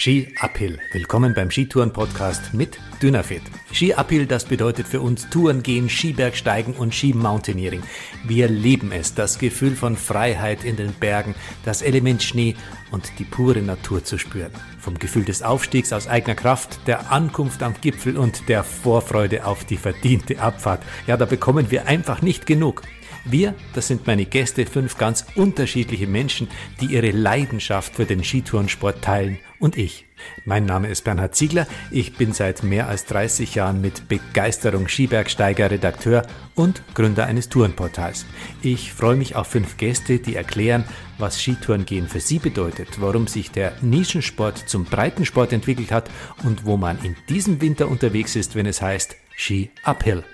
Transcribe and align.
Ski 0.00 0.28
Uphill. 0.40 0.78
Willkommen 0.92 1.34
beim 1.34 1.50
Skitouren-Podcast 1.50 2.54
mit 2.54 2.78
Dynafit. 3.02 3.42
Ski 3.70 3.92
Uphill, 3.92 4.24
das 4.24 4.46
bedeutet 4.46 4.88
für 4.88 5.02
uns 5.02 5.28
Touren 5.28 5.62
gehen, 5.62 5.90
Skibergsteigen 5.90 6.72
und 6.72 6.94
Skimountaineering. 6.94 7.82
Wir 8.24 8.48
lieben 8.48 8.92
es, 8.92 9.14
das 9.14 9.38
Gefühl 9.38 9.76
von 9.76 9.98
Freiheit 9.98 10.64
in 10.64 10.76
den 10.76 10.94
Bergen, 10.94 11.34
das 11.66 11.82
Element 11.82 12.22
Schnee 12.22 12.56
und 12.90 13.12
die 13.18 13.24
pure 13.24 13.60
Natur 13.60 14.02
zu 14.02 14.16
spüren. 14.16 14.52
Vom 14.78 14.98
Gefühl 14.98 15.26
des 15.26 15.42
Aufstiegs 15.42 15.92
aus 15.92 16.08
eigener 16.08 16.34
Kraft, 16.34 16.80
der 16.86 17.12
Ankunft 17.12 17.62
am 17.62 17.74
Gipfel 17.78 18.16
und 18.16 18.48
der 18.48 18.64
Vorfreude 18.64 19.44
auf 19.44 19.66
die 19.66 19.76
verdiente 19.76 20.40
Abfahrt. 20.40 20.82
Ja, 21.06 21.18
da 21.18 21.26
bekommen 21.26 21.70
wir 21.70 21.86
einfach 21.86 22.22
nicht 22.22 22.46
genug. 22.46 22.80
Wir, 23.24 23.54
das 23.74 23.88
sind 23.88 24.06
meine 24.06 24.24
Gäste, 24.24 24.64
fünf 24.64 24.96
ganz 24.96 25.26
unterschiedliche 25.34 26.06
Menschen, 26.06 26.48
die 26.80 26.86
ihre 26.86 27.10
Leidenschaft 27.10 27.94
für 27.94 28.06
den 28.06 28.24
Skitourensport 28.24 29.02
teilen 29.02 29.38
und 29.58 29.76
ich. 29.76 30.06
Mein 30.44 30.64
Name 30.64 30.88
ist 30.88 31.04
Bernhard 31.04 31.34
Ziegler. 31.34 31.66
Ich 31.90 32.16
bin 32.16 32.32
seit 32.32 32.62
mehr 32.62 32.88
als 32.88 33.04
30 33.06 33.54
Jahren 33.54 33.80
mit 33.80 34.08
Begeisterung 34.08 34.88
Skibergsteiger, 34.88 35.70
Redakteur 35.70 36.26
und 36.54 36.82
Gründer 36.94 37.26
eines 37.26 37.48
Tourenportals. 37.48 38.26
Ich 38.62 38.92
freue 38.92 39.16
mich 39.16 39.36
auf 39.36 39.48
fünf 39.48 39.76
Gäste, 39.76 40.18
die 40.18 40.36
erklären, 40.36 40.84
was 41.18 41.40
Skitourengehen 41.40 42.08
für 42.08 42.20
sie 42.20 42.38
bedeutet, 42.38 43.00
warum 43.00 43.26
sich 43.26 43.50
der 43.50 43.72
Nischensport 43.82 44.68
zum 44.68 44.84
Breitensport 44.84 45.52
entwickelt 45.52 45.92
hat 45.92 46.10
und 46.42 46.64
wo 46.64 46.76
man 46.76 46.98
in 47.04 47.16
diesem 47.28 47.60
Winter 47.60 47.88
unterwegs 47.88 48.36
ist, 48.36 48.54
wenn 48.54 48.66
es 48.66 48.80
heißt 48.80 49.16
Ski 49.36 49.70
Uphill. 49.84 50.24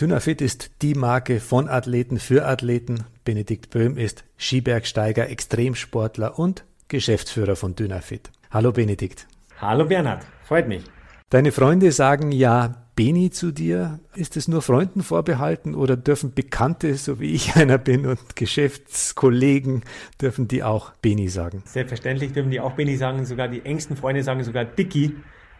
Dynafit 0.00 0.42
ist 0.42 0.70
die 0.82 0.94
Marke 0.94 1.40
von 1.40 1.68
Athleten 1.68 2.18
für 2.18 2.44
Athleten. 2.44 3.04
Benedikt 3.24 3.70
Böhm 3.70 3.96
ist 3.96 4.24
Skibergsteiger, 4.36 5.30
Extremsportler 5.30 6.38
und 6.38 6.64
Geschäftsführer 6.88 7.56
von 7.56 7.74
Dynafit. 7.76 8.30
Hallo 8.50 8.72
Benedikt. 8.72 9.26
Hallo 9.58 9.86
Bernhard, 9.86 10.26
freut 10.44 10.68
mich. 10.68 10.84
Deine 11.30 11.50
Freunde 11.50 11.92
sagen 11.92 12.30
ja 12.30 12.84
Beni 12.94 13.30
zu 13.30 13.52
dir. 13.52 13.98
Ist 14.14 14.36
es 14.36 14.48
nur 14.48 14.60
Freunden 14.60 15.02
vorbehalten 15.02 15.74
oder 15.74 15.96
dürfen 15.96 16.34
Bekannte, 16.34 16.94
so 16.96 17.18
wie 17.18 17.32
ich 17.32 17.56
einer 17.56 17.78
bin, 17.78 18.04
und 18.04 18.36
Geschäftskollegen, 18.36 19.82
dürfen 20.20 20.46
die 20.46 20.62
auch 20.62 20.92
Beni 21.00 21.28
sagen? 21.28 21.62
Selbstverständlich 21.64 22.34
dürfen 22.34 22.50
die 22.50 22.60
auch 22.60 22.72
Beni 22.72 22.96
sagen. 22.96 23.24
Sogar 23.24 23.48
die 23.48 23.64
engsten 23.64 23.96
Freunde 23.96 24.22
sagen 24.22 24.44
sogar 24.44 24.66
Dicky 24.66 25.16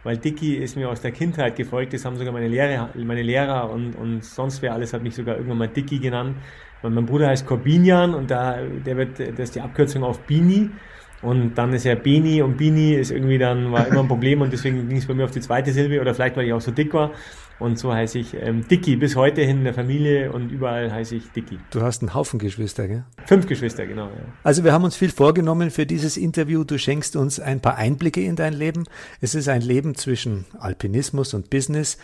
weil 0.07 0.15
Dicky 0.15 0.55
ist 0.55 0.77
mir 0.77 0.89
aus 0.89 1.01
der 1.01 1.11
Kindheit 1.11 1.57
gefolgt. 1.57 1.91
Das 1.91 2.05
haben 2.05 2.15
sogar 2.15 2.31
meine 2.31 2.47
Lehrer, 2.47 2.91
meine 2.95 3.23
Lehrer 3.23 3.69
und, 3.69 3.93
und 3.93 4.23
sonst 4.23 4.61
wer 4.61 4.71
alles 4.71 4.93
hat 4.93 5.03
mich 5.03 5.13
sogar 5.13 5.35
irgendwann 5.35 5.57
mal 5.57 5.67
Dicky 5.67 5.99
genannt. 5.99 6.37
Und 6.81 6.93
mein 6.93 7.05
Bruder 7.05 7.27
heißt 7.27 7.45
Corbinian 7.45 8.13
und 8.13 8.31
da, 8.31 8.55
der 8.85 8.95
wird, 8.95 9.19
das 9.19 9.49
ist 9.49 9.55
die 9.55 9.59
Abkürzung 9.59 10.05
auf 10.05 10.19
Bini. 10.21 10.69
Und 11.21 11.57
dann 11.57 11.73
ist 11.73 11.83
ja 11.83 11.95
Beni 11.95 12.41
und 12.41 12.55
Bini 12.55 12.93
ist 12.93 13.11
irgendwie 13.11 13.37
dann, 13.37 13.69
war 13.73 13.85
immer 13.85 13.99
ein 13.99 14.07
Problem 14.07 14.39
und 14.39 14.53
deswegen 14.53 14.87
ging 14.87 14.97
es 14.97 15.07
bei 15.07 15.13
mir 15.13 15.25
auf 15.25 15.31
die 15.31 15.41
zweite 15.41 15.73
Silbe 15.73 15.99
oder 15.99 16.13
vielleicht, 16.13 16.37
weil 16.37 16.45
ich 16.45 16.53
auch 16.53 16.61
so 16.61 16.71
dick 16.71 16.93
war. 16.93 17.11
Und 17.59 17.79
so 17.79 17.91
heiße 17.93 18.19
ich 18.19 18.35
ähm, 18.35 18.67
Dicky 18.67 18.97
bis 18.97 19.15
heute 19.15 19.41
hin 19.41 19.59
in 19.59 19.63
der 19.63 19.73
Familie 19.73 20.31
und 20.31 20.51
überall 20.51 20.91
heiße 20.91 21.15
ich 21.15 21.31
Dicky. 21.31 21.57
Du 21.71 21.81
hast 21.81 22.01
einen 22.01 22.13
Haufen 22.13 22.39
Geschwister, 22.39 22.87
gell? 22.87 23.03
Fünf 23.25 23.47
Geschwister, 23.47 23.87
genau. 23.87 24.05
Ja. 24.05 24.25
Also 24.43 24.63
wir 24.63 24.73
haben 24.73 24.83
uns 24.83 24.95
viel 24.95 25.09
vorgenommen 25.09 25.71
für 25.71 25.85
dieses 25.85 26.17
Interview. 26.17 26.63
Du 26.63 26.77
schenkst 26.77 27.15
uns 27.15 27.39
ein 27.39 27.59
paar 27.59 27.75
Einblicke 27.75 28.23
in 28.23 28.35
dein 28.35 28.53
Leben. 28.53 28.83
Es 29.21 29.33
ist 29.33 29.49
ein 29.49 29.61
Leben 29.61 29.95
zwischen 29.95 30.45
Alpinismus 30.59 31.33
und 31.33 31.49
Business. 31.49 31.97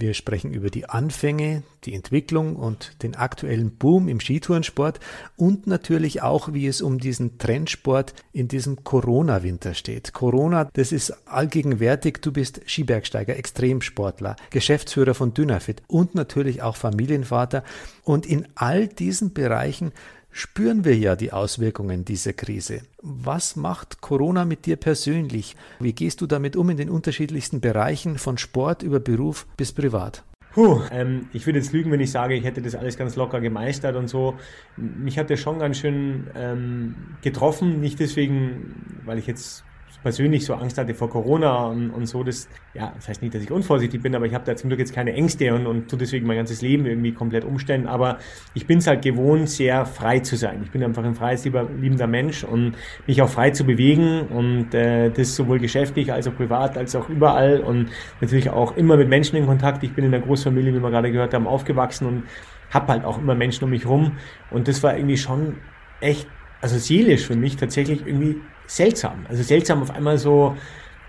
Wir 0.00 0.14
sprechen 0.14 0.54
über 0.54 0.70
die 0.70 0.88
Anfänge, 0.88 1.64
die 1.82 1.92
Entwicklung 1.92 2.54
und 2.54 3.02
den 3.02 3.16
aktuellen 3.16 3.72
Boom 3.72 4.06
im 4.06 4.20
Skitourensport 4.20 5.00
und 5.36 5.66
natürlich 5.66 6.22
auch, 6.22 6.52
wie 6.52 6.68
es 6.68 6.82
um 6.82 7.00
diesen 7.00 7.38
Trendsport 7.38 8.14
in 8.32 8.46
diesem 8.46 8.84
Corona-Winter 8.84 9.74
steht. 9.74 10.12
Corona, 10.12 10.70
das 10.74 10.92
ist 10.92 11.26
allgegenwärtig. 11.26 12.18
Du 12.22 12.30
bist 12.30 12.60
Skibergsteiger, 12.64 13.36
Extremsportler, 13.36 14.36
Geschäftsführer 14.50 15.14
von 15.14 15.34
Dynafit 15.34 15.82
und 15.88 16.14
natürlich 16.14 16.62
auch 16.62 16.76
Familienvater. 16.76 17.64
Und 18.04 18.24
in 18.24 18.46
all 18.54 18.86
diesen 18.86 19.32
Bereichen 19.32 19.90
spüren 20.38 20.84
wir 20.84 20.96
ja 20.96 21.16
die 21.16 21.32
Auswirkungen 21.32 22.04
dieser 22.04 22.32
Krise. 22.32 22.82
Was 23.02 23.56
macht 23.56 24.00
Corona 24.00 24.44
mit 24.44 24.66
dir 24.66 24.76
persönlich? 24.76 25.56
Wie 25.80 25.92
gehst 25.92 26.20
du 26.20 26.26
damit 26.26 26.54
um 26.54 26.70
in 26.70 26.76
den 26.76 26.90
unterschiedlichsten 26.90 27.60
Bereichen 27.60 28.18
von 28.18 28.38
Sport 28.38 28.84
über 28.84 29.00
Beruf 29.00 29.46
bis 29.56 29.72
privat? 29.72 30.22
Puh, 30.52 30.80
ähm, 30.92 31.28
ich 31.32 31.44
würde 31.46 31.58
jetzt 31.58 31.72
lügen, 31.72 31.90
wenn 31.90 32.00
ich 32.00 32.12
sage, 32.12 32.34
ich 32.34 32.44
hätte 32.44 32.62
das 32.62 32.76
alles 32.76 32.96
ganz 32.96 33.16
locker 33.16 33.40
gemeistert 33.40 33.96
und 33.96 34.08
so. 34.08 34.36
Mich 34.76 35.18
hat 35.18 35.28
das 35.28 35.40
schon 35.40 35.58
ganz 35.58 35.78
schön 35.78 36.28
ähm, 36.36 36.94
getroffen. 37.20 37.80
Nicht 37.80 37.98
deswegen, 37.98 39.00
weil 39.04 39.18
ich 39.18 39.26
jetzt 39.26 39.64
persönlich 40.02 40.44
so 40.44 40.54
Angst 40.54 40.78
hatte 40.78 40.94
vor 40.94 41.10
Corona 41.10 41.66
und, 41.66 41.90
und 41.90 42.06
so, 42.06 42.22
das, 42.22 42.48
ja, 42.74 42.92
das 42.94 43.08
heißt 43.08 43.22
nicht, 43.22 43.34
dass 43.34 43.42
ich 43.42 43.50
unvorsichtig 43.50 44.00
bin, 44.02 44.14
aber 44.14 44.26
ich 44.26 44.34
habe 44.34 44.44
da 44.44 44.54
zum 44.56 44.70
Glück 44.70 44.78
jetzt 44.78 44.94
keine 44.94 45.12
Ängste 45.12 45.52
und, 45.54 45.66
und 45.66 45.88
tue 45.88 45.98
deswegen 45.98 46.26
mein 46.26 46.36
ganzes 46.36 46.62
Leben 46.62 46.86
irgendwie 46.86 47.12
komplett 47.12 47.44
umstellen. 47.44 47.86
Aber 47.86 48.18
ich 48.54 48.66
bin 48.66 48.78
es 48.78 48.86
halt 48.86 49.02
gewohnt, 49.02 49.50
sehr 49.50 49.86
frei 49.86 50.20
zu 50.20 50.36
sein. 50.36 50.60
Ich 50.64 50.70
bin 50.70 50.82
einfach 50.84 51.04
ein 51.04 51.14
freies, 51.14 51.44
liebender 51.44 52.06
Mensch 52.06 52.44
und 52.44 52.74
mich 53.06 53.20
auch 53.22 53.28
frei 53.28 53.50
zu 53.50 53.64
bewegen 53.64 54.22
und 54.28 54.72
äh, 54.74 55.10
das 55.10 55.34
sowohl 55.34 55.58
geschäftlich 55.58 56.12
als 56.12 56.28
auch 56.28 56.36
privat 56.36 56.78
als 56.78 56.94
auch 56.94 57.08
überall 57.08 57.60
und 57.60 57.90
natürlich 58.20 58.50
auch 58.50 58.76
immer 58.76 58.96
mit 58.96 59.08
Menschen 59.08 59.36
in 59.36 59.46
Kontakt. 59.46 59.82
Ich 59.82 59.94
bin 59.94 60.04
in 60.04 60.14
einer 60.14 60.24
Großfamilie, 60.24 60.74
wie 60.74 60.82
wir 60.82 60.90
gerade 60.90 61.10
gehört 61.10 61.34
haben, 61.34 61.46
aufgewachsen 61.46 62.06
und 62.06 62.22
habe 62.70 62.92
halt 62.92 63.04
auch 63.04 63.18
immer 63.18 63.34
Menschen 63.34 63.64
um 63.64 63.70
mich 63.70 63.86
rum 63.86 64.12
und 64.50 64.68
das 64.68 64.82
war 64.82 64.96
irgendwie 64.96 65.16
schon 65.16 65.56
echt, 66.00 66.28
also 66.60 66.78
seelisch 66.78 67.26
für 67.26 67.36
mich 67.36 67.56
tatsächlich 67.56 68.06
irgendwie 68.06 68.36
seltsam. 68.68 69.26
Also 69.28 69.42
seltsam 69.42 69.82
auf 69.82 69.90
einmal 69.90 70.18
so, 70.18 70.56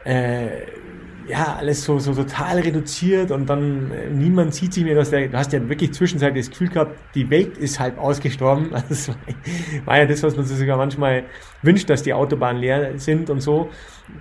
äh, 0.05 0.63
ja, 1.27 1.57
alles 1.59 1.83
so, 1.83 1.99
so 1.99 2.15
total 2.15 2.59
reduziert 2.59 3.29
und 3.29 3.47
dann 3.47 3.91
äh, 3.91 4.09
niemand 4.09 4.55
sieht 4.55 4.73
sich 4.73 4.83
mehr, 4.83 4.95
dass 4.95 5.11
der, 5.11 5.27
du 5.27 5.37
hast 5.37 5.53
ja 5.53 5.69
wirklich 5.69 5.93
zwischenzeitlich 5.93 6.45
das 6.45 6.49
Gefühl 6.49 6.69
gehabt, 6.69 6.97
die 7.13 7.29
Welt 7.29 7.57
ist 7.57 7.79
halb 7.79 7.99
ausgestorben. 7.99 8.73
Also 8.73 8.85
das 8.89 9.07
war, 9.09 9.15
war 9.85 9.97
ja 9.99 10.05
das, 10.05 10.23
was 10.23 10.35
man 10.35 10.45
sich 10.45 10.57
sogar 10.57 10.77
manchmal 10.77 11.25
wünscht, 11.61 11.89
dass 11.89 12.03
die 12.03 12.13
Autobahnen 12.13 12.61
leer 12.61 12.97
sind 12.97 13.29
und 13.29 13.41
so 13.41 13.69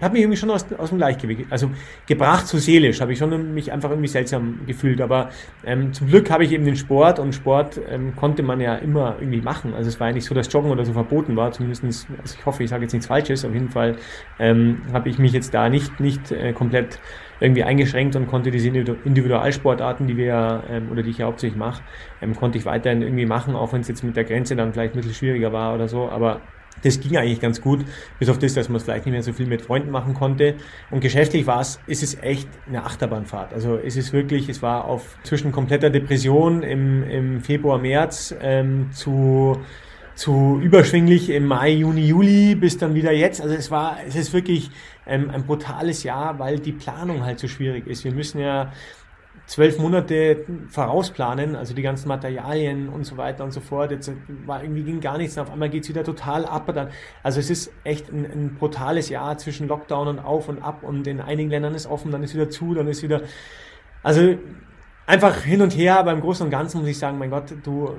habe 0.01 0.13
mich 0.13 0.23
irgendwie 0.23 0.37
schon 0.37 0.51
aus, 0.51 0.67
aus 0.77 0.91
dem 0.91 0.99
Gleichgewicht, 0.99 1.47
also 1.51 1.71
gebracht 2.07 2.47
so 2.47 2.59
seelisch, 2.59 3.01
habe 3.01 3.13
ich 3.13 3.19
schon 3.19 3.55
mich 3.55 3.73
einfach 3.73 3.91
irgendwie 3.91 4.09
seltsam 4.09 4.61
gefühlt. 4.67 5.01
Aber 5.01 5.31
ähm, 5.65 5.93
zum 5.93 6.09
Glück 6.09 6.31
habe 6.31 6.45
ich 6.45 6.53
eben 6.53 6.65
den 6.65 6.77
Sport 6.77 7.19
und 7.19 7.35
Sport 7.35 7.81
ähm, 7.89 8.15
konnte 8.15 8.43
man 8.43 8.61
ja 8.61 8.77
immer 8.77 9.17
irgendwie 9.19 9.41
machen. 9.41 9.75
Also 9.75 9.89
es 9.89 9.99
war 9.99 10.09
ja 10.09 10.15
nicht 10.15 10.25
so, 10.25 10.35
dass 10.35 10.53
Joggen 10.53 10.71
oder 10.71 10.85
so 10.85 10.93
verboten 10.93 11.37
war, 11.37 11.51
zumindest, 11.53 11.85
also 11.85 12.37
ich 12.39 12.47
hoffe, 12.47 12.63
ich 12.63 12.71
sage 12.71 12.83
jetzt 12.83 12.93
nichts 12.93 13.07
Falsches, 13.07 13.45
auf 13.45 13.53
jeden 13.53 13.71
Fall 13.71 13.97
ähm, 14.39 14.83
habe 14.93 15.09
ich 15.09 15.19
mich 15.19 15.33
jetzt 15.33 15.53
da 15.55 15.69
nicht, 15.69 16.01
nicht 16.01 16.31
äh, 16.31 16.53
komplett 16.53 17.01
irgendwie 17.41 17.63
eingeschränkt 17.63 18.17
und 18.17 18.27
konnte 18.27 18.51
diese 18.51 18.69
Individualsportarten, 18.69 20.09
die 20.09 20.17
wir 20.17 20.65
ähm, 20.69 20.89
oder 20.91 21.03
die 21.03 21.11
ich 21.11 21.19
ja 21.19 21.27
hauptsächlich 21.27 21.59
mache, 21.59 21.83
ähm, 22.21 22.35
konnte 22.35 22.59
ich 22.59 22.67
weiterhin 22.67 23.03
irgendwie 23.03 23.27
machen, 23.27 23.55
auch 23.55 23.73
wenn 23.73 23.81
es 23.81 23.89
jetzt 23.89 24.03
mit 24.03 24.17
der 24.17 24.25
Grenze 24.25 24.57
dann 24.57 24.73
vielleicht 24.73 24.95
ein 24.95 24.97
bisschen 24.97 25.15
schwieriger 25.15 25.53
war 25.53 25.75
oder 25.75 25.87
so. 25.87 26.09
Aber 26.09 26.41
das 26.83 27.01
ging 27.01 27.17
eigentlich 27.17 27.41
ganz 27.41 27.61
gut, 27.61 27.85
bis 28.19 28.29
auf 28.29 28.39
das, 28.39 28.55
dass 28.55 28.69
man 28.69 28.77
es 28.77 28.85
vielleicht 28.85 29.07
nicht 29.07 29.13
mehr 29.13 29.23
so 29.23 29.33
viel 29.33 29.47
mit 29.47 29.63
Freunden 29.63 29.91
machen 29.91 30.15
konnte. 30.15 30.55
Und 30.91 31.01
geschäftlich 31.01 31.47
war 31.47 31.61
es, 31.61 31.81
ist 31.87 32.03
es 32.03 32.21
echt 32.23 32.49
eine 32.67 32.85
Achterbahnfahrt. 32.85 33.53
Also 33.53 33.77
ist 33.77 33.97
es 33.97 34.13
wirklich, 34.13 34.49
es 34.49 34.63
war 34.63 34.85
auf 34.85 35.17
zwischen 35.23 35.53
kompletter 35.53 35.91
Depression 35.91 36.63
im, 36.63 37.03
im 37.05 37.41
Februar, 37.41 37.79
März 37.79 38.35
ähm, 38.41 38.91
zu 38.93 39.59
zu 40.19 40.59
überschwinglich 40.61 41.31
im 41.31 41.47
Mai, 41.47 41.71
Juni, 41.71 42.09
Juli 42.09 42.57
bis 42.57 42.77
dann 42.77 42.97
wieder 42.97 43.13
jetzt. 43.13 43.41
Also 43.41 43.55
es 43.55 43.71
war, 43.71 43.99
es 44.05 44.17
ist 44.17 44.33
wirklich 44.33 44.69
ähm, 45.07 45.31
ein 45.31 45.47
brutales 45.47 46.03
Jahr, 46.03 46.41
weil 46.41 46.59
die 46.59 46.73
Planung 46.73 47.25
halt 47.25 47.39
so 47.39 47.47
schwierig 47.47 47.87
ist. 47.87 48.03
Wir 48.03 48.13
müssen 48.13 48.41
ja 48.41 48.73
zwölf 49.49 49.79
Monate 49.79 50.45
vorausplanen, 50.69 51.57
also 51.57 51.73
die 51.75 51.81
ganzen 51.81 52.07
Materialien 52.07 52.91
und 52.91 53.05
so 53.05 53.17
weiter 53.17 53.45
und 53.45 53.51
so 53.51 53.61
fort. 53.61 53.91
Jetzt 53.91 54.13
war 54.45 54.63
irgendwie 54.63 54.83
ging 54.83 55.01
gar 55.01 55.17
nichts, 55.17 55.39
auf 55.39 55.51
einmal 55.51 55.71
geht's 55.71 55.89
wieder 55.89 56.05
total 56.05 56.45
ab. 56.45 56.71
Dann, 56.75 56.91
also 57.23 57.41
es 57.41 57.49
ist 57.49 57.73
echt 57.83 58.13
ein, 58.13 58.27
ein, 58.27 58.57
brutales 58.57 59.09
Jahr 59.09 59.39
zwischen 59.39 59.67
Lockdown 59.67 60.07
und 60.07 60.19
auf 60.19 60.51
und 60.51 60.63
ab 60.63 60.83
und 60.83 61.07
in 61.07 61.23
einigen 61.23 61.49
Ländern 61.49 61.75
ist 61.75 61.87
offen, 61.87 62.13
dann 62.13 62.23
ist 62.23 62.35
wieder 62.35 62.51
zu, 62.51 62.75
dann 62.75 62.89
ist 62.89 63.03
wieder. 63.03 63.23
Also 64.03 64.37
einfach 65.07 65.41
hin 65.41 65.63
und 65.63 65.75
her, 65.75 65.99
aber 65.99 66.13
im 66.13 66.21
Großen 66.21 66.45
und 66.45 66.51
Ganzen 66.51 66.81
muss 66.81 66.89
ich 66.89 66.99
sagen, 66.99 67.17
mein 67.17 67.31
Gott, 67.31 67.55
du 67.65 67.97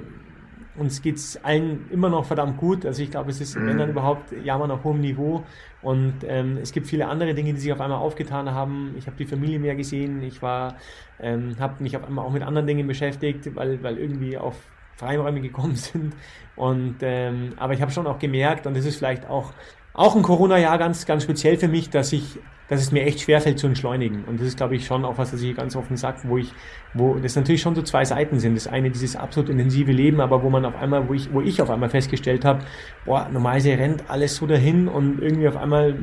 uns 0.80 1.02
geht 1.02 1.18
es 1.18 1.44
allen 1.44 1.90
immer 1.92 2.10
noch 2.10 2.26
verdammt 2.26 2.58
gut. 2.58 2.86
Also 2.86 3.04
ich 3.04 3.12
glaube, 3.12 3.32
es 3.32 3.42
ist, 3.42 3.56
wenn 3.56 3.78
dann 3.78 3.88
mhm. 3.88 3.94
überhaupt, 3.94 4.32
jammern 4.44 4.72
auf 4.72 4.84
hohem 4.84 5.02
Niveau. 5.02 5.44
Und 5.82 6.16
ähm, 6.26 6.58
es 6.62 6.72
gibt 6.72 6.88
viele 6.88 7.08
andere 7.08 7.34
Dinge, 7.34 7.54
die 7.54 7.60
sich 7.60 7.72
auf 7.72 7.82
einmal 7.82 8.00
aufgetan 8.00 8.52
haben. 8.52 8.96
Ich 8.98 9.08
habe 9.08 9.18
die 9.18 9.26
Familie 9.26 9.60
mehr 9.60 9.76
gesehen. 9.76 10.24
Ich 10.24 10.42
war, 10.42 10.76
ähm, 11.20 11.56
habe 11.60 11.84
mich 11.84 11.96
auf 11.96 12.06
einmal 12.06 12.26
auch 12.26 12.32
mit 12.32 12.44
anderen 12.44 12.68
Dingen 12.68 12.88
beschäftigt, 12.88 13.56
weil, 13.56 13.82
weil 13.84 13.98
irgendwie 13.98 14.38
auf 14.38 14.56
Freiräume 15.00 15.42
gekommen 15.42 15.76
sind. 15.76 16.14
Und 16.56 16.98
ähm, 17.02 17.54
aber 17.58 17.74
ich 17.74 17.82
habe 17.82 17.92
schon 17.92 18.06
auch 18.08 18.20
gemerkt, 18.20 18.68
und 18.68 18.76
das 18.76 18.86
ist 18.86 18.98
vielleicht 18.98 19.28
auch 19.28 19.54
auch 19.94 20.16
ein 20.16 20.22
Corona-Jahr 20.22 20.78
ganz, 20.78 21.06
ganz 21.06 21.24
speziell 21.24 21.58
für 21.58 21.68
mich, 21.68 21.90
dass 21.90 22.14
ich 22.14 22.40
dass 22.70 22.82
es 22.82 22.92
mir 22.92 23.04
echt 23.04 23.22
schwerfällt 23.22 23.58
zu 23.58 23.66
entschleunigen. 23.66 24.24
Und 24.26 24.40
das 24.40 24.48
ist, 24.48 24.58
glaube 24.58 24.76
ich, 24.76 24.86
schon 24.86 25.04
auch 25.04 25.18
was, 25.18 25.34
was 25.34 25.42
ich 25.42 25.56
ganz 25.56 25.76
offen 25.76 25.98
sage, 25.98 26.20
wo 26.24 26.38
ich, 26.38 26.54
wo 26.94 27.16
das 27.16 27.36
natürlich 27.36 27.62
schon 27.62 27.74
so 27.74 27.82
zwei 27.82 28.06
Seiten 28.06 28.40
sind. 28.40 28.56
Das 28.56 28.68
eine, 28.68 28.92
dieses 28.92 29.16
absolut 29.16 29.50
intensive 29.50 29.92
Leben, 29.92 30.22
aber 30.22 30.44
wo 30.44 30.52
man 30.52 30.66
auf 30.66 30.76
einmal, 30.76 31.10
wo 31.10 31.14
ich, 31.16 31.34
wo 31.34 31.42
ich 31.42 31.62
auf 31.64 31.72
einmal 31.72 31.90
festgestellt 31.90 32.46
habe, 32.46 32.64
boah, 33.06 33.28
normalerweise 33.32 33.72
rennt 33.72 34.04
alles 34.08 34.36
so 34.36 34.46
dahin 34.46 34.88
und 34.88 35.20
irgendwie 35.20 35.48
auf 35.48 35.58
einmal 35.58 35.98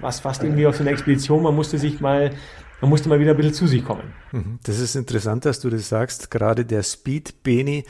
was 0.00 0.20
fast 0.20 0.44
irgendwie 0.44 0.66
auf 0.66 0.76
so 0.76 0.84
einer 0.84 0.92
Expedition, 0.92 1.42
man 1.42 1.54
musste 1.54 1.78
sich 1.78 2.00
mal 2.00 2.30
man 2.80 2.90
musste 2.90 3.08
mal 3.08 3.18
wieder 3.18 3.32
ein 3.32 3.36
bisschen 3.36 3.54
zu 3.54 3.66
sich 3.66 3.84
kommen. 3.84 4.12
Mhm. 4.32 4.58
Das 4.64 4.78
ist 4.78 4.94
interessant, 4.96 5.44
dass 5.44 5.60
du 5.60 5.70
das 5.70 5.88
sagst. 5.88 6.30
Gerade 6.30 6.64
der 6.64 6.82
Speed 6.82 7.42
Beni 7.42 7.84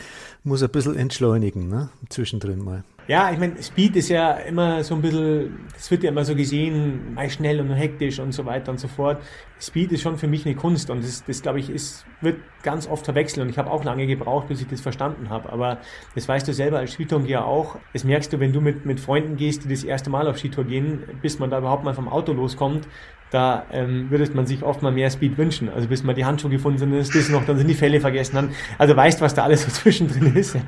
muss 0.44 0.62
ein 0.62 0.70
bisschen 0.70 0.96
entschleunigen, 0.96 1.68
ne? 1.68 1.90
zwischendrin 2.08 2.62
mal. 2.62 2.84
Ja, 3.08 3.30
ich 3.30 3.38
meine, 3.38 3.62
Speed 3.62 3.94
ist 3.94 4.08
ja 4.08 4.32
immer 4.32 4.82
so 4.82 4.96
ein 4.96 5.00
bisschen, 5.00 5.60
das 5.72 5.88
wird 5.92 6.02
ja 6.02 6.10
immer 6.10 6.24
so 6.24 6.34
gesehen, 6.34 7.14
mal 7.14 7.30
schnell 7.30 7.60
und 7.60 7.70
hektisch 7.70 8.18
und 8.18 8.32
so 8.32 8.44
weiter 8.46 8.72
und 8.72 8.80
so 8.80 8.88
fort. 8.88 9.22
Speed 9.60 9.92
ist 9.92 10.02
schon 10.02 10.18
für 10.18 10.26
mich 10.26 10.44
eine 10.44 10.56
Kunst 10.56 10.90
und 10.90 11.04
das, 11.04 11.24
das 11.24 11.40
glaube 11.40 11.60
ich, 11.60 11.70
ist, 11.70 12.04
wird 12.20 12.40
ganz 12.64 12.88
oft 12.88 13.04
verwechselt 13.04 13.44
und 13.44 13.48
ich 13.48 13.58
habe 13.58 13.70
auch 13.70 13.84
lange 13.84 14.08
gebraucht, 14.08 14.48
bis 14.48 14.60
ich 14.60 14.66
das 14.66 14.80
verstanden 14.80 15.30
habe. 15.30 15.52
Aber 15.52 15.78
das 16.16 16.26
weißt 16.26 16.48
du 16.48 16.52
selber 16.52 16.78
als 16.78 16.94
Skitourengeher 16.94 17.44
auch. 17.44 17.76
Das 17.92 18.02
merkst 18.02 18.32
du, 18.32 18.40
wenn 18.40 18.52
du 18.52 18.60
mit, 18.60 18.84
mit 18.86 18.98
Freunden 18.98 19.36
gehst, 19.36 19.62
die 19.62 19.68
das 19.68 19.84
erste 19.84 20.10
Mal 20.10 20.26
auf 20.26 20.38
Skitour 20.38 20.64
gehen, 20.64 21.04
bis 21.22 21.38
man 21.38 21.48
da 21.48 21.58
überhaupt 21.58 21.84
mal 21.84 21.94
vom 21.94 22.08
Auto 22.08 22.32
loskommt, 22.32 22.88
da 23.30 23.66
ähm, 23.72 24.10
würde 24.10 24.30
man 24.34 24.46
sich 24.46 24.62
oft 24.62 24.82
mal 24.82 24.92
mehr 24.92 25.10
Speed 25.10 25.36
wünschen. 25.36 25.68
Also 25.68 25.88
bis 25.88 26.04
mal 26.04 26.14
die 26.14 26.24
Handschuhe 26.24 26.50
gefunden 26.50 26.78
sind, 26.78 26.92
ist 26.94 27.14
das 27.14 27.28
noch, 27.28 27.44
dann 27.44 27.58
sind 27.58 27.66
die 27.66 27.74
Fälle 27.74 28.00
vergessen. 28.00 28.36
Dann, 28.36 28.50
also 28.78 28.96
weißt, 28.96 29.20
was 29.20 29.34
da 29.34 29.42
alles 29.42 29.62
so 29.62 29.70
zwischendrin 29.82 30.34
ist. 30.36 30.54
Ja. 30.54 30.60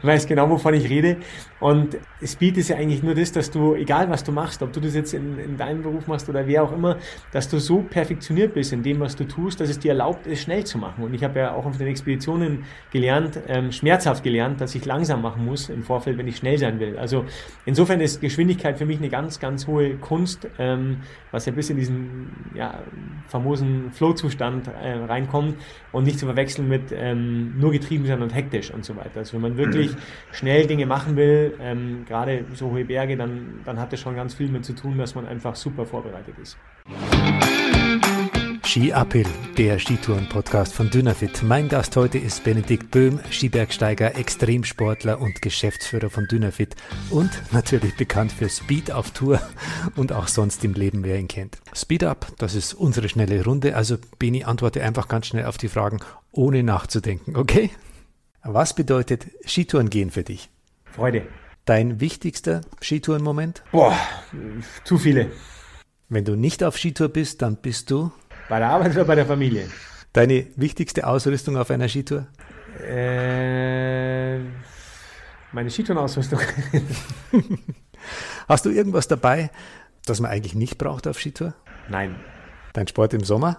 Du 0.00 0.06
weißt 0.06 0.28
genau, 0.28 0.50
wovon 0.50 0.74
ich 0.74 0.88
rede. 0.88 1.16
Und 1.60 1.96
Speed 2.22 2.58
ist 2.58 2.68
ja 2.68 2.76
eigentlich 2.76 3.02
nur 3.02 3.14
das, 3.14 3.32
dass 3.32 3.50
du, 3.50 3.74
egal 3.74 4.10
was 4.10 4.22
du 4.22 4.32
machst, 4.32 4.62
ob 4.62 4.72
du 4.72 4.80
das 4.80 4.94
jetzt 4.94 5.14
in, 5.14 5.38
in 5.38 5.56
deinem 5.56 5.82
Beruf 5.82 6.06
machst 6.06 6.28
oder 6.28 6.46
wer 6.46 6.62
auch 6.62 6.72
immer, 6.72 6.98
dass 7.32 7.48
du 7.48 7.58
so 7.58 7.78
perfektioniert 7.78 8.52
bist 8.52 8.72
in 8.72 8.82
dem, 8.82 9.00
was 9.00 9.16
du 9.16 9.24
tust, 9.24 9.60
dass 9.60 9.70
es 9.70 9.78
dir 9.78 9.92
erlaubt 9.92 10.26
ist, 10.26 10.42
schnell 10.42 10.64
zu 10.64 10.76
machen. 10.76 11.04
Und 11.04 11.14
ich 11.14 11.24
habe 11.24 11.38
ja 11.38 11.54
auch 11.54 11.64
auf 11.64 11.78
den 11.78 11.86
Expeditionen 11.86 12.64
gelernt, 12.92 13.40
ähm, 13.48 13.72
schmerzhaft 13.72 14.22
gelernt, 14.22 14.60
dass 14.60 14.74
ich 14.74 14.84
langsam 14.84 15.22
machen 15.22 15.44
muss 15.44 15.70
im 15.70 15.82
Vorfeld, 15.82 16.18
wenn 16.18 16.28
ich 16.28 16.36
schnell 16.36 16.58
sein 16.58 16.80
will. 16.80 16.98
Also 16.98 17.24
insofern 17.64 18.00
ist 18.00 18.20
Geschwindigkeit 18.20 18.76
für 18.76 18.86
mich 18.86 18.98
eine 18.98 19.08
ganz, 19.08 19.40
ganz 19.40 19.66
hohe 19.66 19.96
Kunst, 19.96 20.46
ähm, 20.58 20.98
was 21.30 21.46
ja 21.46 21.52
bis 21.52 21.70
in 21.70 21.76
diesen 21.76 21.93
ja, 22.54 22.80
famosen 23.28 23.90
Flow-Zustand 23.92 24.68
äh, 24.68 24.92
reinkommt 25.04 25.56
und 25.92 26.04
nicht 26.04 26.18
zu 26.18 26.26
verwechseln 26.26 26.68
mit 26.68 26.92
ähm, 26.92 27.58
nur 27.58 27.72
getrieben 27.72 28.06
sein 28.06 28.22
und 28.22 28.34
hektisch 28.34 28.72
und 28.72 28.84
so 28.84 28.96
weiter. 28.96 29.20
Also 29.20 29.34
wenn 29.34 29.42
man 29.42 29.56
wirklich 29.56 29.92
mhm. 29.92 29.98
schnell 30.32 30.66
Dinge 30.66 30.86
machen 30.86 31.16
will, 31.16 31.54
ähm, 31.60 32.04
gerade 32.06 32.44
so 32.54 32.70
hohe 32.70 32.84
Berge, 32.84 33.16
dann, 33.16 33.60
dann 33.64 33.78
hat 33.78 33.92
das 33.92 34.00
schon 34.00 34.16
ganz 34.16 34.34
viel 34.34 34.48
mit 34.48 34.64
zu 34.64 34.74
tun, 34.74 34.98
dass 34.98 35.14
man 35.14 35.26
einfach 35.26 35.56
super 35.56 35.86
vorbereitet 35.86 36.34
ist. 36.40 36.58
Ski 38.74 38.92
Uphill, 38.92 39.28
der 39.56 39.78
Skitouren-Podcast 39.78 40.74
von 40.74 40.90
Dynafit. 40.90 41.44
Mein 41.44 41.68
Gast 41.68 41.94
heute 41.94 42.18
ist 42.18 42.42
Benedikt 42.42 42.90
Böhm, 42.90 43.20
Skibergsteiger, 43.30 44.16
Extremsportler 44.16 45.20
und 45.20 45.40
Geschäftsführer 45.40 46.10
von 46.10 46.26
Dynafit 46.26 46.74
und 47.08 47.30
natürlich 47.52 47.96
bekannt 47.96 48.32
für 48.32 48.48
Speed 48.48 48.90
auf 48.90 49.12
Tour 49.12 49.40
und 49.94 50.10
auch 50.10 50.26
sonst 50.26 50.64
im 50.64 50.74
Leben, 50.74 51.04
wer 51.04 51.20
ihn 51.20 51.28
kennt. 51.28 51.58
Speed 51.72 52.02
Up, 52.02 52.26
das 52.38 52.56
ist 52.56 52.74
unsere 52.74 53.08
schnelle 53.08 53.44
Runde, 53.44 53.76
also 53.76 53.96
Beni, 54.18 54.42
antworte 54.42 54.82
einfach 54.82 55.06
ganz 55.06 55.28
schnell 55.28 55.44
auf 55.44 55.56
die 55.56 55.68
Fragen, 55.68 56.00
ohne 56.32 56.64
nachzudenken, 56.64 57.36
okay? 57.36 57.70
Was 58.42 58.74
bedeutet 58.74 59.26
Skitouren 59.46 59.88
gehen 59.88 60.10
für 60.10 60.24
dich? 60.24 60.50
Freude. 60.84 61.28
Dein 61.64 62.00
wichtigster 62.00 62.62
Skitourenmoment? 62.80 63.62
Boah, 63.70 63.96
zu 64.82 64.98
viele. 64.98 65.30
Wenn 66.08 66.24
du 66.24 66.34
nicht 66.34 66.64
auf 66.64 66.76
Skitour 66.76 67.08
bist, 67.08 67.40
dann 67.40 67.56
bist 67.56 67.90
du 67.92 68.10
bei 68.48 68.58
der 68.58 68.68
Arbeit 68.68 68.92
oder 68.92 69.04
bei 69.04 69.14
der 69.14 69.26
Familie? 69.26 69.68
Deine 70.12 70.46
wichtigste 70.56 71.06
Ausrüstung 71.06 71.56
auf 71.56 71.70
einer 71.70 71.88
Skitour? 71.88 72.26
Äh, 72.80 74.38
meine 75.52 75.70
Skitourenausrüstung. 75.70 76.40
Hast 78.48 78.66
du 78.66 78.70
irgendwas 78.70 79.08
dabei, 79.08 79.50
das 80.06 80.20
man 80.20 80.30
eigentlich 80.30 80.54
nicht 80.54 80.78
braucht 80.78 81.06
auf 81.06 81.18
Skitour? 81.18 81.54
Nein. 81.88 82.16
Dein 82.72 82.86
Sport 82.88 83.14
im 83.14 83.24
Sommer? 83.24 83.58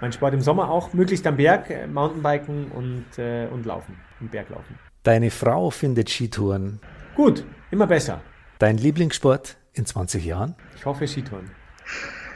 Mein 0.00 0.12
Sport 0.12 0.34
im 0.34 0.40
Sommer 0.40 0.70
auch, 0.70 0.92
möglichst 0.92 1.26
am 1.26 1.36
Berg, 1.36 1.70
äh, 1.70 1.86
Mountainbiken 1.86 2.70
und, 2.72 3.18
äh, 3.18 3.46
und 3.46 3.64
Laufen, 3.64 3.96
im 4.20 4.28
Berglaufen. 4.28 4.78
Deine 5.04 5.30
Frau 5.30 5.70
findet 5.70 6.10
Skitouren? 6.10 6.80
Gut, 7.14 7.44
immer 7.70 7.86
besser. 7.86 8.20
Dein 8.58 8.78
Lieblingssport 8.78 9.56
in 9.72 9.86
20 9.86 10.24
Jahren? 10.24 10.54
Ich 10.76 10.84
hoffe 10.84 11.06
Skitouren. 11.06 11.50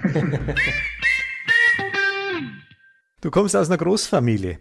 Du 3.20 3.32
kommst 3.32 3.56
aus 3.56 3.68
einer 3.68 3.78
Großfamilie. 3.78 4.60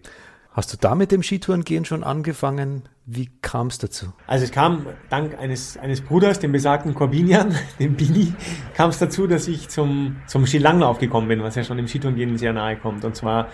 Hast 0.51 0.73
du 0.73 0.77
da 0.77 0.95
mit 0.95 1.11
dem 1.11 1.21
Skitourengehen 1.21 1.85
schon 1.85 2.03
angefangen? 2.03 2.89
Wie 3.05 3.29
kam 3.43 3.67
es 3.67 3.77
dazu? 3.77 4.07
Also 4.25 4.45
es 4.45 4.51
kam 4.51 4.87
dank 5.11 5.37
eines, 5.37 5.77
eines 5.77 6.01
Bruders, 6.01 6.39
dem 6.39 6.53
besagten 6.53 6.95
Corbinian, 6.95 7.53
dem 7.79 7.93
Bini, 7.93 8.33
kam 8.73 8.89
es 8.89 8.97
dazu, 8.97 9.27
dass 9.27 9.47
ich 9.47 9.69
zum, 9.69 10.15
zum 10.25 10.47
Skilanglauf 10.47 10.97
gekommen 10.97 11.27
bin, 11.27 11.43
was 11.43 11.53
ja 11.53 11.63
schon 11.63 11.77
dem 11.77 11.87
Skitourengehen 11.87 12.35
sehr 12.39 12.51
nahe 12.51 12.77
kommt. 12.77 13.05
Und 13.05 13.15
zwar 13.15 13.49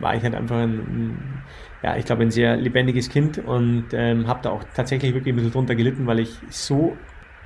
war 0.00 0.14
ich 0.14 0.22
halt 0.22 0.34
einfach 0.34 0.56
ein, 0.56 1.42
ja, 1.82 1.98
ich 1.98 2.06
glaube, 2.06 2.22
ein 2.22 2.30
sehr 2.30 2.56
lebendiges 2.56 3.10
Kind 3.10 3.36
und 3.36 3.88
ähm, 3.92 4.28
habe 4.28 4.40
da 4.42 4.50
auch 4.50 4.64
tatsächlich 4.74 5.12
wirklich 5.12 5.34
ein 5.34 5.36
bisschen 5.36 5.52
drunter 5.52 5.74
gelitten, 5.74 6.06
weil 6.06 6.20
ich 6.20 6.38
so 6.48 6.96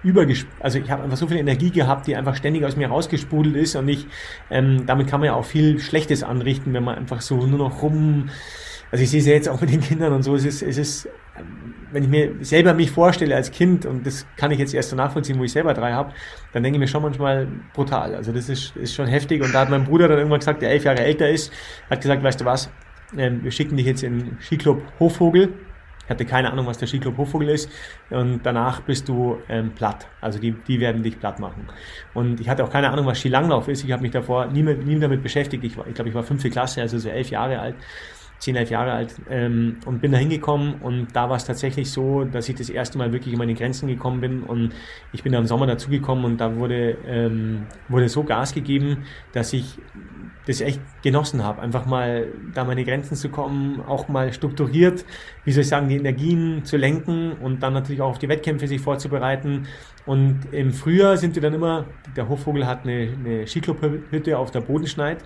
übergesp 0.02 0.48
also 0.60 0.78
ich 0.78 0.90
habe 0.90 1.02
einfach 1.02 1.16
so 1.16 1.26
viel 1.26 1.36
Energie 1.36 1.70
gehabt, 1.70 2.06
die 2.06 2.16
einfach 2.16 2.36
ständig 2.36 2.64
aus 2.64 2.76
mir 2.76 2.88
rausgesprudelt 2.88 3.56
ist 3.56 3.76
und 3.76 3.88
ich, 3.88 4.06
ähm, 4.50 4.86
damit 4.86 5.06
kann 5.08 5.20
man 5.20 5.28
ja 5.28 5.34
auch 5.34 5.44
viel 5.44 5.78
Schlechtes 5.78 6.22
anrichten, 6.22 6.72
wenn 6.72 6.84
man 6.84 6.96
einfach 6.96 7.20
so 7.20 7.46
nur 7.46 7.58
noch 7.58 7.82
rum, 7.82 8.28
also 8.90 9.02
ich 9.02 9.10
sehe 9.10 9.20
es 9.20 9.26
ja 9.26 9.32
jetzt 9.32 9.48
auch 9.48 9.60
mit 9.60 9.70
den 9.70 9.80
Kindern 9.80 10.12
und 10.12 10.22
so, 10.22 10.34
es 10.34 10.44
ist, 10.44 10.62
es 10.62 10.76
ist, 10.76 11.08
wenn 11.92 12.04
ich 12.04 12.08
mir 12.08 12.34
selber 12.40 12.74
mich 12.74 12.90
vorstelle 12.90 13.34
als 13.34 13.50
Kind 13.50 13.86
und 13.86 14.06
das 14.06 14.26
kann 14.36 14.50
ich 14.50 14.58
jetzt 14.58 14.74
erst 14.74 14.90
so 14.90 14.96
nachvollziehen, 14.96 15.38
wo 15.38 15.44
ich 15.44 15.52
selber 15.52 15.72
drei 15.72 15.92
habe, 15.92 16.12
dann 16.52 16.62
denke 16.62 16.76
ich 16.76 16.80
mir 16.80 16.88
schon 16.88 17.02
manchmal 17.02 17.48
brutal. 17.72 18.14
Also 18.14 18.32
das 18.32 18.48
ist, 18.48 18.76
ist 18.76 18.94
schon 18.94 19.06
heftig 19.06 19.42
und 19.42 19.54
da 19.54 19.60
hat 19.60 19.70
mein 19.70 19.84
Bruder 19.84 20.08
dann 20.08 20.18
irgendwann 20.18 20.40
gesagt, 20.40 20.62
der 20.62 20.70
elf 20.70 20.84
Jahre 20.84 21.00
älter 21.00 21.28
ist, 21.28 21.52
hat 21.88 22.02
gesagt, 22.02 22.22
weißt 22.22 22.40
du 22.40 22.44
was, 22.44 22.70
ähm, 23.16 23.42
wir 23.42 23.50
schicken 23.50 23.76
dich 23.76 23.86
jetzt 23.86 24.02
in 24.02 24.18
den 24.18 24.38
Skiclub 24.40 24.82
Hofvogel 25.00 25.54
hatte 26.08 26.24
keine 26.24 26.52
Ahnung, 26.52 26.66
was 26.66 26.78
der 26.78 26.88
Skiclub 26.88 27.16
Hochvogel 27.16 27.48
ist. 27.50 27.70
Und 28.10 28.40
danach 28.42 28.80
bist 28.80 29.08
du 29.08 29.38
ähm, 29.48 29.72
platt. 29.74 30.06
Also 30.20 30.38
die, 30.38 30.52
die 30.52 30.80
werden 30.80 31.02
dich 31.02 31.18
platt 31.18 31.38
machen. 31.38 31.68
Und 32.14 32.40
ich 32.40 32.48
hatte 32.48 32.64
auch 32.64 32.70
keine 32.70 32.90
Ahnung, 32.90 33.06
was 33.06 33.18
Skilanglauf 33.18 33.68
ist. 33.68 33.84
Ich 33.84 33.92
habe 33.92 34.02
mich 34.02 34.12
davor 34.12 34.46
nie, 34.46 34.62
nie 34.62 34.98
damit 34.98 35.22
beschäftigt. 35.22 35.64
Ich, 35.64 35.76
ich 35.76 35.94
glaube, 35.94 36.08
ich 36.08 36.14
war 36.14 36.22
fünfte 36.22 36.50
Klasse, 36.50 36.80
also 36.80 36.98
so 36.98 37.08
elf 37.08 37.30
Jahre 37.30 37.58
alt. 37.58 37.76
10, 38.42 38.56
11 38.56 38.70
Jahre 38.70 38.92
alt 38.92 39.14
ähm, 39.30 39.76
und 39.86 40.00
bin 40.00 40.10
da 40.10 40.18
hingekommen 40.18 40.74
und 40.80 41.14
da 41.14 41.30
war 41.30 41.36
es 41.36 41.44
tatsächlich 41.44 41.92
so, 41.92 42.24
dass 42.24 42.48
ich 42.48 42.56
das 42.56 42.70
erste 42.70 42.98
Mal 42.98 43.12
wirklich 43.12 43.32
in 43.32 43.38
meine 43.38 43.54
Grenzen 43.54 43.86
gekommen 43.86 44.20
bin 44.20 44.42
und 44.42 44.74
ich 45.12 45.22
bin 45.22 45.32
da 45.32 45.38
im 45.38 45.46
Sommer 45.46 45.68
dazugekommen 45.68 46.24
und 46.24 46.38
da 46.38 46.56
wurde, 46.56 46.98
ähm, 47.06 47.66
wurde 47.88 48.08
so 48.08 48.24
Gas 48.24 48.52
gegeben, 48.52 49.04
dass 49.32 49.52
ich 49.52 49.78
das 50.46 50.60
echt 50.60 50.80
genossen 51.04 51.44
habe, 51.44 51.62
einfach 51.62 51.86
mal 51.86 52.26
da 52.52 52.64
meine 52.64 52.84
Grenzen 52.84 53.14
zu 53.14 53.28
kommen, 53.28 53.80
auch 53.86 54.08
mal 54.08 54.32
strukturiert, 54.32 55.04
wie 55.44 55.52
soll 55.52 55.60
ich 55.60 55.68
sagen, 55.68 55.88
die 55.88 55.94
Energien 55.94 56.64
zu 56.64 56.76
lenken 56.76 57.34
und 57.34 57.62
dann 57.62 57.74
natürlich 57.74 58.02
auch 58.02 58.10
auf 58.10 58.18
die 58.18 58.28
Wettkämpfe 58.28 58.66
sich 58.66 58.80
vorzubereiten. 58.80 59.68
Und 60.04 60.40
im 60.50 60.72
Frühjahr 60.72 61.16
sind 61.16 61.36
wir 61.36 61.42
dann 61.42 61.54
immer, 61.54 61.84
der 62.16 62.28
Hofvogel 62.28 62.66
hat 62.66 62.82
eine, 62.82 63.14
eine 63.16 63.46
Skiclubhütte 63.46 64.36
auf 64.36 64.50
der 64.50 64.62
Bodenschneid 64.62 65.18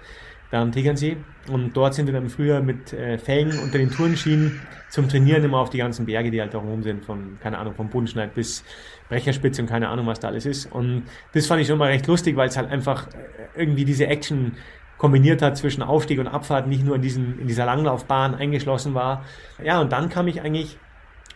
am 0.61 0.73
Tegernsee. 0.73 1.17
Und 1.49 1.77
dort 1.77 1.95
sind 1.95 2.07
wir 2.07 2.13
dann 2.13 2.29
früher 2.29 2.61
mit 2.61 2.93
äh, 2.93 3.19
Fällen 3.19 3.59
unter 3.59 3.79
den 3.79 3.91
Tourenschienen 3.91 4.61
zum 4.89 5.09
Trainieren 5.09 5.45
immer 5.45 5.59
auf 5.59 5.71
die 5.71 5.79
ganzen 5.79 6.07
Berge, 6.07 6.31
die 6.31 6.41
halt 6.41 6.55
da 6.55 6.59
rum 6.59 6.83
sind, 6.83 7.05
von, 7.05 7.39
keine 7.41 7.59
Ahnung, 7.59 7.75
vom 7.75 7.89
Bodenschneid 7.89 8.35
bis 8.35 8.65
Brecherspitze 9.09 9.63
und 9.63 9.69
keine 9.69 9.89
Ahnung, 9.89 10.07
was 10.07 10.21
da 10.21 10.29
alles 10.29 10.47
ist. 10.47 10.67
Und 10.73 11.05
das 11.35 11.47
fand 11.47 11.61
ich 11.61 11.69
schon 11.69 11.79
mal 11.79 11.91
recht 11.91 12.07
lustig, 12.07 12.37
weil 12.37 12.49
es 12.49 12.57
halt 12.57 12.71
einfach 12.71 13.09
äh, 13.09 13.61
irgendwie 13.61 13.85
diese 13.85 14.07
Action 14.07 14.53
kombiniert 14.99 15.43
hat 15.43 15.57
zwischen 15.57 15.83
Aufstieg 15.83 16.19
und 16.19 16.27
Abfahrt, 16.27 16.67
nicht 16.67 16.85
nur 16.85 16.97
in, 16.97 17.03
diesen, 17.03 17.39
in 17.39 17.47
dieser 17.47 17.67
Langlaufbahn 17.67 18.35
eingeschlossen 18.35 18.95
war. 18.95 19.25
Ja, 19.63 19.81
und 19.81 19.93
dann 19.93 20.09
kam 20.09 20.27
ich 20.29 20.41
eigentlich 20.41 20.79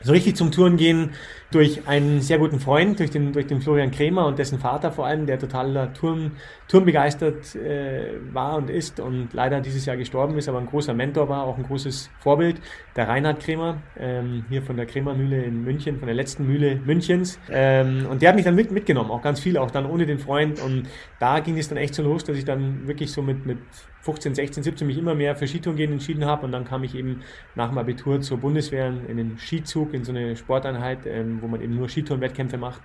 so 0.03 0.13
richtig 0.13 0.37
zum 0.37 0.51
Touren 0.51 0.77
gehen 0.77 1.11
durch 1.51 1.87
einen 1.89 2.21
sehr 2.21 2.39
guten 2.39 2.61
Freund, 2.61 2.99
durch 3.01 3.11
den, 3.11 3.33
durch 3.33 3.47
den 3.47 3.61
Florian 3.61 3.91
Krämer 3.91 4.27
und 4.27 4.39
dessen 4.39 4.59
Vater 4.59 4.93
vor 4.93 5.07
allem, 5.07 5.27
der 5.27 5.39
total 5.39 5.93
Turm, 5.93 6.33
turmbegeistert 6.69 7.55
äh, 7.57 8.13
war 8.33 8.57
und 8.57 8.71
ist 8.71 9.01
und 9.01 9.31
leider 9.33 9.61
dieses 9.61 9.85
Jahr 9.85 9.97
gestorben 9.97 10.39
ist, 10.39 10.49
aber 10.49 10.59
ein 10.59 10.67
großer 10.67 10.95
Mentor 10.95 11.29
war, 11.29 11.45
auch 11.45 11.59
ein 11.59 11.65
großes 11.65 12.11
Vorbild, 12.21 12.61
der 12.97 13.09
Reinhard 13.09 13.41
Krämer, 13.41 13.79
ähm, 13.99 14.45
hier 14.49 14.63
von 14.63 14.77
der 14.77 14.87
Krämermühle 14.87 15.43
in 15.43 15.65
München, 15.65 15.99
von 15.99 16.07
der 16.07 16.15
letzten 16.15 16.47
Mühle 16.47 16.77
Münchens. 16.77 17.39
Ähm, 17.51 18.07
und 18.09 18.23
der 18.23 18.31
hat 18.31 18.37
mich 18.37 18.45
dann 18.45 18.55
mit, 18.55 18.71
mitgenommen, 18.71 19.11
auch 19.11 19.23
ganz 19.23 19.41
viel, 19.41 19.59
auch 19.59 19.71
dann 19.71 19.87
ohne 19.87 20.07
den 20.07 20.19
Freund. 20.19 20.63
Und 20.63 20.89
da 21.19 21.41
ging 21.41 21.59
es 21.59 21.69
dann 21.69 21.79
echt 21.79 21.95
so 21.95 22.03
los, 22.03 22.25
dass 22.25 22.37
ich 22.37 22.45
dann 22.45 22.87
wirklich 22.87 23.13
so 23.13 23.23
mit, 23.23 23.45
mit 23.45 23.59
15, 24.03 24.35
16, 24.35 24.63
17 24.63 24.87
mich 24.87 24.99
immer 24.99 25.15
mehr 25.15 25.37
für 25.37 25.47
Skitouren 25.47 25.77
gehen 25.77 25.93
entschieden 25.93 26.25
habe. 26.25 26.47
Und 26.47 26.53
dann 26.53 26.65
kam 26.65 26.85
ich 26.85 26.95
eben 26.95 27.23
nach 27.55 27.69
dem 27.69 27.79
Abitur 27.79 28.21
zur 28.21 28.39
Bundeswehr 28.39 28.93
in 29.09 29.17
den 29.17 29.39
Skizug, 29.39 29.95
in 29.95 30.05
so 30.05 30.13
eine 30.13 30.37
Sporteinheit, 30.37 31.07
ähm, 31.07 31.39
wo 31.41 31.49
man 31.49 31.61
eben 31.61 31.77
nur 31.77 31.89
Skitourenwettkämpfe 31.89 32.57
macht. 32.57 32.81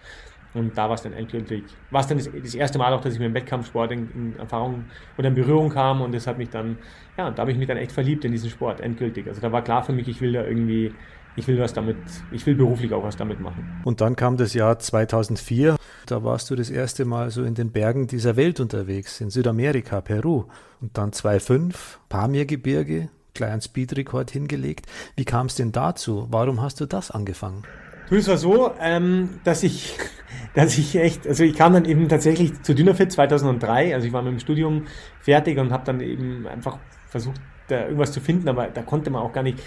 Und 0.56 0.78
da 0.78 0.88
war 0.88 0.96
es 0.96 1.02
dann 1.02 1.12
endgültig, 1.12 1.66
war 1.92 2.00
es 2.00 2.08
dann 2.08 2.18
das, 2.18 2.30
das, 2.32 2.56
erste 2.56 2.78
Mal 2.78 2.94
auch, 2.94 3.02
dass 3.02 3.14
ich 3.14 3.20
mit 3.20 3.28
dem 3.28 3.34
Wettkampfsport 3.34 3.92
in, 3.92 4.10
in, 4.16 4.40
Erfahrung 4.40 4.86
oder 5.18 5.28
in 5.28 5.36
Berührung 5.36 5.70
kam 5.70 6.00
und 6.00 6.16
das 6.16 6.28
hat 6.28 6.38
mich 6.38 6.50
dann, 6.50 6.78
ja, 7.18 7.30
da 7.30 7.42
habe 7.42 7.52
ich 7.52 7.58
mich 7.58 7.68
dann 7.68 7.76
echt 7.76 7.92
verliebt 7.92 8.24
in 8.24 8.32
diesen 8.32 8.50
Sport, 8.50 8.80
endgültig. 8.80 9.28
Also 9.28 9.42
da 9.42 9.52
war 9.52 9.62
klar 9.62 9.84
für 9.84 9.92
mich, 9.92 10.08
ich 10.08 10.22
will 10.22 10.32
da 10.32 10.46
irgendwie 10.46 10.94
ich 11.36 11.48
will 11.48 11.60
was 11.60 11.74
damit, 11.74 11.98
ich 12.32 12.46
will 12.46 12.56
beruflich 12.56 12.94
auch 12.94 13.04
was 13.04 13.18
damit 13.18 13.39
machen. 13.39 13.82
Und 13.84 14.01
dann 14.01 14.15
kam 14.15 14.38
das 14.38 14.54
Jahr 14.54 14.80
2004. 14.80 15.75
Da 16.06 16.24
warst 16.24 16.50
du 16.50 16.56
das 16.56 16.70
erste 16.70 17.06
Mal 17.06 17.32
so 17.32 17.44
in 17.44 17.56
den 17.56 17.72
Bergen 17.72 18.08
dieser 18.08 18.36
Welt 18.36 18.60
unterwegs, 18.60 19.22
in 19.22 19.30
Südamerika, 19.30 20.01
Peru. 20.01 20.46
Und 20.82 20.98
dann 20.98 21.12
2005, 21.12 22.00
Pamirgebirge, 22.10 23.10
kleinen 23.34 23.62
Speedrekord 23.62 24.32
hingelegt. 24.32 24.86
Wie 25.15 25.25
kam 25.25 25.48
es 25.48 25.56
denn 25.56 25.72
dazu? 25.72 26.27
Warum 26.30 26.62
hast 26.62 26.80
du 26.80 26.86
das 26.86 27.12
angefangen? 27.12 27.63
Du, 28.10 28.15
es 28.15 28.27
war 28.27 28.38
so, 28.38 28.72
ähm, 28.80 29.42
dass 29.44 29.63
ich, 29.63 29.98
dass 30.54 30.77
ich 30.77 30.96
echt, 30.96 31.27
also 31.27 31.44
ich 31.44 31.56
kam 31.56 31.74
dann 31.74 31.86
eben 31.86 32.08
tatsächlich 32.08 32.62
zu 32.62 32.74
Dynafit 32.74 33.12
2003, 33.12 33.94
also 33.94 34.08
ich 34.08 34.13
war 34.13 34.22
mit 34.22 34.32
dem 34.32 34.39
Studium 34.39 34.86
fertig 35.22 35.58
und 35.58 35.72
habe 35.72 35.84
dann 35.86 36.00
eben 36.01 36.48
einfach 36.48 36.77
versucht, 37.10 37.42
da 37.68 37.84
irgendwas 37.86 38.12
zu 38.12 38.22
finden, 38.22 38.48
aber 38.48 38.68
da 38.68 38.82
konnte 38.82 39.10
man 39.10 39.22
auch 39.22 39.34
gar 39.34 39.44
nicht, 39.44 39.60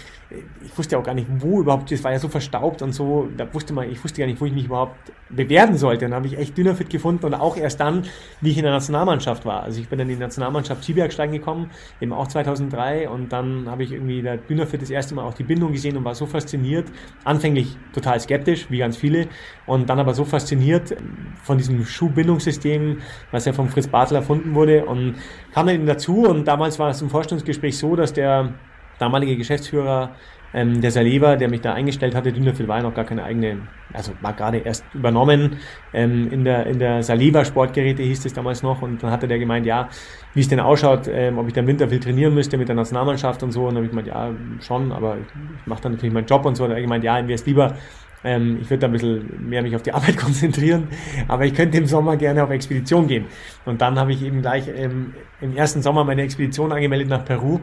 ich 0.63 0.77
wusste 0.77 0.97
auch 0.97 1.03
gar 1.03 1.13
nicht, 1.13 1.27
wo 1.39 1.61
überhaupt, 1.61 1.91
das 1.91 2.03
war 2.03 2.11
ja 2.11 2.19
so 2.19 2.29
verstaubt 2.29 2.81
und 2.81 2.93
so, 2.93 3.29
da 3.35 3.51
wusste 3.53 3.73
man, 3.73 3.89
ich 3.89 4.03
wusste 4.03 4.21
gar 4.21 4.27
nicht, 4.27 4.39
wo 4.39 4.45
ich 4.45 4.53
mich 4.53 4.65
überhaupt 4.65 5.11
bewerben 5.29 5.77
sollte. 5.77 6.05
Dann 6.05 6.13
habe 6.13 6.27
ich 6.27 6.37
echt 6.37 6.57
Dynafit 6.57 6.89
gefunden 6.89 7.25
und 7.25 7.33
auch 7.33 7.57
erst 7.57 7.79
dann, 7.79 8.03
wie 8.41 8.51
ich 8.51 8.57
in 8.57 8.63
der 8.63 8.73
Nationalmannschaft 8.73 9.45
war. 9.45 9.63
Also 9.63 9.79
ich 9.79 9.89
bin 9.89 9.99
dann 9.99 10.09
in 10.09 10.15
die 10.15 10.19
Nationalmannschaft 10.19 10.83
Skibergsteigen 10.83 11.33
gekommen, 11.33 11.69
eben 12.01 12.13
auch 12.13 12.27
2003 12.27 13.09
und 13.09 13.31
dann 13.31 13.69
habe 13.69 13.83
ich 13.83 13.91
irgendwie 13.91 14.21
der 14.21 14.37
Dynafit 14.37 14.81
das 14.81 14.89
erste 14.89 15.15
Mal 15.15 15.23
auch 15.23 15.33
die 15.33 15.43
Bindung 15.43 15.71
gesehen 15.71 15.97
und 15.97 16.03
war 16.03 16.15
so 16.15 16.25
fasziniert, 16.25 16.87
anfänglich 17.23 17.77
total 17.93 18.19
skeptisch, 18.19 18.69
wie 18.69 18.79
ganz 18.79 18.97
viele, 18.97 19.27
und 19.65 19.89
dann 19.89 19.99
aber 19.99 20.13
so 20.13 20.25
fasziniert 20.25 20.95
von 21.43 21.57
diesem 21.57 21.85
Schuhbindungssystem, 21.85 22.99
was 23.31 23.45
ja 23.45 23.53
von 23.53 23.69
Fritz 23.69 23.87
Bartel 23.87 24.15
erfunden 24.15 24.55
wurde. 24.55 24.85
Und 24.85 25.15
kam 25.53 25.67
dann 25.67 25.75
eben 25.75 25.85
dazu. 25.85 26.25
Und 26.25 26.47
damals 26.47 26.79
war 26.79 26.89
es 26.89 27.01
im 27.01 27.09
Vorstellungsgespräch 27.09 27.77
so, 27.77 27.95
dass 27.95 28.13
der 28.13 28.53
damalige 28.97 29.37
Geschäftsführer 29.37 30.15
ähm, 30.53 30.81
der 30.81 30.91
Saliva, 30.91 31.35
der 31.35 31.49
mich 31.49 31.61
da 31.61 31.73
eingestellt 31.73 32.15
hatte, 32.15 32.31
Dünnerfil 32.31 32.67
war 32.67 32.77
ja 32.77 32.83
noch 32.83 32.93
gar 32.93 33.05
keine 33.05 33.23
eigene, 33.23 33.57
also 33.93 34.13
war 34.21 34.33
gerade 34.33 34.57
erst 34.57 34.83
übernommen 34.93 35.57
ähm, 35.93 36.31
in 36.31 36.43
der, 36.43 36.65
in 36.65 36.79
der 36.79 37.03
Saliva 37.03 37.45
Sportgeräte 37.45 38.01
hieß 38.03 38.25
es 38.25 38.33
damals 38.33 38.63
noch. 38.63 38.81
Und 38.81 39.03
dann 39.03 39.11
hatte 39.11 39.27
der 39.27 39.39
gemeint, 39.39 39.65
ja, 39.65 39.89
wie 40.33 40.41
es 40.41 40.47
denn 40.47 40.59
ausschaut, 40.59 41.07
ähm, 41.07 41.37
ob 41.37 41.47
ich 41.47 41.53
dann 41.53 41.67
Winter 41.67 41.89
viel 41.89 41.99
trainieren 41.99 42.33
müsste 42.33 42.57
mit 42.57 42.67
der 42.67 42.75
Nationalmannschaft 42.75 43.43
und 43.43 43.51
so. 43.51 43.67
Und 43.67 43.75
dann 43.75 43.77
habe 43.77 43.85
ich 43.85 43.91
gemeint, 43.91 44.07
ja, 44.07 44.31
schon, 44.61 44.91
aber 44.91 45.17
ich 45.17 45.67
mache 45.67 45.81
dann 45.81 45.93
natürlich 45.93 46.13
meinen 46.13 46.27
Job 46.27 46.45
und 46.45 46.55
so. 46.55 46.65
Und 46.65 46.71
ich 46.71 46.81
gemeint, 46.81 47.03
ja, 47.03 47.17
invest 47.19 47.45
lieber 47.45 47.75
ähm, 48.23 48.59
ich 48.61 48.69
würde 48.69 48.79
da 48.79 48.87
ein 48.87 48.93
bisschen 48.93 49.49
mehr 49.49 49.61
mich 49.61 49.75
auf 49.75 49.83
die 49.83 49.91
Arbeit 49.91 50.17
konzentrieren, 50.25 50.87
aber 51.27 51.45
ich 51.45 51.53
könnte 51.53 51.77
im 51.77 51.85
Sommer 51.85 52.17
gerne 52.17 52.43
auf 52.43 52.49
Expedition 52.49 53.07
gehen. 53.07 53.25
Und 53.65 53.81
dann 53.81 53.97
habe 53.99 54.11
ich 54.11 54.23
eben 54.23 54.41
gleich 54.41 54.67
ähm, 54.67 55.13
im 55.41 55.55
ersten 55.55 55.81
Sommer 55.81 56.03
meine 56.03 56.23
Expedition 56.23 56.71
angemeldet 56.71 57.09
nach 57.09 57.25
Peru 57.25 57.59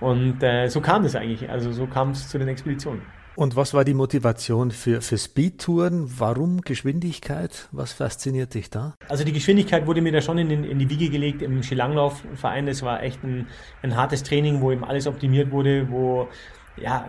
und 0.00 0.42
äh, 0.42 0.68
so 0.68 0.80
kam 0.80 1.04
es 1.04 1.14
eigentlich. 1.14 1.48
Also 1.50 1.72
so 1.72 1.86
kam 1.86 2.10
es 2.10 2.28
zu 2.28 2.38
den 2.38 2.48
Expeditionen. 2.48 3.02
Und 3.36 3.56
was 3.56 3.72
war 3.72 3.84
die 3.84 3.94
Motivation 3.94 4.70
für, 4.70 5.00
für 5.00 5.16
Speedtouren? 5.16 6.10
Warum 6.18 6.62
Geschwindigkeit? 6.62 7.68
Was 7.70 7.92
fasziniert 7.92 8.54
dich 8.54 8.70
da? 8.70 8.96
Also 9.08 9.24
die 9.24 9.32
Geschwindigkeit 9.32 9.86
wurde 9.86 10.02
mir 10.02 10.12
da 10.12 10.20
schon 10.20 10.36
in, 10.36 10.50
in 10.50 10.78
die 10.78 10.90
Wiege 10.90 11.08
gelegt 11.08 11.40
im 11.40 11.62
Skilanglaufverein. 11.62 12.66
Das 12.66 12.82
war 12.82 13.02
echt 13.02 13.22
ein, 13.22 13.46
ein 13.82 13.96
hartes 13.96 14.24
Training, 14.24 14.60
wo 14.60 14.72
eben 14.72 14.84
alles 14.84 15.06
optimiert 15.06 15.52
wurde, 15.52 15.90
wo 15.90 16.28
ja, 16.76 17.06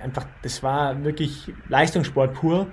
einfach, 0.00 0.26
das 0.42 0.62
war 0.62 1.04
wirklich 1.04 1.52
Leistungssport 1.68 2.34
pur. 2.34 2.66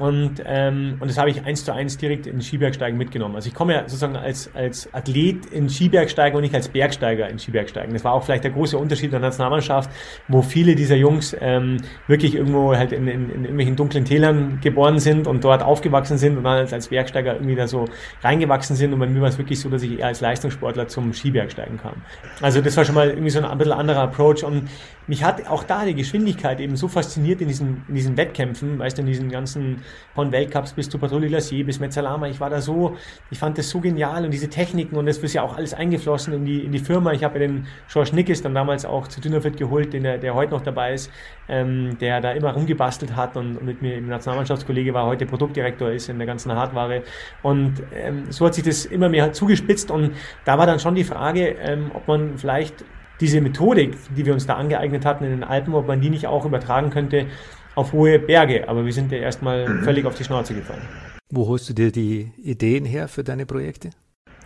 Und, 0.00 0.42
ähm, 0.46 0.96
und 0.98 1.08
das 1.08 1.18
habe 1.18 1.30
ich 1.30 1.44
eins 1.44 1.64
zu 1.64 1.72
eins 1.72 1.98
direkt 1.98 2.26
in 2.26 2.40
Skibergsteigen 2.40 2.96
mitgenommen. 2.96 3.36
Also 3.36 3.48
ich 3.48 3.54
komme 3.54 3.74
ja 3.74 3.82
sozusagen 3.82 4.16
als, 4.16 4.50
als 4.54 4.92
Athlet 4.94 5.46
in 5.46 5.68
Skibergsteigen 5.68 6.36
und 6.36 6.42
nicht 6.42 6.54
als 6.54 6.68
Bergsteiger 6.68 7.28
in 7.28 7.38
Skibergsteigen. 7.38 7.92
Das 7.92 8.02
war 8.02 8.14
auch 8.14 8.24
vielleicht 8.24 8.44
der 8.44 8.52
große 8.52 8.78
Unterschied 8.78 9.12
der 9.12 9.20
Nationalmannschaft, 9.20 9.90
wo 10.28 10.42
viele 10.42 10.74
dieser 10.74 10.96
Jungs 10.96 11.36
ähm, 11.40 11.76
wirklich 12.06 12.34
irgendwo 12.34 12.74
halt 12.74 12.92
in, 12.92 13.06
in, 13.06 13.30
in 13.30 13.42
irgendwelchen 13.42 13.76
dunklen 13.76 14.04
Tälern 14.04 14.58
geboren 14.62 14.98
sind 14.98 15.26
und 15.26 15.44
dort 15.44 15.62
aufgewachsen 15.62 16.16
sind 16.16 16.38
und 16.38 16.44
dann 16.44 16.58
als, 16.58 16.72
als 16.72 16.88
Bergsteiger 16.88 17.34
irgendwie 17.34 17.56
da 17.56 17.66
so 17.66 17.84
reingewachsen 18.22 18.76
sind. 18.76 18.94
Und 18.94 19.00
bei 19.00 19.06
mir 19.06 19.20
war 19.20 19.28
es 19.28 19.38
wirklich 19.38 19.60
so, 19.60 19.68
dass 19.68 19.82
ich 19.82 19.98
eher 19.98 20.06
als 20.06 20.20
Leistungssportler 20.20 20.88
zum 20.88 21.12
Skibergsteigen 21.12 21.78
kam. 21.78 22.02
Also 22.40 22.60
das 22.60 22.76
war 22.76 22.84
schon 22.84 22.94
mal 22.94 23.10
irgendwie 23.10 23.30
so 23.30 23.38
ein, 23.38 23.44
ein 23.44 23.58
bisschen 23.58 23.72
anderer 23.72 24.00
Approach. 24.00 24.44
Und 24.44 24.68
mich 25.06 25.24
hat 25.24 25.46
auch 25.48 25.64
da 25.64 25.84
die 25.84 25.94
Geschwindigkeit 25.94 26.60
eben 26.60 26.76
so 26.76 26.88
fasziniert 26.88 27.40
in 27.40 27.48
diesen, 27.48 27.84
in 27.88 27.94
diesen 27.94 28.16
Wettkämpfen, 28.16 28.78
weißt 28.78 28.96
du, 28.96 29.02
in 29.02 29.08
diesen 29.08 29.30
ganzen 29.30 29.82
von 30.14 30.32
Weltcups 30.32 30.72
bis 30.72 30.88
zu 30.88 30.98
Patrouille 30.98 31.28
Lassier 31.28 31.64
bis 31.64 31.80
Mezzalama. 31.80 32.28
Ich 32.28 32.40
war 32.40 32.50
da 32.50 32.60
so, 32.60 32.96
ich 33.30 33.38
fand 33.38 33.58
das 33.58 33.70
so 33.70 33.80
genial 33.80 34.24
und 34.24 34.32
diese 34.32 34.48
Techniken 34.48 34.96
und 34.96 35.06
das 35.06 35.18
ist 35.18 35.32
ja 35.34 35.42
auch 35.42 35.56
alles 35.56 35.74
eingeflossen 35.74 36.34
in 36.34 36.44
die, 36.44 36.64
in 36.64 36.72
die 36.72 36.78
Firma. 36.78 37.12
Ich 37.12 37.24
habe 37.24 37.38
ja 37.38 37.46
den 37.46 37.66
George 37.90 38.10
Nickes 38.14 38.42
dann 38.42 38.54
damals 38.54 38.84
auch 38.84 39.08
zu 39.08 39.20
Dynafit 39.20 39.56
geholt, 39.56 39.92
den 39.92 40.02
der, 40.02 40.18
der 40.18 40.34
heute 40.34 40.52
noch 40.52 40.62
dabei 40.62 40.94
ist, 40.94 41.10
ähm, 41.48 41.96
der 42.00 42.20
da 42.20 42.32
immer 42.32 42.52
rumgebastelt 42.52 43.16
hat 43.16 43.36
und, 43.36 43.56
und 43.56 43.66
mit 43.66 43.82
mir 43.82 43.96
im 43.96 44.08
Nationalmannschaftskollege 44.08 44.94
war, 44.94 45.06
heute 45.06 45.26
Produktdirektor 45.26 45.90
ist 45.90 46.08
in 46.08 46.18
der 46.18 46.26
ganzen 46.26 46.52
Hardware. 46.52 47.02
Und 47.42 47.82
ähm, 47.94 48.30
so 48.30 48.46
hat 48.46 48.54
sich 48.54 48.64
das 48.64 48.84
immer 48.84 49.08
mehr 49.08 49.32
zugespitzt 49.32 49.90
und 49.90 50.12
da 50.44 50.58
war 50.58 50.66
dann 50.66 50.78
schon 50.78 50.94
die 50.94 51.04
Frage, 51.04 51.56
ähm, 51.60 51.90
ob 51.94 52.08
man 52.08 52.38
vielleicht 52.38 52.84
diese 53.20 53.40
Methodik, 53.40 53.96
die 54.16 54.24
wir 54.24 54.32
uns 54.32 54.46
da 54.46 54.54
angeeignet 54.54 55.04
hatten 55.04 55.24
in 55.24 55.30
den 55.30 55.44
Alpen, 55.44 55.74
ob 55.74 55.86
man 55.86 56.00
die 56.00 56.10
nicht 56.10 56.26
auch 56.26 56.46
übertragen 56.46 56.90
könnte 56.90 57.26
auf 57.74 57.92
hohe 57.92 58.18
Berge. 58.18 58.68
Aber 58.68 58.84
wir 58.84 58.92
sind 58.92 59.12
ja 59.12 59.18
erstmal 59.18 59.68
mhm. 59.68 59.82
völlig 59.84 60.04
auf 60.06 60.14
die 60.14 60.24
Schnauze 60.24 60.54
gefallen. 60.54 60.82
Wo 61.30 61.46
holst 61.46 61.68
du 61.68 61.74
dir 61.74 61.92
die 61.92 62.32
Ideen 62.42 62.84
her 62.84 63.08
für 63.08 63.22
deine 63.22 63.46
Projekte? 63.46 63.90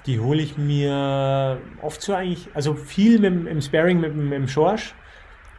Die 0.07 0.21
hole 0.21 0.43
ich 0.43 0.59
mir 0.59 1.59
oft 1.81 2.02
so 2.02 2.12
eigentlich, 2.12 2.49
also 2.52 2.75
viel 2.75 3.19
mit, 3.19 3.47
im 3.47 3.61
Sparring 3.62 4.00
mit, 4.00 4.14
mit 4.14 4.35
dem 4.35 4.49
Schorsch, 4.49 4.95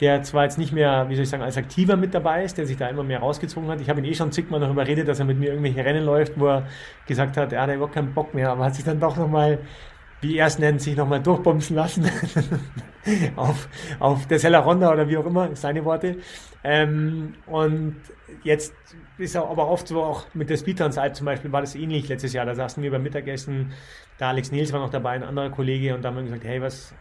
der 0.02 0.22
zwar 0.22 0.44
jetzt 0.44 0.60
nicht 0.60 0.72
mehr, 0.72 1.10
wie 1.10 1.16
soll 1.16 1.24
ich 1.24 1.30
sagen, 1.30 1.42
als 1.42 1.58
aktiver 1.58 1.96
mit 1.96 2.14
dabei 2.14 2.44
ist, 2.44 2.58
der 2.58 2.68
sich 2.68 2.78
da 2.78 2.88
immer 2.88 3.04
mehr 3.04 3.20
rausgezogen 3.20 3.70
hat. 3.70 3.82
Ich 3.82 3.90
habe 3.90 4.02
ihn 4.02 4.06
eh 4.06 4.14
schon 4.14 4.32
zigmal 4.32 4.60
noch 4.60 4.70
überredet, 4.70 5.08
dass 5.08 5.18
er 5.18 5.26
mit 5.26 5.40
mir 5.40 5.50
irgendwelche 5.50 5.84
Rennen 5.84 6.04
läuft, 6.04 6.40
wo 6.40 6.48
er 6.48 6.68
gesagt 7.08 7.38
hat, 7.38 7.54
er 7.54 7.62
hat 7.64 7.74
überhaupt 7.74 7.96
keinen 7.96 8.14
Bock 8.14 8.36
mehr, 8.36 8.52
aber 8.52 8.66
hat 8.66 8.76
sich 8.76 8.86
dann 8.86 9.00
doch 9.00 9.18
nochmal 9.18 9.60
wie 10.26 10.38
er 10.38 10.48
es 10.48 10.58
nennt, 10.58 10.82
sich 10.82 10.96
nochmal 10.96 11.22
durchbomsen 11.22 11.76
lassen 11.76 12.10
auf, 13.36 13.70
auf 14.00 14.28
der 14.28 14.40
Sella 14.40 14.60
Ronda 14.60 14.92
oder 14.92 15.08
wie 15.08 15.18
auch 15.18 15.26
immer, 15.26 15.56
seine 15.56 15.86
Worte. 15.86 16.18
Ähm, 16.64 17.36
und 17.46 17.98
jetzt 18.44 18.74
ist 19.18 19.36
er 19.36 19.48
aber 19.48 19.68
oft 19.70 19.88
so 19.88 20.04
auch 20.04 20.26
mit 20.34 20.50
der 20.50 20.58
Speedtrans-Alp 20.58 21.16
zum 21.16 21.26
Beispiel 21.26 21.52
war 21.52 21.62
das 21.62 21.76
ähnlich 21.76 22.10
letztes 22.10 22.34
Jahr. 22.34 22.46
Da 22.46 22.56
saßen 22.56 22.82
wir 22.82 22.92
beim 22.92 23.04
Mittagessen, 23.04 23.74
da 24.18 24.30
Alex 24.30 24.52
Nils 24.52 24.74
war 24.74 24.80
noch 24.80 24.90
dabei, 24.90 25.12
ein 25.12 25.24
anderer 25.24 25.52
Kollege 25.52 25.94
und 25.94 26.02
da 26.02 26.10
haben 26.10 26.16
wir 26.16 26.24
gesagt, 26.24 26.44
hey, 26.44 26.62
was, 26.62 26.94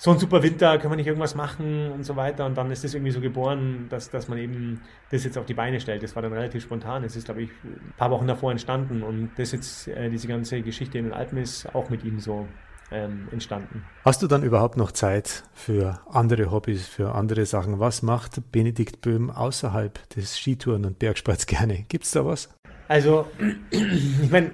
so 0.00 0.12
ein 0.12 0.18
super 0.18 0.44
Winter, 0.44 0.78
können 0.78 0.92
wir 0.92 0.96
nicht 0.96 1.08
irgendwas 1.08 1.34
machen 1.34 1.90
und 1.90 2.04
so 2.04 2.14
weiter. 2.14 2.46
Und 2.46 2.56
dann 2.56 2.70
ist 2.70 2.84
das 2.84 2.94
irgendwie 2.94 3.10
so 3.10 3.20
geboren, 3.20 3.86
dass, 3.90 4.10
dass 4.10 4.28
man 4.28 4.38
eben 4.38 4.80
das 5.10 5.24
jetzt 5.24 5.36
auf 5.36 5.44
die 5.44 5.54
Beine 5.54 5.80
stellt. 5.80 6.04
Das 6.04 6.14
war 6.14 6.22
dann 6.22 6.32
relativ 6.32 6.62
spontan. 6.62 7.02
Es 7.02 7.16
ist, 7.16 7.24
glaube 7.24 7.42
ich, 7.42 7.50
ein 7.64 7.94
paar 7.96 8.10
Wochen 8.12 8.28
davor 8.28 8.52
entstanden. 8.52 9.02
Und 9.02 9.30
das 9.36 9.50
jetzt, 9.50 9.88
äh, 9.88 10.08
diese 10.08 10.28
ganze 10.28 10.62
Geschichte 10.62 10.98
in 10.98 11.06
den 11.06 11.12
Alpen 11.12 11.38
ist 11.38 11.74
auch 11.74 11.90
mit 11.90 12.04
ihm 12.04 12.20
so 12.20 12.46
ähm, 12.90 13.28
entstanden. 13.30 13.84
Hast 14.04 14.22
du 14.22 14.26
dann 14.26 14.42
überhaupt 14.42 14.76
noch 14.76 14.92
Zeit 14.92 15.44
für 15.52 16.00
andere 16.10 16.50
Hobbys, 16.50 16.86
für 16.86 17.14
andere 17.14 17.46
Sachen? 17.46 17.78
Was 17.78 18.02
macht 18.02 18.52
Benedikt 18.52 19.00
Böhm 19.00 19.30
außerhalb 19.30 20.08
des 20.10 20.38
Skitouren 20.38 20.84
und 20.84 20.98
Bergsports 20.98 21.46
gerne? 21.46 21.84
Gibt 21.88 22.04
es 22.04 22.12
da 22.12 22.24
was? 22.24 22.48
Also, 22.88 23.26
ich 23.70 24.30
meine, 24.30 24.50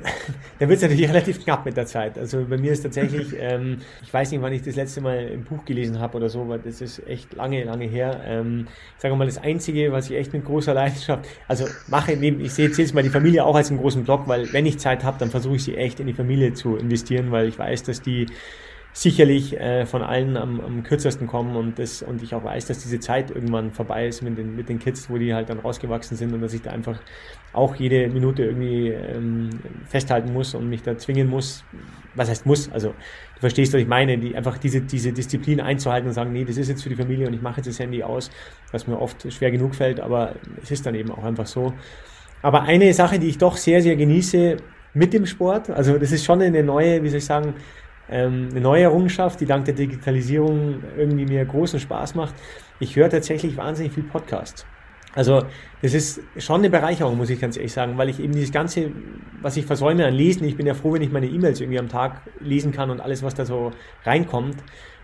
da 0.58 0.68
wird 0.68 0.78
es 0.78 0.82
natürlich 0.82 1.08
relativ 1.08 1.44
knapp 1.44 1.64
mit 1.64 1.76
der 1.76 1.86
Zeit. 1.86 2.18
Also 2.18 2.44
bei 2.44 2.56
mir 2.56 2.72
ist 2.72 2.82
tatsächlich, 2.82 3.28
ähm, 3.38 3.78
ich 4.02 4.12
weiß 4.12 4.32
nicht, 4.32 4.42
wann 4.42 4.52
ich 4.52 4.62
das 4.62 4.74
letzte 4.74 5.00
Mal 5.00 5.30
ein 5.32 5.44
Buch 5.44 5.64
gelesen 5.64 6.00
habe 6.00 6.16
oder 6.16 6.28
so, 6.28 6.48
weil 6.48 6.58
das 6.58 6.80
ist 6.80 7.06
echt 7.06 7.32
lange, 7.34 7.62
lange 7.62 7.84
her. 7.84 8.20
Ähm, 8.26 8.66
ich 8.96 9.02
sage 9.02 9.14
mal, 9.14 9.26
das 9.26 9.38
Einzige, 9.38 9.92
was 9.92 10.10
ich 10.10 10.16
echt 10.16 10.32
mit 10.32 10.44
großer 10.44 10.74
Leidenschaft, 10.74 11.26
also 11.46 11.66
mache, 11.86 12.16
neben, 12.16 12.40
ich 12.40 12.52
sehe 12.52 12.68
jetzt 12.68 12.92
mal 12.92 13.04
die 13.04 13.10
Familie 13.10 13.44
auch 13.44 13.54
als 13.54 13.70
einen 13.70 13.78
großen 13.78 14.02
Block, 14.02 14.26
weil 14.26 14.52
wenn 14.52 14.66
ich 14.66 14.80
Zeit 14.80 15.04
habe, 15.04 15.16
dann 15.20 15.30
versuche 15.30 15.54
ich 15.54 15.64
sie 15.64 15.76
echt 15.76 16.00
in 16.00 16.08
die 16.08 16.12
Familie 16.12 16.54
zu 16.54 16.76
investieren, 16.76 17.30
weil 17.30 17.46
ich 17.46 17.58
weiß, 17.58 17.84
dass 17.84 18.02
die 18.02 18.26
sicherlich 18.96 19.58
äh, 19.58 19.86
von 19.86 20.02
allen 20.02 20.36
am, 20.36 20.60
am 20.60 20.84
kürzesten 20.84 21.26
kommen 21.26 21.56
und, 21.56 21.80
das, 21.80 22.00
und 22.00 22.22
ich 22.22 22.32
auch 22.32 22.44
weiß, 22.44 22.66
dass 22.66 22.78
diese 22.78 23.00
Zeit 23.00 23.28
irgendwann 23.28 23.72
vorbei 23.72 24.06
ist 24.06 24.22
mit 24.22 24.38
den, 24.38 24.54
mit 24.54 24.68
den 24.68 24.78
Kids, 24.78 25.10
wo 25.10 25.18
die 25.18 25.34
halt 25.34 25.50
dann 25.50 25.58
rausgewachsen 25.58 26.16
sind 26.16 26.32
und 26.32 26.40
dass 26.40 26.54
ich 26.54 26.62
da 26.62 26.70
einfach 26.70 27.00
auch 27.52 27.74
jede 27.74 28.06
Minute 28.08 28.44
irgendwie 28.44 28.90
ähm, 28.90 29.50
festhalten 29.88 30.32
muss 30.32 30.54
und 30.54 30.70
mich 30.70 30.82
da 30.82 30.96
zwingen 30.96 31.28
muss, 31.28 31.64
was 32.14 32.30
heißt 32.30 32.46
muss, 32.46 32.70
also 32.70 32.90
du 32.90 33.40
verstehst, 33.40 33.72
was 33.72 33.80
ich 33.80 33.88
meine, 33.88 34.16
die, 34.16 34.36
einfach 34.36 34.58
diese, 34.58 34.80
diese 34.80 35.12
Disziplin 35.12 35.60
einzuhalten 35.60 36.06
und 36.06 36.14
sagen, 36.14 36.32
nee, 36.32 36.44
das 36.44 36.56
ist 36.56 36.68
jetzt 36.68 36.84
für 36.84 36.88
die 36.88 36.94
Familie 36.94 37.26
und 37.26 37.34
ich 37.34 37.42
mache 37.42 37.56
jetzt 37.56 37.66
das 37.66 37.80
Handy 37.80 38.04
aus, 38.04 38.30
was 38.70 38.86
mir 38.86 39.00
oft 39.00 39.30
schwer 39.32 39.50
genug 39.50 39.74
fällt, 39.74 39.98
aber 39.98 40.36
es 40.62 40.70
ist 40.70 40.86
dann 40.86 40.94
eben 40.94 41.10
auch 41.10 41.24
einfach 41.24 41.46
so. 41.46 41.74
Aber 42.42 42.62
eine 42.62 42.94
Sache, 42.94 43.18
die 43.18 43.26
ich 43.26 43.38
doch 43.38 43.56
sehr, 43.56 43.82
sehr 43.82 43.96
genieße 43.96 44.58
mit 44.92 45.12
dem 45.12 45.26
Sport, 45.26 45.68
also 45.70 45.98
das 45.98 46.12
ist 46.12 46.24
schon 46.24 46.40
eine 46.40 46.62
neue, 46.62 47.02
wie 47.02 47.08
soll 47.08 47.18
ich 47.18 47.24
sagen, 47.24 47.54
ähm, 48.10 48.48
eine 48.50 48.60
neue 48.60 48.82
Errungenschaft, 48.82 49.40
die 49.40 49.46
dank 49.46 49.64
der 49.64 49.74
Digitalisierung 49.74 50.82
irgendwie 50.96 51.26
mir 51.26 51.44
großen 51.44 51.80
Spaß 51.80 52.14
macht. 52.14 52.34
Ich 52.80 52.96
höre 52.96 53.08
tatsächlich 53.08 53.56
wahnsinnig 53.56 53.92
viel 53.92 54.04
Podcasts. 54.04 54.66
Also 55.14 55.42
das 55.80 55.94
ist 55.94 56.20
schon 56.38 56.60
eine 56.60 56.70
Bereicherung, 56.70 57.16
muss 57.16 57.30
ich 57.30 57.40
ganz 57.40 57.56
ehrlich 57.56 57.72
sagen, 57.72 57.96
weil 57.96 58.08
ich 58.08 58.18
eben 58.18 58.32
dieses 58.32 58.50
Ganze, 58.50 58.90
was 59.40 59.56
ich 59.56 59.64
versäume 59.64 60.04
an 60.06 60.14
Lesen, 60.14 60.44
ich 60.44 60.56
bin 60.56 60.66
ja 60.66 60.74
froh, 60.74 60.92
wenn 60.92 61.02
ich 61.02 61.12
meine 61.12 61.26
E-Mails 61.26 61.60
irgendwie 61.60 61.78
am 61.78 61.88
Tag 61.88 62.22
lesen 62.40 62.72
kann 62.72 62.90
und 62.90 63.00
alles, 63.00 63.22
was 63.22 63.34
da 63.34 63.44
so 63.44 63.70
reinkommt, 64.04 64.56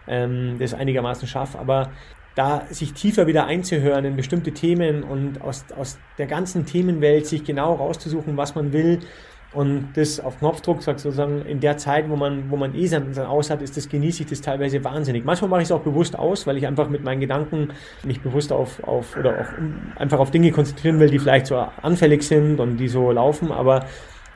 ähm, 0.09 0.57
das 0.59 0.75
einigermaßen 0.75 1.29
schaffe. 1.29 1.59
Aber 1.59 1.91
da 2.35 2.65
sich 2.71 2.93
tiefer 2.93 3.27
wieder 3.27 3.47
einzuhören 3.47 4.05
in 4.05 4.17
bestimmte 4.17 4.53
Themen 4.53 5.05
und 5.05 5.41
aus, 5.43 5.65
aus 5.77 5.99
der 6.19 6.27
ganzen 6.27 6.67
Themenwelt 6.67 7.27
sich 7.27 7.45
genau 7.45 7.75
rauszusuchen, 7.75 8.37
was 8.37 8.55
man 8.55 8.73
will 8.73 9.01
und 9.53 9.89
das 9.95 10.21
auf 10.21 10.39
Knopfdruck 10.39 10.83
sagt 10.83 11.01
sozusagen 11.01 11.43
in 11.43 11.59
der 11.59 11.77
Zeit, 11.77 12.09
wo 12.09 12.15
man, 12.15 12.51
wo 12.51 12.57
man 12.57 12.75
eh 12.75 12.87
sein, 12.87 13.13
sein 13.13 13.27
Aus 13.27 13.51
hat, 13.51 13.63
ist 13.63 13.77
das, 13.77 13.89
genieße 13.89 14.23
ich 14.23 14.29
das 14.29 14.41
teilweise 14.41 14.83
wahnsinnig. 14.85 15.25
Manchmal 15.25 15.51
mache 15.51 15.63
ich 15.63 15.69
es 15.69 15.73
auch 15.73 15.81
bewusst 15.81 16.17
aus, 16.17 16.47
weil 16.47 16.57
ich 16.57 16.67
einfach 16.67 16.89
mit 16.89 17.03
meinen 17.03 17.21
Gedanken 17.21 17.73
mich 18.05 18.21
bewusst 18.21 18.53
auf, 18.53 18.83
auf 18.85 19.17
oder 19.17 19.41
auch 19.41 19.99
einfach 20.01 20.21
auf 20.21 20.31
Dinge 20.31 20.53
konzentrieren 20.53 21.01
will, 21.01 21.11
die 21.11 21.19
vielleicht 21.19 21.47
so 21.47 21.57
anfällig 21.57 22.23
sind 22.23 22.61
und 22.61 22.77
die 22.77 22.87
so 22.87 23.11
laufen, 23.11 23.51
aber 23.51 23.87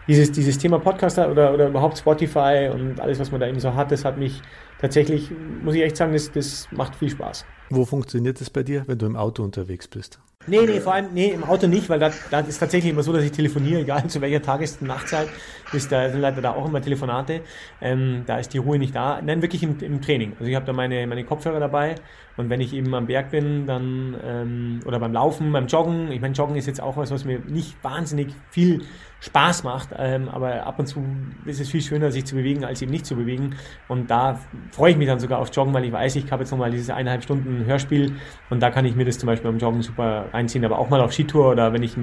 dieses, 0.08 0.32
dieses 0.32 0.58
Thema 0.58 0.78
Podcaster 0.80 1.30
oder, 1.30 1.54
oder 1.54 1.68
überhaupt 1.68 1.96
Spotify 1.96 2.70
und 2.72 3.00
alles, 3.00 3.18
was 3.20 3.30
man 3.30 3.40
da 3.40 3.46
eben 3.46 3.60
so 3.60 3.74
hat, 3.74 3.90
das 3.92 4.04
hat 4.04 4.18
mich 4.18 4.42
tatsächlich, 4.80 5.30
muss 5.62 5.74
ich 5.74 5.82
echt 5.82 5.96
sagen, 5.96 6.12
das, 6.12 6.30
das 6.32 6.68
macht 6.72 6.96
viel 6.96 7.10
Spaß. 7.10 7.46
Wo 7.70 7.84
funktioniert 7.84 8.40
das 8.40 8.50
bei 8.50 8.62
dir, 8.62 8.82
wenn 8.86 8.98
du 8.98 9.06
im 9.06 9.16
Auto 9.16 9.42
unterwegs 9.42 9.88
bist? 9.88 10.20
Nee, 10.46 10.66
nee, 10.66 10.80
vor 10.80 10.92
allem, 10.92 11.14
nee, 11.14 11.30
im 11.30 11.42
Auto 11.42 11.66
nicht, 11.66 11.88
weil 11.88 11.98
da, 11.98 12.10
da 12.30 12.40
ist 12.40 12.58
tatsächlich 12.58 12.92
immer 12.92 13.02
so, 13.02 13.12
dass 13.14 13.24
ich 13.24 13.32
telefoniere, 13.32 13.80
egal 13.80 14.06
zu 14.08 14.20
welcher 14.20 14.42
Tages- 14.42 14.76
und 14.78 14.88
Nachtzeit, 14.88 15.28
ist 15.72 15.90
da, 15.90 16.10
sind 16.10 16.20
leider 16.20 16.42
da 16.42 16.52
auch 16.52 16.68
immer 16.68 16.82
Telefonate. 16.82 17.40
Ähm, 17.80 18.24
da 18.26 18.38
ist 18.38 18.52
die 18.52 18.58
Ruhe 18.58 18.78
nicht 18.78 18.94
da. 18.94 19.22
Nein, 19.22 19.40
wirklich 19.40 19.62
im, 19.62 19.78
im 19.80 20.02
Training. 20.02 20.32
Also 20.38 20.44
ich 20.44 20.54
habe 20.54 20.66
da 20.66 20.74
meine, 20.74 21.06
meine 21.06 21.24
Kopfhörer 21.24 21.60
dabei 21.60 21.94
und 22.36 22.50
wenn 22.50 22.60
ich 22.60 22.72
eben 22.74 22.92
am 22.94 23.06
Berg 23.06 23.30
bin, 23.30 23.66
dann, 23.66 24.16
ähm, 24.24 24.80
oder 24.86 24.98
beim 24.98 25.12
Laufen, 25.12 25.52
beim 25.52 25.66
Joggen, 25.66 26.10
ich 26.10 26.20
meine, 26.20 26.34
Joggen 26.34 26.56
ist 26.56 26.66
jetzt 26.66 26.80
auch 26.80 26.96
was, 26.96 27.10
was 27.10 27.24
mir 27.24 27.38
nicht 27.46 27.76
wahnsinnig 27.82 28.34
viel 28.50 28.82
Spaß 29.20 29.62
macht, 29.62 29.90
ähm, 29.96 30.28
aber 30.28 30.66
ab 30.66 30.78
und 30.78 30.86
zu 30.86 31.02
ist 31.46 31.60
es 31.60 31.70
viel 31.70 31.80
schöner, 31.80 32.10
sich 32.10 32.24
zu 32.26 32.34
bewegen, 32.34 32.64
als 32.64 32.82
eben 32.82 32.90
nicht 32.90 33.06
zu 33.06 33.14
bewegen. 33.14 33.54
Und 33.88 34.10
da 34.10 34.40
freue 34.72 34.90
ich 34.90 34.96
mich 34.96 35.06
dann 35.06 35.20
sogar 35.20 35.38
auf 35.38 35.54
Joggen, 35.54 35.72
weil 35.72 35.84
ich 35.84 35.92
weiß, 35.92 36.16
ich 36.16 36.30
habe 36.30 36.42
jetzt 36.42 36.50
nochmal 36.50 36.70
dieses 36.70 36.90
eineinhalb 36.90 37.22
Stunden 37.22 37.64
Hörspiel 37.64 38.16
und 38.50 38.60
da 38.60 38.70
kann 38.70 38.84
ich 38.84 38.96
mir 38.96 39.04
das 39.04 39.18
zum 39.18 39.28
Beispiel 39.28 39.50
beim 39.50 39.58
Joggen 39.58 39.82
super 39.82 40.33
reinziehen, 40.34 40.64
aber 40.64 40.78
auch 40.78 40.90
mal 40.90 41.00
auf 41.00 41.12
Skitour 41.12 41.50
oder 41.50 41.72
wenn 41.72 41.82
ich, 41.82 41.96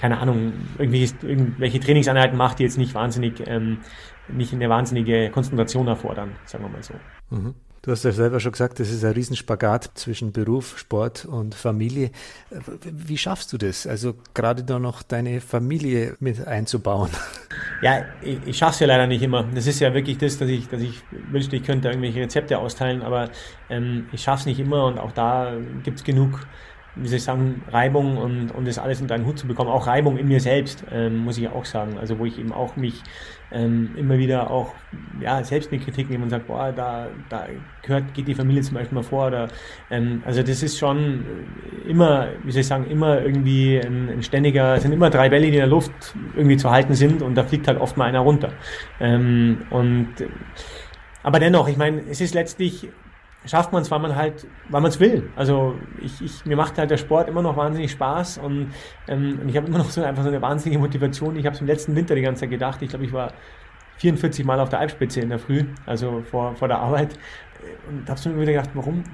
keine 0.00 0.18
Ahnung, 0.18 0.52
irgendwelche, 0.78 1.14
irgendwelche 1.22 1.80
Trainingseinheiten 1.80 2.36
mache, 2.36 2.56
die 2.56 2.62
jetzt 2.64 2.78
nicht 2.78 2.94
wahnsinnig, 2.94 3.42
ähm, 3.46 3.78
nicht 4.28 4.52
eine 4.52 4.68
wahnsinnige 4.68 5.30
Konzentration 5.30 5.86
erfordern, 5.86 6.32
sagen 6.46 6.64
wir 6.64 6.70
mal 6.70 6.82
so. 6.82 6.94
Mhm. 7.30 7.54
Du 7.84 7.90
hast 7.90 8.02
ja 8.02 8.12
selber 8.12 8.40
schon 8.40 8.52
gesagt, 8.52 8.80
das 8.80 8.90
ist 8.90 9.04
ein 9.04 9.12
Riesenspagat 9.12 9.90
zwischen 9.92 10.32
Beruf, 10.32 10.78
Sport 10.78 11.26
und 11.26 11.54
Familie. 11.54 12.12
Wie 12.80 13.18
schaffst 13.18 13.52
du 13.52 13.58
das? 13.58 13.86
Also 13.86 14.14
gerade 14.32 14.64
da 14.64 14.78
noch 14.78 15.02
deine 15.02 15.42
Familie 15.42 16.16
mit 16.18 16.46
einzubauen? 16.46 17.10
Ja, 17.82 18.06
ich, 18.22 18.38
ich 18.46 18.56
schaffe 18.56 18.72
es 18.72 18.80
ja 18.80 18.86
leider 18.86 19.06
nicht 19.06 19.20
immer. 19.20 19.42
Das 19.54 19.66
ist 19.66 19.80
ja 19.80 19.92
wirklich 19.92 20.16
das, 20.16 20.38
dass 20.38 20.48
ich, 20.48 20.66
dass 20.68 20.80
ich 20.80 21.02
wünschte, 21.30 21.56
ich 21.56 21.64
könnte 21.64 21.88
irgendwelche 21.88 22.20
Rezepte 22.20 22.56
austeilen, 22.56 23.02
aber 23.02 23.28
ähm, 23.68 24.06
ich 24.12 24.22
schaffe 24.22 24.40
es 24.40 24.46
nicht 24.46 24.60
immer 24.60 24.86
und 24.86 24.98
auch 24.98 25.12
da 25.12 25.52
gibt 25.82 25.98
es 25.98 26.04
genug 26.04 26.40
wie 26.96 27.08
soll 27.08 27.16
ich 27.16 27.24
sagen, 27.24 27.62
Reibung 27.70 28.16
und, 28.16 28.50
und 28.50 28.68
das 28.68 28.78
alles 28.78 29.00
unter 29.00 29.14
einen 29.14 29.26
Hut 29.26 29.38
zu 29.38 29.46
bekommen. 29.46 29.70
Auch 29.70 29.86
Reibung 29.86 30.16
in 30.16 30.28
mir 30.28 30.40
selbst, 30.40 30.84
ähm, 30.92 31.18
muss 31.24 31.38
ich 31.38 31.48
auch 31.48 31.64
sagen. 31.64 31.98
Also 31.98 32.18
wo 32.18 32.26
ich 32.26 32.38
eben 32.38 32.52
auch 32.52 32.76
mich 32.76 33.02
ähm, 33.50 33.90
immer 33.96 34.18
wieder 34.18 34.50
auch 34.50 34.74
ja, 35.20 35.42
selbst 35.42 35.72
eine 35.72 35.80
Kritik 35.80 36.08
nehme 36.08 36.24
und 36.24 36.30
sage, 36.30 36.44
boah, 36.46 36.72
da, 36.72 37.08
da 37.28 37.46
gehört, 37.82 38.14
geht 38.14 38.28
die 38.28 38.34
Familie 38.34 38.62
zum 38.62 38.74
Beispiel 38.74 38.94
mal 38.94 39.02
vor. 39.02 39.26
Oder, 39.26 39.48
ähm, 39.90 40.22
also 40.24 40.42
das 40.42 40.62
ist 40.62 40.78
schon 40.78 41.24
immer, 41.88 42.28
wie 42.44 42.52
soll 42.52 42.60
ich 42.60 42.66
sagen, 42.66 42.86
immer 42.90 43.20
irgendwie 43.22 43.78
ein, 43.78 44.08
ein 44.08 44.22
ständiger, 44.22 44.76
es 44.76 44.82
sind 44.82 44.92
immer 44.92 45.10
drei 45.10 45.28
Bälle, 45.28 45.46
die 45.46 45.54
in 45.54 45.58
der 45.58 45.66
Luft 45.66 45.92
irgendwie 46.36 46.56
zu 46.56 46.70
halten 46.70 46.94
sind 46.94 47.22
und 47.22 47.34
da 47.34 47.44
fliegt 47.44 47.66
halt 47.66 47.80
oft 47.80 47.96
mal 47.96 48.06
einer 48.06 48.20
runter. 48.20 48.52
Ähm, 49.00 49.62
und 49.70 50.08
aber 51.24 51.40
dennoch, 51.40 51.68
ich 51.68 51.76
meine, 51.76 52.02
es 52.10 52.20
ist 52.20 52.34
letztlich 52.34 52.88
schafft 53.46 53.72
man 53.72 53.82
es, 53.82 53.90
weil 53.90 53.98
man 53.98 54.16
halt, 54.16 54.46
weil 54.68 54.80
man 54.80 54.90
es 54.90 55.00
will. 55.00 55.30
Also 55.36 55.76
ich, 56.00 56.22
ich, 56.22 56.46
mir 56.46 56.56
macht 56.56 56.78
halt 56.78 56.90
der 56.90 56.96
Sport 56.96 57.28
immer 57.28 57.42
noch 57.42 57.56
wahnsinnig 57.56 57.90
Spaß 57.90 58.38
und, 58.38 58.72
ähm, 59.08 59.38
und 59.42 59.48
ich 59.48 59.56
habe 59.56 59.66
immer 59.66 59.78
noch 59.78 59.90
so 59.90 60.02
einfach 60.02 60.22
so 60.22 60.28
eine 60.28 60.40
wahnsinnige 60.40 60.80
Motivation. 60.80 61.36
Ich 61.36 61.46
habe 61.46 61.54
es 61.54 61.60
im 61.60 61.66
letzten 61.66 61.94
Winter 61.94 62.14
die 62.14 62.22
ganze 62.22 62.40
Zeit 62.40 62.50
gedacht. 62.50 62.80
Ich 62.82 62.88
glaube, 62.88 63.04
ich 63.04 63.12
war 63.12 63.32
44 63.98 64.44
Mal 64.44 64.60
auf 64.60 64.68
der 64.68 64.80
Alpspitze 64.80 65.20
in 65.20 65.28
der 65.28 65.38
Früh, 65.38 65.64
also 65.86 66.22
vor, 66.30 66.54
vor 66.56 66.68
der 66.68 66.78
Arbeit. 66.78 67.18
Und 67.88 68.08
habe 68.08 68.28
mir 68.30 68.42
wieder 68.42 68.52
gedacht, 68.52 68.70
warum, 68.74 69.04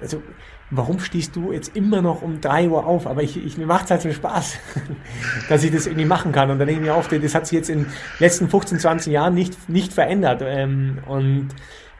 also 0.00 0.22
warum 0.70 0.98
stehst 0.98 1.36
du 1.36 1.52
jetzt 1.52 1.76
immer 1.76 2.00
noch 2.00 2.22
um 2.22 2.40
3 2.40 2.68
Uhr 2.68 2.86
auf? 2.86 3.06
Aber 3.06 3.22
ich, 3.22 3.36
ich, 3.44 3.58
mir 3.58 3.66
macht 3.66 3.84
es 3.84 3.90
halt 3.90 4.02
so 4.02 4.12
Spaß, 4.12 4.58
dass 5.48 5.62
ich 5.62 5.70
das 5.70 5.86
irgendwie 5.86 6.06
machen 6.06 6.32
kann. 6.32 6.50
Und 6.50 6.58
dann 6.58 6.66
denke 6.66 6.82
ich 6.82 6.88
mir 6.88 6.94
auf, 6.94 7.08
das 7.08 7.34
hat 7.34 7.46
sich 7.46 7.56
jetzt 7.56 7.70
in 7.70 7.84
den 7.84 7.92
letzten 8.18 8.48
15, 8.48 8.78
20 8.78 9.12
Jahren 9.12 9.34
nicht, 9.34 9.68
nicht 9.68 9.92
verändert. 9.92 10.42
Ähm, 10.44 10.98
und 11.06 11.48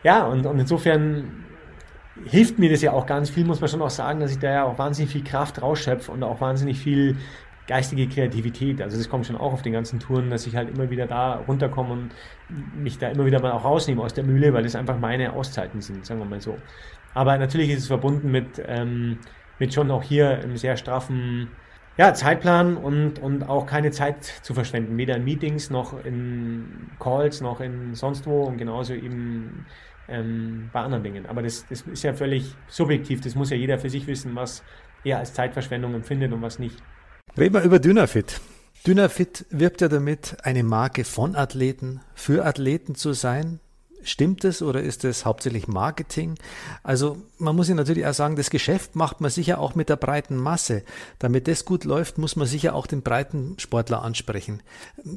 ja, 0.03 0.25
und, 0.27 0.47
und 0.47 0.59
insofern 0.59 1.45
hilft 2.25 2.59
mir 2.59 2.71
das 2.71 2.83
ja 2.83 2.93
auch 2.93 3.07
ganz 3.07 3.31
viel, 3.31 3.45
muss 3.45 3.61
man 3.61 3.69
schon 3.69 3.83
auch 3.83 3.91
sagen, 3.91 4.21
dass 4.21 4.33
ich 4.33 4.39
da 4.39 4.51
ja 4.51 4.65
auch 4.65 4.79
wahnsinnig 4.79 5.13
viel 5.13 5.25
Kraft 5.25 5.63
rausschöpfe 5.63 6.13
und 6.13 6.23
auch 6.23 6.41
wahnsinnig 6.41 6.79
viel 6.79 7.17
geistige 7.67 8.09
Kreativität. 8.09 8.83
Also 8.83 8.99
das 8.99 9.09
kommt 9.09 9.27
schon 9.27 9.37
auch 9.37 9.53
auf 9.53 9.63
den 9.63 9.73
ganzen 9.73 10.01
Touren, 10.01 10.29
dass 10.29 10.47
ich 10.47 10.57
halt 10.57 10.71
immer 10.71 10.91
wieder 10.91 11.07
da 11.07 11.37
runterkomme 11.47 11.93
und 11.93 12.11
mich 12.75 12.99
da 12.99 13.09
immer 13.09 13.25
wieder 13.27 13.41
mal 13.41 13.53
auch 13.53 13.65
rausnehme 13.65 14.03
aus 14.03 14.13
der 14.13 14.25
Mühle, 14.25 14.53
weil 14.53 14.65
das 14.65 14.75
einfach 14.75 14.99
meine 14.99 15.33
Auszeiten 15.33 15.81
sind, 15.81 16.05
sagen 16.05 16.21
wir 16.21 16.27
mal 16.27 16.41
so. 16.41 16.59
Aber 17.15 17.39
natürlich 17.39 17.71
ist 17.71 17.81
es 17.81 17.87
verbunden 17.87 18.31
mit, 18.31 18.61
ähm, 18.67 19.19
mit 19.59 19.73
schon 19.73 19.91
auch 19.91 20.03
hier 20.03 20.31
einem 20.31 20.57
sehr 20.57 20.77
straffen 20.77 21.49
ja, 21.97 22.15
Zeitplan 22.15 22.77
und, 22.77 23.19
und 23.19 23.49
auch 23.49 23.67
keine 23.67 23.91
Zeit 23.91 24.25
zu 24.25 24.55
verschwenden, 24.55 24.97
weder 24.97 25.17
in 25.17 25.25
Meetings 25.25 25.71
noch 25.71 26.05
in 26.05 26.91
Calls 26.99 27.41
noch 27.41 27.61
in 27.61 27.95
sonst 27.95 28.27
wo 28.27 28.45
und 28.45 28.59
genauso 28.59 28.95
eben 28.95 29.67
ähm, 30.11 30.71
bei 30.73 30.81
anderen 30.81 31.05
Dingen. 31.05 31.27
Aber 31.27 31.43
das, 31.43 31.67
das 31.69 31.83
ist 31.83 32.03
ja 32.03 32.13
völlig 32.13 32.55
subjektiv. 32.69 33.21
Das 33.21 33.35
muss 33.35 33.51
ja 33.51 33.57
jeder 33.57 33.79
für 33.79 33.91
sich 33.91 34.07
wissen, 34.07 34.35
was 34.35 34.63
er 35.05 35.19
als 35.19 35.33
Zeitverschwendung 35.35 35.95
empfindet 35.95 36.33
und 36.33 36.43
was 36.43 36.59
nicht. 36.59 36.77
Reden 37.39 37.55
wir 37.55 37.63
über 37.63 37.79
Dynafit. 37.79 38.41
Dynafit 38.87 39.47
wirbt 39.51 39.81
ja 39.81 39.89
damit, 39.89 40.37
eine 40.43 40.63
Marke 40.63 41.05
von 41.05 41.37
Athleten 41.37 42.01
für 42.15 42.45
Athleten 42.45 42.95
zu 42.95 43.13
sein. 43.13 43.61
Stimmt 44.03 44.45
es 44.45 44.63
oder 44.63 44.81
ist 44.81 45.05
es 45.05 45.25
hauptsächlich 45.25 45.69
Marketing? 45.69 46.37
Also 46.83 47.19
man 47.39 47.55
muss 47.55 47.69
ja 47.69 47.75
natürlich 47.75 48.07
auch 48.07 48.15
sagen, 48.15 48.37
das 48.37 48.51
Geschäft 48.51 48.97
macht 48.97 49.21
man 49.21 49.31
sicher 49.31 49.59
auch 49.59 49.75
mit 49.75 49.89
der 49.89 49.97
breiten 49.97 50.37
Masse. 50.37 50.83
Damit 51.19 51.49
das 51.49 51.65
gut 51.65 51.85
läuft, 51.85 52.19
muss 52.19 52.37
man 52.37 52.47
sicher 52.47 52.75
auch 52.75 52.87
den 52.87 53.03
breiten 53.03 53.57
Sportler 53.59 54.03
ansprechen. 54.03 54.63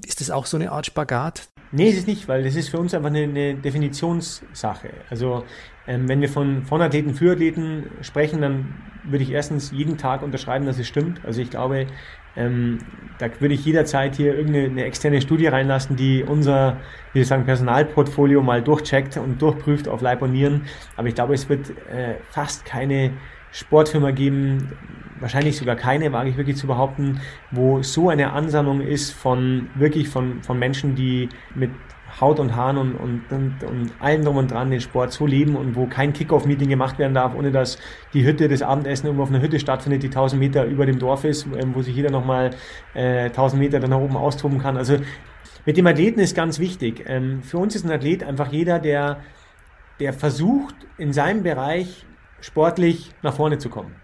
Ist 0.05 0.21
das 0.21 0.31
auch 0.31 0.45
so 0.45 0.57
eine 0.57 0.71
Art 0.71 0.85
Spagat? 0.85 1.47
Nee, 1.71 1.89
ist 1.89 1.99
es 1.99 2.07
nicht, 2.07 2.27
weil 2.27 2.43
das 2.43 2.55
ist 2.55 2.69
für 2.69 2.77
uns 2.77 2.93
einfach 2.93 3.09
eine, 3.09 3.23
eine 3.23 3.55
Definitionssache. 3.55 4.89
Also 5.09 5.43
ähm, 5.87 6.07
wenn 6.07 6.21
wir 6.21 6.29
von, 6.29 6.65
von 6.65 6.81
Athleten 6.81 7.15
für 7.15 7.33
Athleten 7.33 7.89
sprechen, 8.01 8.41
dann 8.41 8.75
würde 9.03 9.23
ich 9.23 9.31
erstens 9.31 9.71
jeden 9.71 9.97
Tag 9.97 10.21
unterschreiben, 10.21 10.65
dass 10.65 10.79
es 10.79 10.87
stimmt. 10.87 11.25
Also 11.25 11.41
ich 11.41 11.49
glaube, 11.49 11.87
ähm, 12.35 12.79
da 13.19 13.27
würde 13.39 13.53
ich 13.53 13.63
jederzeit 13.65 14.15
hier 14.15 14.35
irgendeine 14.35 14.85
externe 14.85 15.21
Studie 15.21 15.47
reinlassen, 15.47 15.95
die 15.95 16.23
unser, 16.23 16.77
wie 17.13 17.19
wir 17.19 17.25
sagen, 17.25 17.45
Personalportfolio 17.45 18.41
mal 18.41 18.61
durchcheckt 18.61 19.17
und 19.17 19.41
durchprüft 19.41 19.87
auf 19.87 20.01
Leib 20.01 20.21
und 20.21 20.31
Nieren. 20.31 20.65
Aber 20.97 21.07
ich 21.07 21.15
glaube, 21.15 21.33
es 21.33 21.47
wird 21.47 21.69
äh, 21.69 22.15
fast 22.31 22.65
keine 22.65 23.11
Sportfirma 23.51 24.11
geben, 24.11 24.71
wahrscheinlich 25.19 25.57
sogar 25.57 25.75
keine, 25.75 26.11
wage 26.11 26.29
ich 26.29 26.37
wirklich 26.37 26.57
zu 26.57 26.67
behaupten, 26.67 27.21
wo 27.51 27.83
so 27.83 28.09
eine 28.09 28.33
Ansammlung 28.33 28.81
ist 28.81 29.11
von 29.11 29.69
wirklich 29.75 30.09
von, 30.09 30.41
von 30.41 30.57
Menschen, 30.57 30.95
die 30.95 31.29
mit 31.53 31.69
Haut 32.19 32.39
und 32.39 32.55
Haaren 32.55 32.77
und, 32.77 32.95
und, 32.95 33.23
und, 33.31 33.63
und 33.63 33.91
allem 33.99 34.23
drum 34.23 34.37
und 34.37 34.51
dran 34.51 34.69
den 34.69 34.81
Sport 34.81 35.11
so 35.11 35.25
leben 35.25 35.55
und 35.55 35.75
wo 35.75 35.87
kein 35.87 36.13
Kickoff-Meeting 36.13 36.69
gemacht 36.69 36.99
werden 36.99 37.13
darf, 37.13 37.35
ohne 37.35 37.51
dass 37.51 37.77
die 38.13 38.25
Hütte, 38.25 38.47
das 38.47 38.61
Abendessen 38.61 39.07
irgendwo 39.07 39.23
auf 39.23 39.29
einer 39.29 39.41
Hütte 39.41 39.59
stattfindet, 39.59 40.03
die 40.03 40.07
1000 40.07 40.39
Meter 40.39 40.65
über 40.65 40.85
dem 40.85 40.99
Dorf 40.99 41.23
ist, 41.23 41.47
ähm, 41.57 41.73
wo 41.73 41.81
sich 41.81 41.95
jeder 41.95 42.11
nochmal 42.11 42.51
äh, 42.93 43.25
1000 43.25 43.61
Meter 43.61 43.79
dann 43.79 43.89
nach 43.89 43.99
oben 43.99 44.15
austoben 44.15 44.59
kann. 44.59 44.77
Also 44.77 44.97
mit 45.65 45.77
dem 45.77 45.87
Athleten 45.87 46.19
ist 46.19 46.35
ganz 46.35 46.59
wichtig. 46.59 47.05
Ähm, 47.07 47.41
für 47.41 47.57
uns 47.57 47.75
ist 47.75 47.85
ein 47.85 47.91
Athlet 47.91 48.23
einfach 48.23 48.51
jeder, 48.51 48.79
der, 48.79 49.21
der 49.99 50.13
versucht, 50.13 50.75
in 50.97 51.13
seinem 51.13 51.43
Bereich 51.43 52.05
sportlich 52.41 53.11
nach 53.21 53.33
vorne 53.33 53.57
zu 53.57 53.69
kommen 53.69 53.95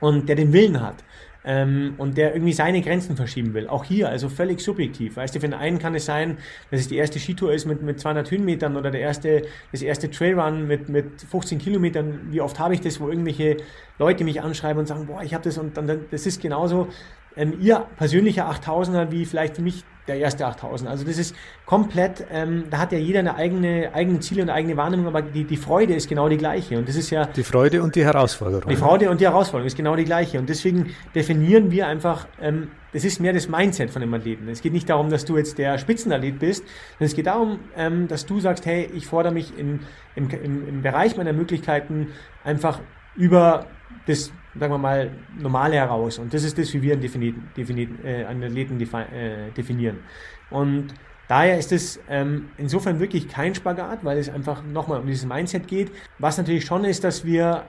und 0.00 0.28
der 0.28 0.36
den 0.36 0.52
Willen 0.52 0.80
hat 0.80 1.04
ähm, 1.44 1.94
und 1.98 2.16
der 2.16 2.34
irgendwie 2.34 2.52
seine 2.52 2.82
Grenzen 2.82 3.16
verschieben 3.16 3.54
will. 3.54 3.68
Auch 3.68 3.84
hier, 3.84 4.08
also 4.08 4.28
völlig 4.28 4.60
subjektiv. 4.60 5.16
Weißt 5.16 5.34
du, 5.34 5.40
für 5.40 5.48
den 5.48 5.54
einen 5.54 5.78
kann 5.78 5.94
es 5.94 6.06
sein, 6.06 6.38
dass 6.70 6.80
es 6.80 6.88
die 6.88 6.96
erste 6.96 7.18
Skitour 7.18 7.52
ist 7.52 7.66
mit, 7.66 7.82
mit 7.82 8.00
200 8.00 8.30
Höhenmetern 8.30 8.76
oder 8.76 8.90
der 8.90 9.00
erste, 9.00 9.42
das 9.72 9.82
erste 9.82 10.10
Trailrun 10.10 10.66
mit, 10.66 10.88
mit 10.88 11.22
15 11.22 11.58
Kilometern. 11.58 12.28
Wie 12.30 12.40
oft 12.40 12.58
habe 12.58 12.74
ich 12.74 12.80
das, 12.80 13.00
wo 13.00 13.08
irgendwelche 13.08 13.56
Leute 13.98 14.24
mich 14.24 14.40
anschreiben 14.40 14.80
und 14.80 14.86
sagen, 14.86 15.06
boah, 15.06 15.22
ich 15.22 15.34
habe 15.34 15.44
das 15.44 15.58
und 15.58 15.76
dann, 15.76 16.06
das 16.10 16.26
ist 16.26 16.40
genauso 16.40 16.88
ähm, 17.36 17.54
ihr 17.60 17.86
persönlicher 17.96 18.50
8000er 18.50 19.10
wie 19.10 19.24
vielleicht 19.24 19.56
für 19.56 19.62
mich 19.62 19.84
der 20.08 20.16
erste 20.16 20.46
8000. 20.46 20.90
Also 20.90 21.04
das 21.04 21.16
ist 21.16 21.34
komplett, 21.64 22.26
ähm, 22.30 22.64
da 22.70 22.78
hat 22.78 22.92
ja 22.92 22.98
jeder 22.98 23.20
eine 23.20 23.36
eigene, 23.36 23.94
eigene 23.94 24.20
Ziele 24.20 24.42
und 24.42 24.50
eine 24.50 24.58
eigene 24.58 24.76
Wahrnehmung, 24.76 25.06
aber 25.06 25.22
die, 25.22 25.44
die 25.44 25.56
Freude 25.56 25.94
ist 25.94 26.08
genau 26.08 26.28
die 26.28 26.36
gleiche. 26.36 26.76
Und 26.78 26.88
das 26.88 26.96
ist 26.96 27.10
ja. 27.10 27.26
Die 27.26 27.44
Freude 27.44 27.82
und 27.82 27.94
die 27.94 28.04
Herausforderung. 28.04 28.68
Die 28.68 28.76
Freude 28.76 29.10
und 29.10 29.20
die 29.20 29.26
Herausforderung 29.26 29.66
ist 29.66 29.76
genau 29.76 29.94
die 29.94 30.04
gleiche. 30.04 30.38
Und 30.38 30.48
deswegen 30.48 30.94
definieren 31.14 31.70
wir 31.70 31.86
einfach, 31.86 32.26
ähm, 32.40 32.68
das 32.92 33.04
ist 33.04 33.20
mehr 33.20 33.32
das 33.32 33.48
Mindset 33.48 33.90
von 33.90 34.02
dem 34.02 34.12
Athleten. 34.12 34.48
Es 34.48 34.60
geht 34.60 34.72
nicht 34.72 34.88
darum, 34.88 35.08
dass 35.08 35.24
du 35.24 35.36
jetzt 35.36 35.56
der 35.58 35.78
Spitzenathlet 35.78 36.38
bist, 36.38 36.64
sondern 36.98 37.06
es 37.06 37.14
geht 37.14 37.26
darum, 37.26 37.60
ähm, 37.76 38.08
dass 38.08 38.26
du 38.26 38.40
sagst, 38.40 38.66
hey, 38.66 38.90
ich 38.92 39.06
fordere 39.06 39.32
mich 39.32 39.56
in, 39.56 39.80
im, 40.16 40.28
im, 40.30 40.68
im 40.68 40.82
Bereich 40.82 41.16
meiner 41.16 41.32
Möglichkeiten 41.32 42.08
einfach 42.42 42.80
über 43.14 43.66
das, 44.06 44.32
sagen 44.58 44.72
wir 44.72 44.78
mal, 44.78 45.10
Normale 45.38 45.76
heraus. 45.76 46.18
Und 46.18 46.32
das 46.34 46.44
ist 46.44 46.58
das, 46.58 46.72
wie 46.74 46.82
wir 46.82 46.92
einen, 46.92 47.02
defini 47.02 47.34
defini 47.56 47.88
äh, 48.04 48.24
einen 48.24 48.44
Athleten 48.44 48.80
äh, 48.80 49.50
definieren. 49.56 49.98
Und 50.50 50.94
daher 51.28 51.58
ist 51.58 51.72
es 51.72 52.00
ähm, 52.08 52.50
insofern 52.58 53.00
wirklich 53.00 53.28
kein 53.28 53.54
Spagat, 53.54 54.04
weil 54.04 54.18
es 54.18 54.28
einfach 54.28 54.62
nochmal 54.62 55.00
um 55.00 55.06
dieses 55.06 55.26
Mindset 55.26 55.66
geht. 55.66 55.90
Was 56.18 56.38
natürlich 56.38 56.64
schon 56.64 56.84
ist, 56.84 57.04
dass 57.04 57.24
wir, 57.24 57.64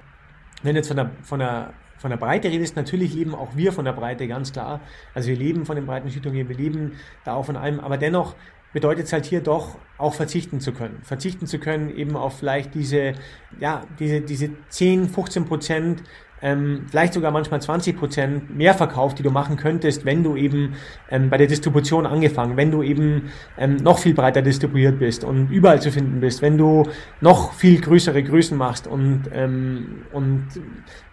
wenn 0.62 0.76
jetzt 0.76 0.88
von 0.88 0.98
der, 0.98 1.12
von 1.24 1.40
der 1.40 1.74
von 2.04 2.10
der 2.10 2.18
Breite 2.18 2.50
redest, 2.50 2.76
natürlich 2.76 3.14
leben 3.14 3.34
auch 3.34 3.56
wir 3.56 3.72
von 3.72 3.86
der 3.86 3.94
Breite, 3.94 4.28
ganz 4.28 4.52
klar. 4.52 4.82
Also 5.14 5.30
wir 5.30 5.38
leben 5.38 5.66
von 5.66 5.78
den 5.78 5.86
breiten 5.86 6.10
Skitouren, 6.10 6.50
wir 6.50 6.58
leben 6.58 6.98
da 7.24 7.36
auch 7.36 7.46
von 7.46 7.56
allem, 7.56 7.80
aber 7.80 7.98
dennoch 7.98 8.36
bedeutet 8.74 9.06
es 9.06 9.14
halt 9.14 9.26
hier 9.26 9.40
doch 9.40 9.78
auch 9.98 10.14
verzichten 10.14 10.60
zu 10.60 10.74
können. 10.74 11.00
Verzichten 11.04 11.48
zu 11.48 11.60
können 11.60 11.96
eben 11.96 12.18
auf 12.18 12.40
vielleicht 12.40 12.76
diese, 12.76 13.14
ja, 13.58 13.84
diese, 14.00 14.20
diese 14.20 14.50
10, 14.68 15.08
15 15.08 15.46
Prozent 15.46 16.04
ähm, 16.44 16.86
vielleicht 16.90 17.14
sogar 17.14 17.32
manchmal 17.32 17.62
20 17.62 17.98
Prozent 17.98 18.56
mehr 18.56 18.74
Verkauf, 18.74 19.16
die 19.16 19.24
du 19.24 19.32
machen 19.32 19.56
könntest, 19.56 20.06
wenn 20.06 20.24
du 20.24 20.36
eben 20.36 20.76
ähm, 21.10 21.30
bei 21.30 21.38
der 21.38 21.48
Distribution 21.48 22.06
angefangen, 22.06 22.58
wenn 22.58 22.70
du 22.70 22.84
eben 22.84 23.32
ähm, 23.58 23.78
noch 23.78 23.98
viel 23.98 24.14
breiter 24.14 24.42
distribuiert 24.42 25.00
bist 25.00 25.24
und 25.24 25.50
überall 25.50 25.82
zu 25.82 25.90
finden 25.90 26.20
bist, 26.20 26.42
wenn 26.42 26.58
du 26.58 26.84
noch 27.22 27.54
viel 27.54 27.80
größere 27.80 28.22
Größen 28.22 28.58
machst 28.58 28.88
und, 28.88 29.24
ähm, 29.34 30.04
und 30.12 30.48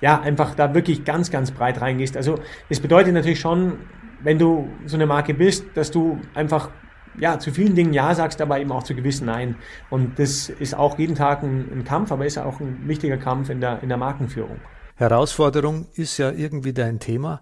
ja, 0.00 0.20
einfach 0.20 0.56
da 0.56 0.74
wirklich 0.74 1.04
ganz, 1.04 1.30
ganz 1.30 1.52
breit 1.52 1.80
reingehst. 1.80 2.16
Also 2.16 2.34
es 2.68 2.80
bedeutet 2.80 3.14
natürlich 3.14 3.40
schon, 3.40 3.74
wenn 4.22 4.38
du 4.38 4.68
so 4.84 4.96
eine 4.96 5.06
Marke 5.06 5.32
bist, 5.32 5.64
dass 5.74 5.92
du 5.92 6.18
einfach 6.34 6.70
ja, 7.18 7.38
zu 7.38 7.52
vielen 7.52 7.74
Dingen 7.74 7.92
Ja 7.92 8.14
sagst, 8.14 8.40
aber 8.40 8.58
eben 8.58 8.72
auch 8.72 8.82
zu 8.82 8.94
gewissen 8.94 9.26
Nein. 9.26 9.56
Und 9.90 10.18
das 10.18 10.48
ist 10.48 10.76
auch 10.76 10.98
jeden 10.98 11.14
Tag 11.14 11.42
ein, 11.42 11.68
ein 11.72 11.84
Kampf, 11.84 12.10
aber 12.10 12.26
ist 12.26 12.38
auch 12.38 12.60
ein 12.60 12.88
wichtiger 12.88 13.16
Kampf 13.16 13.50
in 13.50 13.60
der, 13.60 13.82
in 13.82 13.88
der 13.88 13.98
Markenführung. 13.98 14.58
Herausforderung 15.00 15.86
ist 15.94 16.18
ja 16.18 16.30
irgendwie 16.30 16.74
dein 16.74 17.00
Thema. 17.00 17.40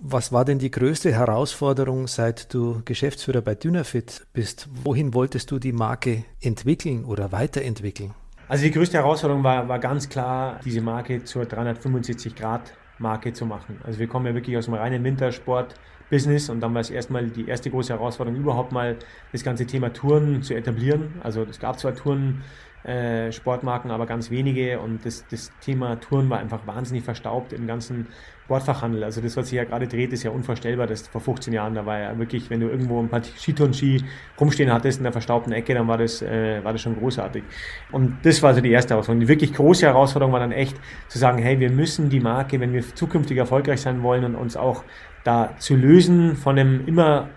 Was 0.00 0.32
war 0.32 0.46
denn 0.46 0.58
die 0.58 0.70
größte 0.70 1.12
Herausforderung, 1.12 2.06
seit 2.06 2.54
du 2.54 2.80
Geschäftsführer 2.86 3.42
bei 3.42 3.54
Dynafit 3.54 4.26
bist? 4.32 4.70
Wohin 4.84 5.12
wolltest 5.12 5.50
du 5.50 5.58
die 5.58 5.72
Marke 5.72 6.24
entwickeln 6.40 7.04
oder 7.04 7.30
weiterentwickeln? 7.30 8.14
Also 8.48 8.64
die 8.64 8.70
größte 8.70 8.96
Herausforderung 8.96 9.44
war, 9.44 9.68
war 9.68 9.78
ganz 9.80 10.08
klar, 10.08 10.60
diese 10.64 10.80
Marke 10.80 11.22
zur 11.24 11.42
365-Grad-Marke 11.42 13.34
zu 13.34 13.44
machen. 13.44 13.82
Also 13.84 13.98
wir 13.98 14.06
kommen 14.06 14.24
ja 14.24 14.34
wirklich 14.34 14.56
aus 14.56 14.64
dem 14.64 14.72
reinen 14.72 15.04
Wintersport-Business 15.04 16.48
und 16.48 16.60
dann 16.60 16.72
war 16.72 16.80
es 16.80 16.88
erstmal 16.88 17.26
die 17.26 17.46
erste 17.46 17.70
große 17.70 17.92
Herausforderung, 17.92 18.40
überhaupt 18.40 18.72
mal 18.72 18.96
das 19.30 19.44
ganze 19.44 19.66
Thema 19.66 19.92
Touren 19.92 20.42
zu 20.42 20.54
etablieren. 20.54 21.20
Also 21.22 21.42
es 21.42 21.60
gab 21.60 21.78
zwar 21.78 21.94
Touren 21.94 22.44
äh, 22.84 23.32
Sportmarken, 23.32 23.90
aber 23.90 24.06
ganz 24.06 24.30
wenige. 24.30 24.78
Und 24.78 25.04
das, 25.04 25.26
das 25.30 25.50
Thema 25.60 25.96
Touren 25.96 26.28
war 26.30 26.38
einfach 26.38 26.66
wahnsinnig 26.66 27.04
verstaubt 27.04 27.52
im 27.52 27.66
ganzen 27.66 28.08
Sportfachhandel. 28.44 29.04
Also 29.04 29.22
das, 29.22 29.36
was 29.36 29.48
sich 29.48 29.56
ja 29.56 29.64
gerade 29.64 29.88
dreht, 29.88 30.12
ist 30.12 30.22
ja 30.22 30.30
unvorstellbar. 30.30 30.86
Das 30.86 31.08
vor 31.08 31.20
15 31.20 31.52
Jahren, 31.54 31.74
da 31.74 31.86
war 31.86 31.98
ja 31.98 32.18
wirklich, 32.18 32.50
wenn 32.50 32.60
du 32.60 32.68
irgendwo 32.68 33.00
ein 33.00 33.08
paar 33.08 33.22
Skitouren-Ski 33.22 34.04
rumstehen 34.38 34.70
hattest 34.70 34.98
in 34.98 35.04
der 35.04 35.12
verstaubten 35.12 35.52
Ecke, 35.52 35.72
dann 35.72 35.88
war 35.88 35.96
das, 35.96 36.20
äh, 36.20 36.62
war 36.62 36.72
das 36.72 36.82
schon 36.82 36.98
großartig. 36.98 37.42
Und 37.90 38.18
das 38.22 38.42
war 38.42 38.52
so 38.54 38.60
die 38.60 38.70
erste 38.70 38.94
Herausforderung. 38.94 39.20
Die 39.20 39.28
wirklich 39.28 39.54
große 39.54 39.86
Herausforderung 39.86 40.32
war 40.32 40.40
dann 40.40 40.52
echt 40.52 40.76
zu 41.08 41.18
sagen, 41.18 41.38
hey, 41.38 41.58
wir 41.58 41.70
müssen 41.70 42.10
die 42.10 42.20
Marke, 42.20 42.60
wenn 42.60 42.74
wir 42.74 42.82
zukünftig 42.94 43.38
erfolgreich 43.38 43.80
sein 43.80 44.02
wollen 44.02 44.24
und 44.24 44.34
uns 44.34 44.56
auch 44.56 44.84
da 45.24 45.56
zu 45.58 45.74
lösen 45.74 46.36
von 46.36 46.58
einem 46.58 46.86
immer 46.86 47.30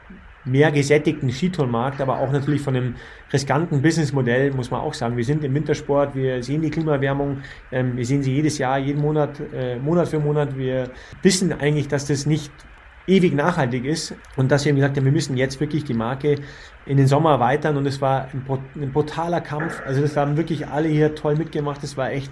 mehr 0.48 0.72
gesättigten 0.72 1.30
Skitourenmarkt, 1.32 2.02
aber 2.02 2.20
auch 2.20 2.32
natürlich 2.32 2.62
von 2.62 2.76
einem 2.76 2.96
riskanten 3.32 3.82
Businessmodell, 3.82 4.52
muss 4.52 4.72
man 4.72 4.82
auch 4.82 4.94
sagen. 4.94 5.18
Wir 5.18 5.26
sind 5.26 5.44
im 5.44 5.54
Wintersport, 5.54 6.16
wir 6.16 6.42
sehen 6.44 6.62
die 6.62 6.70
Klimaerwärmung, 6.70 7.42
ähm, 7.72 7.98
wir 7.98 8.06
sehen 8.06 8.24
sie 8.24 8.34
jedes 8.34 8.58
Jahr, 8.58 8.78
jeden 8.80 9.02
Monat, 9.02 9.40
äh, 9.54 9.78
Monat 9.78 10.08
für 10.08 10.20
Monat. 10.20 10.58
Wir 10.58 10.90
wissen 11.22 11.54
eigentlich, 11.54 11.88
dass 11.88 12.08
das 12.08 12.26
nicht 12.26 12.52
ewig 13.08 13.34
nachhaltig 13.34 13.86
ist 13.86 14.14
und 14.36 14.52
dass 14.52 14.66
wir 14.66 14.74
gesagt 14.74 14.98
haben, 14.98 15.06
wir 15.06 15.12
müssen 15.12 15.38
jetzt 15.38 15.60
wirklich 15.60 15.86
die 15.86 15.94
Marke 15.94 16.36
in 16.86 16.98
den 16.98 17.08
Sommer 17.08 17.32
erweitern 17.32 17.78
und 17.78 17.86
es 17.86 18.02
war 18.02 18.28
ein, 18.34 18.46
ein 18.76 18.92
brutaler 18.92 19.42
Kampf. 19.42 19.82
Also 19.86 20.02
das 20.02 20.18
haben 20.18 20.38
wirklich 20.38 20.68
alle 20.68 20.90
hier 20.90 21.16
toll 21.16 21.36
mitgemacht. 21.36 21.84
Es 21.84 21.98
war 21.98 22.12
echt 22.12 22.32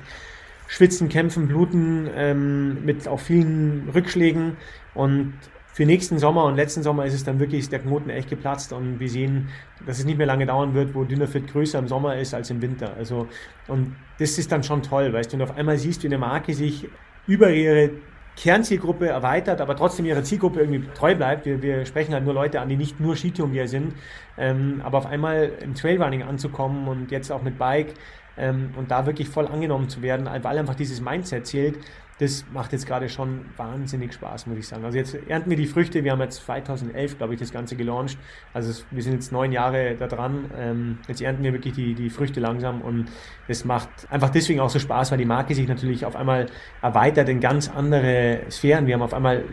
Schwitzen, 0.67 1.09
Kämpfen, 1.09 1.47
Bluten 1.47 2.09
ähm, 2.15 2.83
mit 2.85 3.07
auch 3.07 3.19
vielen 3.19 3.89
Rückschlägen 3.93 4.57
und 4.93 5.33
für 5.75 5.85
nächsten 5.85 6.19
Sommer 6.19 6.45
und 6.45 6.55
letzten 6.55 6.83
Sommer 6.83 7.05
ist 7.05 7.13
es 7.13 7.25
dann 7.25 7.37
wirklich 7.37 7.67
der 7.67 7.79
Knoten 7.79 8.09
echt 8.09 8.29
geplatzt 8.29 8.71
und 8.71 8.97
wir 9.01 9.09
sehen, 9.09 9.49
dass 9.85 9.99
es 9.99 10.05
nicht 10.05 10.17
mehr 10.17 10.25
lange 10.25 10.45
dauern 10.45 10.73
wird, 10.73 10.95
wo 10.95 11.03
Dynafit 11.03 11.51
größer 11.51 11.77
im 11.79 11.89
Sommer 11.89 12.15
ist 12.15 12.33
als 12.33 12.49
im 12.49 12.61
Winter. 12.61 12.93
Also, 12.97 13.27
und 13.67 13.93
das 14.17 14.37
ist 14.37 14.53
dann 14.53 14.63
schon 14.63 14.83
toll, 14.83 15.11
weißt 15.11 15.33
du, 15.33 15.35
und 15.35 15.43
auf 15.43 15.57
einmal 15.57 15.77
siehst 15.77 15.99
du, 15.99 16.03
wie 16.03 16.13
eine 16.13 16.17
Marke 16.17 16.53
sich 16.53 16.87
über 17.27 17.49
ihre 17.49 17.89
Kernzielgruppe 18.37 19.09
erweitert, 19.09 19.59
aber 19.59 19.75
trotzdem 19.75 20.05
ihrer 20.05 20.23
Zielgruppe 20.23 20.61
irgendwie 20.61 20.81
treu 20.93 21.13
bleibt. 21.13 21.45
Wir, 21.45 21.61
wir 21.61 21.85
sprechen 21.85 22.13
halt 22.13 22.23
nur 22.23 22.33
Leute 22.33 22.61
an, 22.61 22.69
die 22.69 22.77
nicht 22.77 23.01
nur 23.01 23.17
Skitourengeher 23.17 23.67
sind, 23.67 23.95
ähm, 24.37 24.81
aber 24.81 24.99
auf 24.99 25.05
einmal 25.05 25.51
im 25.59 25.75
Trailrunning 25.75 26.23
anzukommen 26.23 26.87
und 26.87 27.11
jetzt 27.11 27.33
auch 27.33 27.41
mit 27.41 27.57
Bike 27.57 27.95
ähm, 28.37 28.69
und 28.77 28.91
da 28.91 29.05
wirklich 29.05 29.27
voll 29.27 29.47
angenommen 29.47 29.89
zu 29.89 30.01
werden, 30.01 30.29
weil 30.41 30.57
einfach 30.57 30.75
dieses 30.75 31.01
Mindset 31.01 31.47
zählt, 31.47 31.79
das 32.19 32.45
macht 32.53 32.71
jetzt 32.71 32.87
gerade 32.87 33.09
schon 33.09 33.41
wahnsinnig 33.57 34.13
Spaß, 34.13 34.47
muss 34.47 34.57
ich 34.57 34.67
sagen. 34.67 34.85
Also 34.85 34.97
jetzt 34.97 35.17
ernten 35.27 35.49
wir 35.49 35.57
die 35.57 35.67
Früchte. 35.67 36.05
Wir 36.05 36.13
haben 36.13 36.21
jetzt 36.21 36.45
2011, 36.45 37.17
glaube 37.17 37.33
ich, 37.33 37.39
das 37.41 37.51
Ganze 37.51 37.75
gelauncht. 37.75 38.17
Also 38.53 38.83
wir 38.91 39.03
sind 39.03 39.13
jetzt 39.13 39.33
neun 39.33 39.51
Jahre 39.51 39.95
da 39.99 40.07
dran. 40.07 40.45
Ähm, 40.57 40.97
jetzt 41.09 41.21
ernten 41.21 41.43
wir 41.43 41.51
wirklich 41.51 41.73
die, 41.73 41.93
die 41.93 42.09
Früchte 42.09 42.39
langsam 42.39 42.81
und 42.81 43.07
das 43.49 43.65
macht 43.65 43.89
einfach 44.09 44.29
deswegen 44.29 44.61
auch 44.61 44.69
so 44.69 44.79
Spaß, 44.79 45.11
weil 45.11 45.17
die 45.17 45.25
Marke 45.25 45.53
sich 45.55 45.67
natürlich 45.67 46.05
auf 46.05 46.15
einmal 46.15 46.45
erweitert 46.81 47.27
in 47.27 47.41
ganz 47.41 47.69
andere 47.69 48.39
Sphären. 48.49 48.87
Wir 48.87 48.93
haben 48.93 49.01
auf 49.01 49.13
einmal 49.13 49.43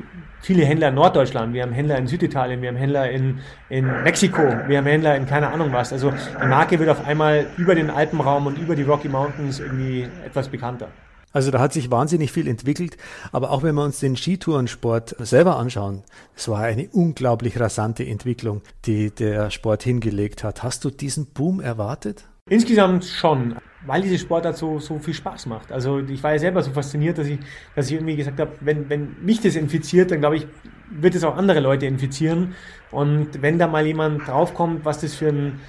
viele 0.41 0.65
Händler 0.65 0.89
in 0.89 0.95
Norddeutschland, 0.95 1.55
wir 1.55 1.63
haben 1.63 1.73
Händler 1.73 1.99
in 1.99 2.07
Süditalien, 2.07 2.63
wir 2.63 2.69
haben 2.69 2.77
Händler 2.77 3.11
in, 3.11 3.41
in 3.71 3.87
Mexiko, 4.05 4.43
wir 4.69 4.79
haben 4.79 4.87
Händler 4.87 5.17
in 5.17 5.27
keine 5.27 5.49
Ahnung 5.49 5.73
was. 5.73 5.93
Also 5.93 6.13
die 6.13 6.47
Marke 6.47 6.79
wird 6.79 6.91
auf 6.91 7.05
einmal 7.05 7.47
über 7.57 7.75
den 7.75 7.91
Alpenraum 7.91 8.47
und 8.47 8.57
über 8.59 8.77
die 8.77 8.83
Rocky 8.83 9.09
Mountains 9.09 9.59
irgendwie 9.59 10.07
etwas 10.25 10.49
bekannter. 10.49 10.89
Also 11.33 11.51
da 11.51 11.61
hat 11.61 11.73
sich 11.73 11.91
wahnsinnig 11.91 12.33
viel 12.33 12.47
entwickelt, 12.47 12.97
aber 13.33 13.51
auch 13.51 13.63
wenn 13.63 13.75
wir 13.75 13.85
uns 13.85 14.01
den 14.01 14.17
Skitourensport 14.17 15.17
selber 15.19 15.57
anschauen, 15.57 16.03
es 16.37 16.49
war 16.49 16.61
eine 16.61 16.89
unglaublich 16.93 17.59
rasante 17.59 18.05
Entwicklung, 18.05 18.63
die 18.85 19.11
der 19.11 19.51
Sport 19.51 19.83
hingelegt 19.83 20.45
hat. 20.45 20.63
Hast 20.63 20.85
du 20.85 20.91
diesen 20.91 21.27
Boom 21.27 21.61
erwartet? 21.61 22.25
Insgesamt 22.49 23.05
schon, 23.05 23.57
weil 23.87 24.03
diese 24.03 24.19
Sportart 24.19 24.57
so, 24.57 24.81
so 24.81 24.99
viel 24.99 25.15
Spaß 25.15 25.47
macht. 25.47 25.71
Also 25.71 26.01
ich 26.01 26.23
war 26.23 26.33
ja 26.33 26.39
selber 26.41 26.63
so 26.63 26.73
fasziniert, 26.73 27.17
dass 27.17 27.29
ich, 27.29 27.39
dass 27.77 27.87
ich 27.87 27.95
irgendwie 27.95 28.17
gesagt 28.17 28.41
habe, 28.41 28.51
wenn, 28.61 28.91
wenn 28.91 29.17
mich 29.23 29.41
das 29.41 29.55
infiziert, 29.55 30.11
dann 30.11 30.21
glaube 30.21 30.37
ich, 30.37 30.47
wird 30.91 31.15
es 31.15 31.23
auch 31.25 31.37
andere 31.37 31.61
Leute 31.61 31.87
infizieren. 31.87 32.55
Und 32.91 33.41
wenn 33.41 33.59
da 33.59 33.69
mal 33.69 33.87
jemand 33.87 34.27
draufkommt, 34.27 34.85
was 34.85 35.01
das 35.01 35.15
für 35.15 35.29
ein 35.29 35.61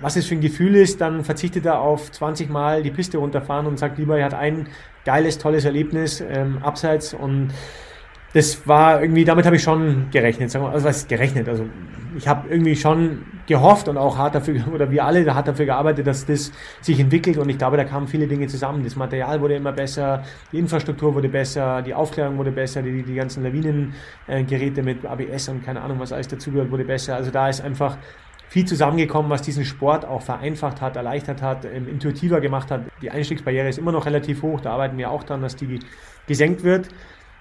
was 0.00 0.16
es 0.16 0.26
für 0.26 0.34
ein 0.34 0.40
Gefühl 0.40 0.74
ist, 0.76 1.00
dann 1.00 1.24
verzichtet 1.24 1.66
er 1.66 1.80
auf 1.80 2.10
20 2.10 2.50
Mal 2.50 2.82
die 2.82 2.90
Piste 2.90 3.18
runterfahren 3.18 3.66
und 3.66 3.78
sagt 3.78 3.98
lieber, 3.98 4.18
er 4.18 4.26
hat 4.26 4.34
ein 4.34 4.68
geiles, 5.04 5.38
tolles 5.38 5.64
Erlebnis 5.64 6.20
ähm, 6.20 6.58
abseits 6.62 7.14
und 7.14 7.50
das 8.32 8.66
war 8.68 9.02
irgendwie, 9.02 9.24
damit 9.24 9.44
habe 9.46 9.56
ich 9.56 9.62
schon 9.62 10.06
gerechnet, 10.10 10.50
sagen 10.50 10.64
wir, 10.64 10.70
also 10.70 10.86
was 10.86 11.08
gerechnet, 11.08 11.48
also 11.48 11.66
ich 12.16 12.28
habe 12.28 12.48
irgendwie 12.48 12.76
schon 12.76 13.22
gehofft 13.46 13.88
und 13.88 13.96
auch 13.96 14.16
hart 14.16 14.34
dafür, 14.34 14.62
oder 14.74 14.90
wir 14.90 15.04
alle 15.04 15.34
hart 15.34 15.48
dafür 15.48 15.66
gearbeitet, 15.66 16.06
dass 16.06 16.26
das 16.26 16.52
sich 16.80 17.00
entwickelt 17.00 17.38
und 17.38 17.48
ich 17.48 17.58
glaube, 17.58 17.76
da 17.76 17.84
kamen 17.84 18.06
viele 18.06 18.26
Dinge 18.26 18.46
zusammen. 18.46 18.84
Das 18.84 18.96
Material 18.96 19.40
wurde 19.40 19.54
immer 19.54 19.72
besser, 19.72 20.22
die 20.52 20.58
Infrastruktur 20.58 21.14
wurde 21.14 21.28
besser, 21.28 21.82
die 21.82 21.94
Aufklärung 21.94 22.38
wurde 22.38 22.52
besser, 22.52 22.82
die, 22.82 23.02
die 23.02 23.14
ganzen 23.14 23.42
Lawinengeräte 23.42 24.82
mit 24.82 25.04
ABS 25.04 25.48
und 25.48 25.64
keine 25.64 25.80
Ahnung, 25.80 25.98
was 25.98 26.12
alles 26.12 26.28
dazugehört, 26.28 26.70
wurde 26.70 26.84
besser. 26.84 27.16
Also 27.16 27.30
da 27.30 27.48
ist 27.48 27.60
einfach 27.60 27.96
viel 28.50 28.64
zusammengekommen, 28.64 29.30
was 29.30 29.42
diesen 29.42 29.64
Sport 29.64 30.04
auch 30.04 30.22
vereinfacht 30.22 30.80
hat, 30.80 30.96
erleichtert 30.96 31.40
hat, 31.40 31.64
ähm, 31.64 31.88
intuitiver 31.88 32.40
gemacht 32.40 32.72
hat. 32.72 32.82
Die 33.00 33.10
Einstiegsbarriere 33.10 33.68
ist 33.68 33.78
immer 33.78 33.92
noch 33.92 34.06
relativ 34.06 34.42
hoch, 34.42 34.60
da 34.60 34.72
arbeiten 34.72 34.98
wir 34.98 35.10
auch 35.10 35.22
dran, 35.22 35.40
dass 35.40 35.54
die 35.54 35.78
gesenkt 36.26 36.64
wird. 36.64 36.88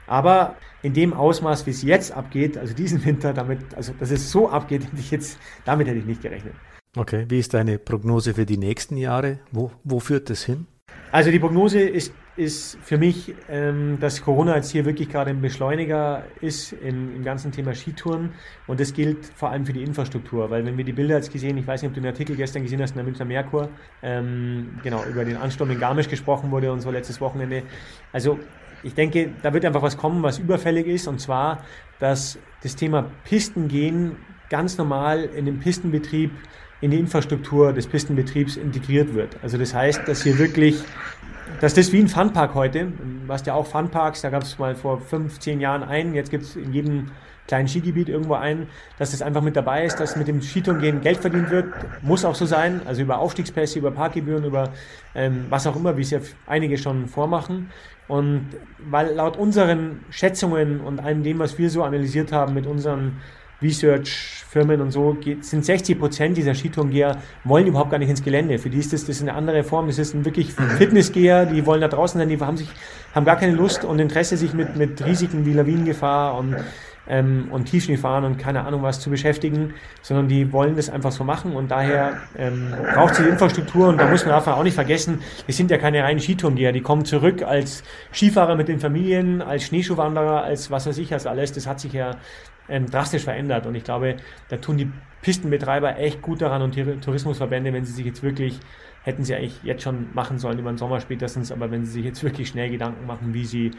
Aber 0.05 0.55
in 0.83 0.93
dem 0.93 1.13
Ausmaß, 1.13 1.65
wie 1.65 1.71
es 1.71 1.81
jetzt 1.81 2.11
abgeht, 2.11 2.59
also 2.59 2.75
diesen 2.75 3.03
Winter, 3.05 3.33
damit, 3.33 3.73
also 3.75 3.91
dass 3.99 4.11
es 4.11 4.31
so 4.31 4.49
abgeht, 4.49 4.83
hätte 4.85 4.97
ich 4.99 5.09
jetzt, 5.09 5.39
damit 5.65 5.87
hätte 5.87 5.97
ich 5.97 6.05
nicht 6.05 6.21
gerechnet. 6.21 6.53
Okay, 6.95 7.25
wie 7.27 7.39
ist 7.39 7.55
deine 7.55 7.79
Prognose 7.79 8.35
für 8.35 8.45
die 8.45 8.57
nächsten 8.57 8.95
Jahre? 8.95 9.39
Wo, 9.51 9.71
wo 9.83 9.99
führt 9.99 10.29
das 10.29 10.43
hin? 10.43 10.67
Also 11.11 11.31
die 11.31 11.39
Prognose 11.39 11.81
ist 11.81 12.13
ist 12.39 12.77
für 12.81 12.97
mich, 12.97 13.35
ähm, 13.49 13.97
dass 13.99 14.21
Corona 14.21 14.55
jetzt 14.55 14.71
hier 14.71 14.85
wirklich 14.85 15.09
gerade 15.09 15.29
ein 15.29 15.41
Beschleuniger 15.41 16.23
ist 16.39 16.71
im, 16.71 17.13
im, 17.13 17.23
ganzen 17.25 17.51
Thema 17.51 17.75
Skitouren. 17.75 18.29
Und 18.65 18.79
das 18.79 18.93
gilt 18.93 19.25
vor 19.35 19.49
allem 19.49 19.65
für 19.65 19.73
die 19.73 19.83
Infrastruktur, 19.83 20.49
weil 20.49 20.65
wenn 20.65 20.77
wir 20.77 20.85
die 20.85 20.93
Bilder 20.93 21.17
jetzt 21.17 21.33
gesehen, 21.33 21.57
ich 21.57 21.67
weiß 21.67 21.81
nicht, 21.81 21.89
ob 21.89 21.95
du 21.95 21.99
den 21.99 22.07
Artikel 22.07 22.37
gestern 22.37 22.63
gesehen 22.63 22.81
hast 22.81 22.91
in 22.91 22.95
der 22.95 23.03
Münchner 23.03 23.25
Merkur, 23.25 23.67
ähm, 24.01 24.79
genau, 24.83 25.03
über 25.03 25.25
den 25.25 25.35
Ansturm 25.35 25.69
in 25.71 25.79
Garmisch 25.79 26.07
gesprochen 26.07 26.49
wurde 26.49 26.71
und 26.71 26.79
so 26.79 26.91
letztes 26.91 27.19
Wochenende. 27.19 27.63
Also 28.13 28.39
ich 28.83 28.93
denke, 28.93 29.31
da 29.43 29.53
wird 29.53 29.65
einfach 29.65 29.81
was 29.81 29.97
kommen, 29.97 30.23
was 30.23 30.39
überfällig 30.39 30.87
ist, 30.87 31.09
und 31.09 31.19
zwar, 31.19 31.65
dass 31.99 32.39
das 32.63 32.77
Thema 32.77 33.05
Pistengehen 33.25 34.15
ganz 34.49 34.77
normal 34.77 35.25
in 35.25 35.45
den 35.45 35.59
Pistenbetrieb 35.59 36.31
in 36.81 36.91
die 36.91 36.99
Infrastruktur 36.99 37.73
des 37.73 37.87
Pistenbetriebs 37.87 38.57
integriert 38.57 39.13
wird. 39.13 39.37
Also 39.41 39.57
das 39.57 39.73
heißt, 39.73 40.07
dass 40.07 40.23
hier 40.23 40.37
wirklich 40.37 40.83
dass 41.61 41.73
das 41.73 41.91
wie 41.91 41.99
ein 41.99 42.07
Funpark 42.07 42.53
heute, 42.53 42.93
hast 43.27 43.47
ja 43.47 43.53
auch 43.53 43.65
Funparks, 43.65 44.21
da 44.21 44.29
gab 44.29 44.43
es 44.43 44.57
mal 44.59 44.75
vor 44.75 45.01
15 45.01 45.59
Jahren 45.59 45.83
einen, 45.83 46.13
jetzt 46.13 46.31
gibt 46.31 46.43
es 46.43 46.55
in 46.55 46.71
jedem 46.71 47.11
kleinen 47.47 47.67
Skigebiet 47.67 48.07
irgendwo 48.07 48.35
einen, 48.35 48.67
dass 48.97 49.11
das 49.11 49.21
einfach 49.21 49.41
mit 49.41 49.55
dabei 49.55 49.83
ist, 49.83 49.99
dass 49.99 50.15
mit 50.15 50.27
dem 50.27 50.41
Skitourengehen 50.41 51.01
Geld 51.01 51.17
verdient 51.17 51.49
wird, 51.49 51.65
muss 52.03 52.23
auch 52.23 52.35
so 52.35 52.45
sein, 52.45 52.81
also 52.85 53.01
über 53.01 53.17
Aufstiegspässe, 53.17 53.79
über 53.79 53.91
Parkgebühren, 53.91 54.45
über 54.45 54.71
ähm, 55.15 55.47
was 55.49 55.65
auch 55.65 55.75
immer, 55.75 55.97
wie 55.97 56.03
es 56.03 56.11
ja 56.11 56.19
einige 56.45 56.77
schon 56.77 57.07
vormachen. 57.07 57.71
Und 58.07 58.49
weil 58.89 59.15
laut 59.15 59.35
unseren 59.35 60.01
Schätzungen 60.11 60.79
und 60.79 60.99
allem 60.99 61.23
dem, 61.23 61.39
was 61.39 61.57
wir 61.57 61.69
so 61.69 61.83
analysiert 61.83 62.31
haben 62.31 62.53
mit 62.53 62.67
unseren 62.67 63.17
Research-Firmen 63.61 64.81
und 64.81 64.91
so, 64.91 65.17
sind 65.41 65.65
60 65.65 65.99
Prozent 65.99 66.37
dieser 66.37 66.55
Skitourengeher 66.55 67.17
wollen 67.43 67.67
überhaupt 67.67 67.91
gar 67.91 67.97
nicht 67.97 68.09
ins 68.09 68.23
Gelände. 68.23 68.57
Für 68.57 68.69
die 68.69 68.79
ist 68.79 68.93
das, 68.93 69.01
das 69.05 69.17
ist 69.17 69.21
eine 69.21 69.33
andere 69.33 69.63
Form. 69.63 69.87
Das 69.87 69.99
ist 69.99 70.13
ein 70.13 70.25
wirklich 70.25 70.57
mhm. 70.57 70.69
Fitnessgeher, 70.71 71.45
die 71.45 71.65
wollen 71.65 71.81
da 71.81 71.87
draußen 71.87 72.19
sein, 72.19 72.29
die 72.29 72.39
haben 72.39 72.57
sich, 72.57 72.69
haben 73.13 73.25
gar 73.25 73.35
keine 73.35 73.53
Lust 73.53 73.83
und 73.83 73.99
Interesse, 73.99 74.37
sich 74.37 74.53
mit, 74.53 74.75
mit 74.75 75.05
Risiken 75.05 75.45
wie 75.45 75.53
Lawinengefahr 75.53 76.37
und 76.37 76.55
ähm, 77.09 77.47
und 77.51 77.65
Tiefschneefahren 77.65 78.23
und 78.23 78.37
keine 78.37 78.65
Ahnung 78.65 78.83
was 78.83 78.99
zu 78.99 79.09
beschäftigen, 79.09 79.73
sondern 80.01 80.27
die 80.27 80.53
wollen 80.53 80.75
das 80.75 80.89
einfach 80.89 81.11
so 81.11 81.23
machen 81.23 81.55
und 81.55 81.71
daher 81.71 82.17
ähm, 82.37 82.73
braucht 82.93 83.15
sie 83.15 83.23
die 83.23 83.29
Infrastruktur 83.29 83.89
und 83.89 83.97
da 83.97 84.07
muss 84.07 84.25
man 84.25 84.35
einfach 84.35 84.55
auch 84.55 84.63
nicht 84.63 84.75
vergessen, 84.75 85.19
es 85.47 85.57
sind 85.57 85.71
ja 85.71 85.77
keine 85.77 86.03
reinen 86.03 86.19
Skitourengeher, 86.19 86.71
die 86.71 86.81
kommen 86.81 87.03
zurück 87.05 87.41
als 87.41 87.83
Skifahrer 88.13 88.55
mit 88.55 88.67
den 88.67 88.79
Familien, 88.79 89.41
als 89.41 89.63
Schneeschuhwanderer, 89.63 90.43
als 90.43 90.71
was 90.71 90.85
weiß 90.85 90.97
ich, 90.99 91.11
als 91.11 91.25
alles, 91.25 91.51
das 91.51 91.67
hat 91.67 91.79
sich 91.79 91.93
ja 91.93 92.15
ähm, 92.69 92.85
drastisch 92.85 93.23
verändert 93.23 93.65
und 93.65 93.75
ich 93.75 93.83
glaube, 93.83 94.17
da 94.49 94.57
tun 94.57 94.77
die 94.77 94.91
Pistenbetreiber 95.21 95.97
echt 95.97 96.21
gut 96.21 96.41
daran 96.41 96.61
und 96.61 96.73
Tourismusverbände, 97.01 97.73
wenn 97.73 97.85
sie 97.85 97.93
sich 97.93 98.05
jetzt 98.05 98.23
wirklich 98.23 98.59
hätten 99.03 99.23
sie 99.23 99.35
eigentlich 99.35 99.63
jetzt 99.63 99.83
schon 99.83 100.13
machen 100.13 100.39
sollen 100.39 100.59
über 100.59 100.71
den 100.71 100.77
Sommer 100.77 100.99
spätestens, 100.99 101.51
aber 101.51 101.71
wenn 101.71 101.85
sie 101.85 101.91
sich 101.91 102.05
jetzt 102.05 102.23
wirklich 102.23 102.49
schnell 102.49 102.69
Gedanken 102.69 103.05
machen, 103.05 103.33
wie 103.33 103.45
sie 103.45 103.71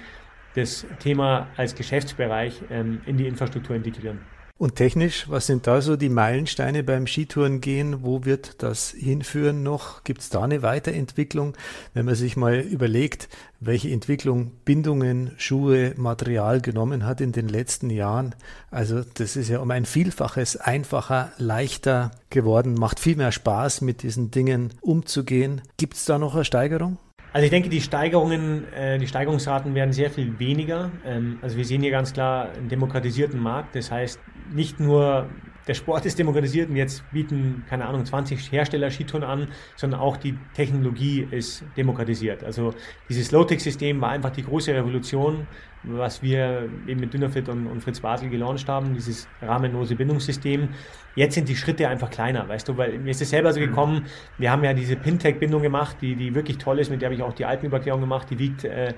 das 0.55 0.87
Thema 0.99 1.47
als 1.57 1.75
Geschäftsbereich 1.75 2.63
ähm, 2.71 3.01
in 3.07 3.17
die 3.17 3.27
Infrastruktur 3.27 3.77
integrieren. 3.77 4.21
Und 4.61 4.75
technisch, 4.75 5.25
was 5.31 5.47
sind 5.47 5.67
da 5.67 5.81
so 5.81 5.97
die 5.97 6.11
Meilensteine 6.11 6.85
beim 6.85 7.07
Skitourengehen? 7.07 8.03
Wo 8.05 8.27
wird 8.27 8.63
das 8.63 8.91
hinführen 8.91 9.63
noch? 9.63 10.05
Gibt 10.05 10.21
es 10.21 10.29
da 10.29 10.43
eine 10.43 10.61
Weiterentwicklung? 10.61 11.57
Wenn 11.95 12.05
man 12.05 12.15
sich 12.15 12.37
mal 12.37 12.61
überlegt, 12.61 13.31
welche 13.61 13.89
Entwicklung 13.89 14.53
Bindungen, 14.67 15.31
Schuhe, 15.39 15.95
Material 15.97 16.61
genommen 16.61 17.07
hat 17.07 17.23
in 17.23 17.33
den 17.33 17.49
letzten 17.49 17.89
Jahren. 17.89 18.35
Also 18.71 19.03
das 19.15 19.35
ist 19.35 19.49
ja 19.49 19.61
um 19.61 19.71
ein 19.71 19.87
Vielfaches 19.87 20.59
einfacher, 20.59 21.33
leichter 21.39 22.11
geworden, 22.29 22.75
macht 22.75 23.01
viel 23.01 23.17
mehr 23.17 23.33
Spaß, 23.33 23.81
mit 23.81 24.03
diesen 24.03 24.31
Dingen 24.31 24.75
umzugehen. 24.83 25.63
Gibt 25.79 25.95
es 25.95 26.05
da 26.05 26.19
noch 26.19 26.35
eine 26.35 26.45
Steigerung? 26.45 26.99
Also 27.33 27.45
ich 27.45 27.51
denke, 27.51 27.69
die 27.69 27.81
Steigerungen, 27.81 28.71
äh, 28.73 28.99
die 28.99 29.07
Steigerungsraten 29.07 29.75
werden 29.75 29.93
sehr 29.93 30.11
viel 30.11 30.39
weniger. 30.39 30.91
Ähm, 31.07 31.39
also 31.41 31.57
wir 31.57 31.65
sehen 31.65 31.81
hier 31.81 31.93
ganz 31.93 32.13
klar 32.13 32.51
einen 32.51 32.69
demokratisierten 32.69 33.41
Markt. 33.41 33.77
Das 33.77 33.91
heißt, 33.91 34.19
nicht 34.53 34.81
nur 34.81 35.29
der 35.67 35.75
Sport 35.75 36.05
ist 36.07 36.19
demokratisiert 36.19 36.69
und 36.69 36.77
jetzt 36.77 37.09
bieten, 37.13 37.65
keine 37.69 37.87
Ahnung, 37.87 38.05
20 38.05 38.51
Hersteller 38.51 38.91
Skitouren 38.91 39.23
an, 39.23 39.49
sondern 39.77 40.01
auch 40.01 40.17
die 40.17 40.37
Technologie 40.55 41.29
ist 41.31 41.63
demokratisiert. 41.77 42.43
Also 42.43 42.75
dieses 43.09 43.31
Low-Tech-System 43.31 44.01
war 44.01 44.11
einfach 44.11 44.31
die 44.31 44.43
große 44.43 44.75
Revolution, 44.75 45.47
was 45.85 46.23
wir 46.23 46.69
eben 46.87 47.01
mit 47.01 47.15
Dynafit 47.15 47.49
und, 47.49 47.67
und 47.67 47.83
Fritz 47.83 48.01
Basel 48.01 48.31
gelauncht 48.31 48.69
haben, 48.69 48.95
dieses 48.95 49.29
rahmenlose 49.41 49.95
Bindungssystem. 49.95 50.71
Jetzt 51.15 51.35
sind 51.35 51.49
die 51.49 51.57
Schritte 51.57 51.89
einfach 51.89 52.11
kleiner, 52.11 52.49
weißt 52.49 52.69
du, 52.69 52.77
weil 52.77 52.99
mir 52.99 53.11
ist 53.11 53.23
es 53.23 53.31
selber 53.31 53.53
so 53.53 53.61
gekommen, 53.61 54.07
wir 54.39 54.51
haben 54.51 54.65
ja 54.65 54.75
diese 54.75 54.97
Pintech-Bindung 54.97 55.63
gemacht, 55.63 55.99
die, 56.01 56.17
die 56.17 56.35
wirklich 56.35 56.59
toll 56.59 56.81
ist, 56.81 56.91
mit 56.91 57.01
der 57.01 57.07
habe 57.07 57.15
ich 57.15 57.23
auch 57.23 57.33
die 57.33 57.45
Alpenüberquerung 57.45 58.01
gemacht, 58.01 58.29
die 58.31 58.39
wiegt 58.39 58.65
äh, 58.65 58.95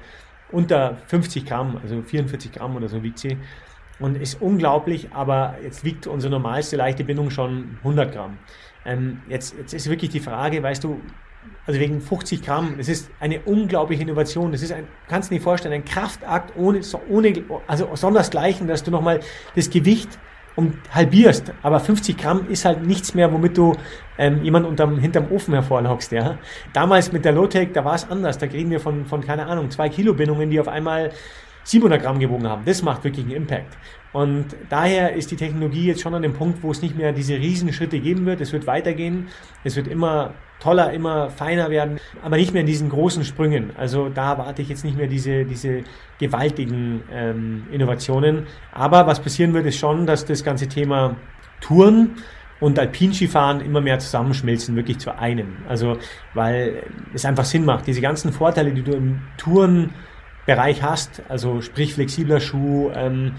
unter 0.51 0.97
50 1.07 1.45
Gramm, 1.45 1.79
also 1.83 2.03
44 2.03 2.53
Gramm 2.53 2.77
oder 2.77 2.89
so 2.89 3.03
wiegt 3.03 3.19
sie 3.19 3.37
und 4.03 4.17
ist 4.21 4.43
unglaublich, 4.43 5.09
aber 5.13 5.57
jetzt 5.63 5.85
wiegt 5.85 6.07
unsere 6.07 6.31
normalste 6.31 6.77
leichte 6.77 7.05
Bindung 7.05 7.31
schon 7.31 7.79
100 7.79 8.13
Gramm. 8.13 8.39
Ähm, 8.85 9.23
jetzt, 9.29 9.57
jetzt 9.57 9.73
ist 9.73 9.89
wirklich 9.89 10.11
die 10.11 10.21
Frage, 10.21 10.63
weißt 10.63 10.83
du, 10.85 11.01
also 11.67 11.81
wegen 11.81 12.01
50 12.01 12.43
Gramm, 12.43 12.75
das 12.77 12.89
ist 12.89 13.11
eine 13.21 13.41
unglaubliche 13.41 14.03
Innovation. 14.03 14.53
Das 14.53 14.63
ist 14.63 14.73
ein, 14.73 14.87
kannst 15.09 15.31
du 15.31 15.35
dir 15.35 15.41
vorstellen, 15.41 15.75
ein 15.75 15.85
Kraftakt 15.85 16.57
ohne, 16.57 16.81
ohne 17.09 17.45
also 17.67 17.89
sondersgleichen, 17.95 18.67
dass 18.67 18.83
du 18.83 18.91
nochmal 18.91 19.21
das 19.55 19.71
Gewicht 19.71 20.19
um 20.57 20.75
halbierst. 20.91 21.53
Aber 21.63 21.81
50 21.81 22.17
Gramm 22.17 22.49
ist 22.49 22.65
halt 22.65 22.85
nichts 22.85 23.15
mehr, 23.15 23.33
womit 23.33 23.57
du 23.57 23.75
ähm, 24.19 24.43
jemand 24.43 24.67
unterm, 24.67 24.99
hinterm 24.99 25.31
Ofen 25.31 25.55
hervorlockst. 25.55 26.13
Ja? 26.13 26.39
Damals 26.73 27.13
mit 27.13 27.25
der 27.25 27.33
Lowtech, 27.33 27.71
da 27.73 27.85
war 27.85 27.95
es 27.95 28.09
anders. 28.09 28.39
Da 28.39 28.47
kriegen 28.47 28.71
wir 28.71 28.81
von, 28.81 29.07
von, 29.07 29.23
keine 29.23 29.47
Ahnung, 29.47 29.71
zwei 29.71 29.89
Kilo 29.89 30.15
Bindungen, 30.15 30.51
die 30.51 30.61
auf 30.61 30.69
einmal 30.69 31.11
700 31.65 32.03
Gramm 32.03 32.19
gewogen 32.19 32.47
haben. 32.49 32.65
Das 32.65 32.83
macht 32.83 33.05
wirklich 33.05 33.25
einen 33.25 33.35
Impact. 33.35 33.77
Und 34.13 34.47
daher 34.69 35.15
ist 35.15 35.31
die 35.31 35.37
Technologie 35.37 35.87
jetzt 35.87 36.03
schon 36.03 36.15
an 36.15 36.23
dem 36.23 36.35
Punkt, 36.35 36.63
wo 36.63 36.71
es 36.71 36.83
nicht 36.83 36.97
mehr 36.97 37.13
diese 37.13 37.35
Riesenschritte 37.35 37.99
geben 37.99 38.27
wird. 38.27 38.41
Es 38.41 38.53
wird 38.53 38.67
weitergehen. 38.67 39.29
Es 39.65 39.77
wird 39.77 39.89
immer 39.89 40.35
toller, 40.63 40.93
immer 40.93 41.29
feiner 41.31 41.71
werden, 41.71 41.99
aber 42.23 42.37
nicht 42.37 42.53
mehr 42.53 42.61
in 42.61 42.67
diesen 42.67 42.89
großen 42.89 43.25
Sprüngen. 43.25 43.73
Also 43.77 44.09
da 44.09 44.33
erwarte 44.33 44.63
ich 44.63 44.69
jetzt 44.69 44.85
nicht 44.85 44.97
mehr 44.97 45.09
diese, 45.09 45.45
diese 45.45 45.83
gewaltigen 46.19 47.03
ähm, 47.11 47.65
Innovationen. 47.73 48.47
Aber 48.71 49.07
was 49.07 49.21
passieren 49.21 49.55
wird, 49.55 49.67
ist 49.67 49.79
schon, 49.79 50.07
dass 50.07 50.25
das 50.25 50.45
ganze 50.45 50.69
Thema 50.69 51.17
Touren 51.61 52.13
und 52.61 52.79
Alpinskifahren 52.79 53.61
immer 53.61 53.81
mehr 53.81 53.99
zusammenschmelzen, 53.99 54.77
wirklich 54.77 54.99
zu 54.99 55.19
einem. 55.19 55.57
Also, 55.69 55.97
weil 56.33 56.85
es 57.13 57.25
einfach 57.25 57.45
Sinn 57.45 57.65
macht. 57.65 57.89
Diese 57.89 58.01
ganzen 58.01 58.33
Vorteile, 58.33 58.71
die 58.71 58.83
du 58.83 58.93
im 58.93 59.21
Tourenbereich 60.47 60.83
hast, 60.83 61.23
also 61.29 61.61
sprich 61.61 61.95
flexibler 61.95 62.41
Schuh, 62.41 62.91
ähm, 62.95 63.35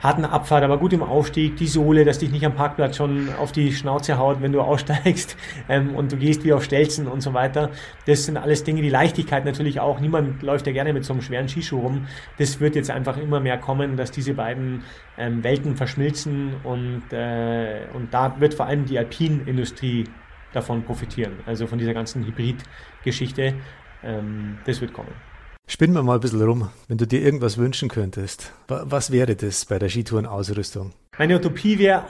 harten 0.00 0.24
Abfahrt, 0.24 0.64
aber 0.64 0.78
gut 0.78 0.92
im 0.92 1.02
Aufstieg, 1.02 1.56
die 1.56 1.68
Sohle, 1.68 2.04
dass 2.04 2.18
dich 2.18 2.32
nicht 2.32 2.44
am 2.44 2.54
Parkplatz 2.54 2.96
schon 2.96 3.32
auf 3.38 3.52
die 3.52 3.72
Schnauze 3.72 4.18
haut, 4.18 4.42
wenn 4.42 4.50
du 4.50 4.60
aussteigst 4.62 5.36
ähm, 5.68 5.94
und 5.94 6.10
du 6.10 6.16
gehst 6.16 6.44
wie 6.44 6.52
auf 6.52 6.64
Stelzen 6.64 7.06
und 7.06 7.20
so 7.20 7.34
weiter. 7.34 7.70
Das 8.06 8.24
sind 8.24 8.36
alles 8.36 8.64
Dinge, 8.64 8.82
die 8.82 8.88
Leichtigkeit 8.88 9.44
natürlich 9.44 9.78
auch. 9.78 10.00
Niemand 10.00 10.42
läuft 10.42 10.66
ja 10.66 10.72
gerne 10.72 10.92
mit 10.92 11.04
so 11.04 11.12
einem 11.12 11.22
schweren 11.22 11.48
Skischuh 11.48 11.78
rum. 11.78 12.08
Das 12.38 12.58
wird 12.58 12.74
jetzt 12.74 12.90
einfach 12.90 13.16
immer 13.16 13.38
mehr 13.38 13.58
kommen, 13.58 13.96
dass 13.96 14.10
diese 14.10 14.34
beiden 14.34 14.82
ähm, 15.16 15.44
Welten 15.44 15.76
verschmilzen 15.76 16.54
und, 16.64 17.04
äh, 17.12 17.86
und 17.94 18.12
da 18.12 18.40
wird 18.40 18.54
vor 18.54 18.66
allem 18.66 18.84
die 18.86 18.98
Alpinindustrie 18.98 20.04
davon 20.52 20.82
profitieren, 20.82 21.34
also 21.46 21.66
von 21.66 21.78
dieser 21.78 21.94
ganzen 21.94 22.26
Hybrid-Geschichte. 22.26 23.54
Ähm, 24.02 24.58
das 24.66 24.80
wird 24.80 24.92
kommen. 24.92 25.31
Spinnen 25.66 25.94
wir 25.94 26.02
mal 26.02 26.16
ein 26.16 26.20
bisschen 26.20 26.42
rum. 26.42 26.68
Wenn 26.88 26.98
du 26.98 27.06
dir 27.06 27.22
irgendwas 27.22 27.56
wünschen 27.56 27.88
könntest, 27.88 28.52
was 28.68 29.10
wäre 29.10 29.36
das 29.36 29.64
bei 29.64 29.78
der 29.78 29.88
Skitourenausrüstung? 29.88 30.92
Meine 31.18 31.36
Utopie 31.36 31.78
wäre, 31.78 32.04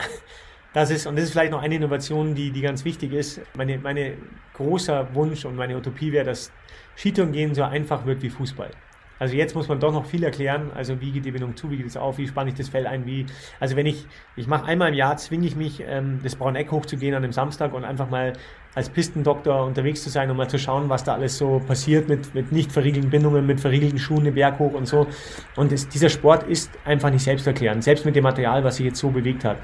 dass 0.72 0.90
es, 0.90 1.06
und 1.06 1.16
das 1.16 1.26
ist 1.26 1.32
vielleicht 1.32 1.52
noch 1.52 1.62
eine 1.62 1.74
Innovation, 1.74 2.34
die, 2.34 2.50
die 2.50 2.62
ganz 2.62 2.84
wichtig 2.84 3.12
ist, 3.12 3.40
meine, 3.54 3.78
meine 3.78 4.14
großer 4.54 5.14
Wunsch 5.14 5.44
und 5.44 5.56
meine 5.56 5.76
Utopie 5.76 6.12
wäre, 6.12 6.24
dass 6.24 6.50
Skitourengehen 6.96 7.54
so 7.54 7.62
einfach 7.62 8.06
wird 8.06 8.22
wie 8.22 8.30
Fußball. 8.30 8.70
Also 9.18 9.36
jetzt 9.36 9.54
muss 9.54 9.68
man 9.68 9.78
doch 9.78 9.92
noch 9.92 10.06
viel 10.06 10.24
erklären. 10.24 10.72
Also 10.74 11.00
wie 11.00 11.12
geht 11.12 11.24
die 11.24 11.30
Bindung 11.30 11.54
zu, 11.54 11.70
wie 11.70 11.76
geht 11.76 11.86
es 11.86 11.96
auf, 11.96 12.18
wie 12.18 12.26
spanne 12.26 12.50
ich 12.50 12.56
das 12.56 12.70
Fell 12.70 12.88
ein, 12.88 13.06
wie. 13.06 13.26
Also 13.60 13.76
wenn 13.76 13.86
ich, 13.86 14.04
ich 14.34 14.48
mache 14.48 14.64
einmal 14.64 14.88
im 14.88 14.94
Jahr, 14.94 15.16
zwinge 15.16 15.46
ich 15.46 15.54
mich, 15.54 15.80
ähm, 15.86 16.18
das 16.24 16.34
Brauneck 16.34 16.72
hochzugehen 16.72 17.14
an 17.14 17.22
einem 17.22 17.32
Samstag 17.32 17.72
und 17.72 17.84
einfach 17.84 18.10
mal 18.10 18.32
als 18.74 18.88
Pistendoktor 18.88 19.66
unterwegs 19.66 20.02
zu 20.02 20.08
sein, 20.08 20.30
um 20.30 20.36
mal 20.36 20.48
zu 20.48 20.58
schauen, 20.58 20.88
was 20.88 21.04
da 21.04 21.14
alles 21.14 21.36
so 21.36 21.60
passiert 21.66 22.08
mit, 22.08 22.34
mit 22.34 22.52
nicht 22.52 22.72
verriegelten 22.72 23.10
Bindungen, 23.10 23.44
mit 23.44 23.60
verriegelten 23.60 23.98
Schuhen 23.98 24.24
den 24.24 24.34
Berg 24.34 24.58
hoch 24.58 24.72
und 24.72 24.86
so. 24.86 25.06
Und 25.56 25.72
es, 25.72 25.88
dieser 25.88 26.08
Sport 26.08 26.44
ist 26.44 26.70
einfach 26.84 27.10
nicht 27.10 27.22
selbsterklärend, 27.22 27.84
selbst 27.84 28.06
mit 28.06 28.16
dem 28.16 28.22
Material, 28.22 28.64
was 28.64 28.76
sich 28.76 28.86
jetzt 28.86 28.98
so 28.98 29.10
bewegt 29.10 29.44
hat. 29.44 29.58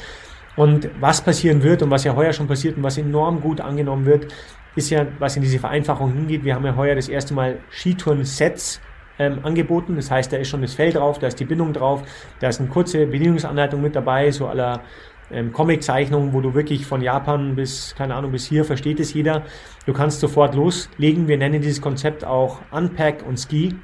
Und 0.57 0.90
was 1.01 1.23
passieren 1.23 1.62
wird 1.62 1.83
und 1.83 1.90
was 1.90 2.05
ja 2.05 2.14
heuer 2.14 2.33
schon 2.33 2.49
passiert 2.49 2.77
und 2.77 2.83
was 2.83 2.99
enorm 2.99 3.40
gut 3.40 3.61
angenommen 3.61 4.05
wird, 4.05 4.35
ist 4.75 4.90
ja, 4.90 5.07
was 5.18 5.37
in 5.37 5.42
diese 5.42 5.59
Vereinfachung 5.59 6.12
hingeht. 6.12 6.44
Wir 6.44 6.55
haben 6.55 6.64
ja 6.66 6.77
heuer 6.77 6.94
das 6.94 7.09
erste 7.09 7.33
Mal 7.33 7.61
Skitouren-Sets 7.71 8.81
ähm, 9.18 9.40
angeboten. 9.42 9.97
Das 9.97 10.11
heißt, 10.11 10.33
da 10.33 10.37
ist 10.37 10.49
schon 10.49 10.62
das 10.62 10.75
Fell 10.75 10.92
drauf, 10.92 11.18
da 11.18 11.29
ist 11.29 11.40
die 11.40 11.44
Bindung 11.44 11.73
drauf, 11.73 12.03
da 12.40 12.49
ist 12.49 12.61
eine 12.61 12.68
kurze 12.68 13.07
Bedienungsanleitung 13.07 13.81
mit 13.81 13.97
dabei, 13.97 14.31
so 14.31 14.47
aller 14.47 14.83
ähm, 15.31 15.53
Comic-Zeichnungen, 15.53 16.33
wo 16.33 16.41
du 16.41 16.55
wirklich 16.55 16.87
von 16.87 17.01
Japan 17.01 17.55
bis, 17.55 17.95
keine 17.97 18.14
Ahnung, 18.14 18.33
bis 18.33 18.47
hier 18.47 18.64
versteht 18.64 19.01
es 19.01 19.12
jeder. 19.14 19.45
Du 19.87 19.93
kannst 19.93 20.21
sofort 20.21 20.55
loslegen. 20.55 21.29
Wir 21.29 21.37
nennen 21.37 21.61
dieses 21.61 21.81
Konzept 21.81 22.25
auch 22.25 22.61
Unpack 22.71 23.25
und 23.27 23.38
Ski. 23.38 23.75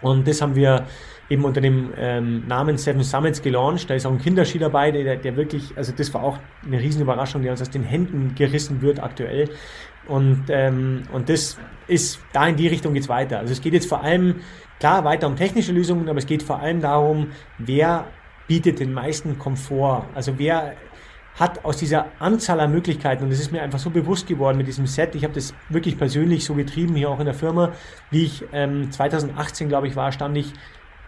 Und 0.00 0.28
das 0.28 0.42
haben 0.42 0.54
wir 0.54 0.86
eben 1.30 1.44
unter 1.44 1.60
dem 1.60 1.92
ähm, 1.96 2.46
Namen 2.46 2.76
Seven 2.76 3.02
Summits 3.02 3.40
gelauncht. 3.40 3.88
Da 3.88 3.94
ist 3.94 4.06
auch 4.06 4.12
ein 4.12 4.18
Kinderski 4.18 4.58
dabei, 4.58 4.90
der, 4.90 5.16
der 5.16 5.36
wirklich, 5.36 5.76
also 5.76 5.92
das 5.96 6.12
war 6.12 6.22
auch 6.22 6.38
eine 6.64 6.78
Riesenüberraschung, 6.78 7.42
die 7.42 7.48
uns 7.48 7.62
aus 7.62 7.70
den 7.70 7.82
Händen 7.82 8.34
gerissen 8.34 8.82
wird 8.82 9.02
aktuell. 9.02 9.48
Und, 10.06 10.44
ähm, 10.50 11.04
und 11.12 11.30
das 11.30 11.58
ist, 11.86 12.20
da 12.34 12.46
in 12.46 12.56
die 12.56 12.68
Richtung 12.68 12.92
geht's 12.92 13.08
weiter. 13.08 13.38
Also 13.38 13.52
es 13.52 13.62
geht 13.62 13.72
jetzt 13.72 13.88
vor 13.88 14.02
allem 14.02 14.36
Klar, 14.80 15.04
weiter 15.04 15.28
um 15.28 15.36
technische 15.36 15.72
Lösungen, 15.72 16.08
aber 16.08 16.18
es 16.18 16.26
geht 16.26 16.42
vor 16.42 16.60
allem 16.60 16.80
darum, 16.80 17.28
wer 17.58 18.06
bietet 18.46 18.80
den 18.80 18.92
meisten 18.92 19.38
Komfort. 19.38 20.06
Also 20.14 20.38
wer 20.38 20.74
hat 21.38 21.64
aus 21.64 21.78
dieser 21.78 22.06
Anzahl 22.20 22.60
an 22.60 22.70
Möglichkeiten, 22.70 23.24
und 23.24 23.30
das 23.30 23.40
ist 23.40 23.50
mir 23.50 23.62
einfach 23.62 23.78
so 23.78 23.90
bewusst 23.90 24.26
geworden 24.26 24.56
mit 24.56 24.68
diesem 24.68 24.86
Set, 24.86 25.14
ich 25.14 25.24
habe 25.24 25.34
das 25.34 25.52
wirklich 25.68 25.98
persönlich 25.98 26.44
so 26.44 26.54
getrieben, 26.54 26.94
hier 26.94 27.10
auch 27.10 27.18
in 27.18 27.24
der 27.24 27.34
Firma, 27.34 27.72
wie 28.10 28.24
ich 28.24 28.44
ähm, 28.52 28.90
2018, 28.92 29.68
glaube 29.68 29.88
ich, 29.88 29.96
war, 29.96 30.12
stand 30.12 30.36
ich 30.36 30.52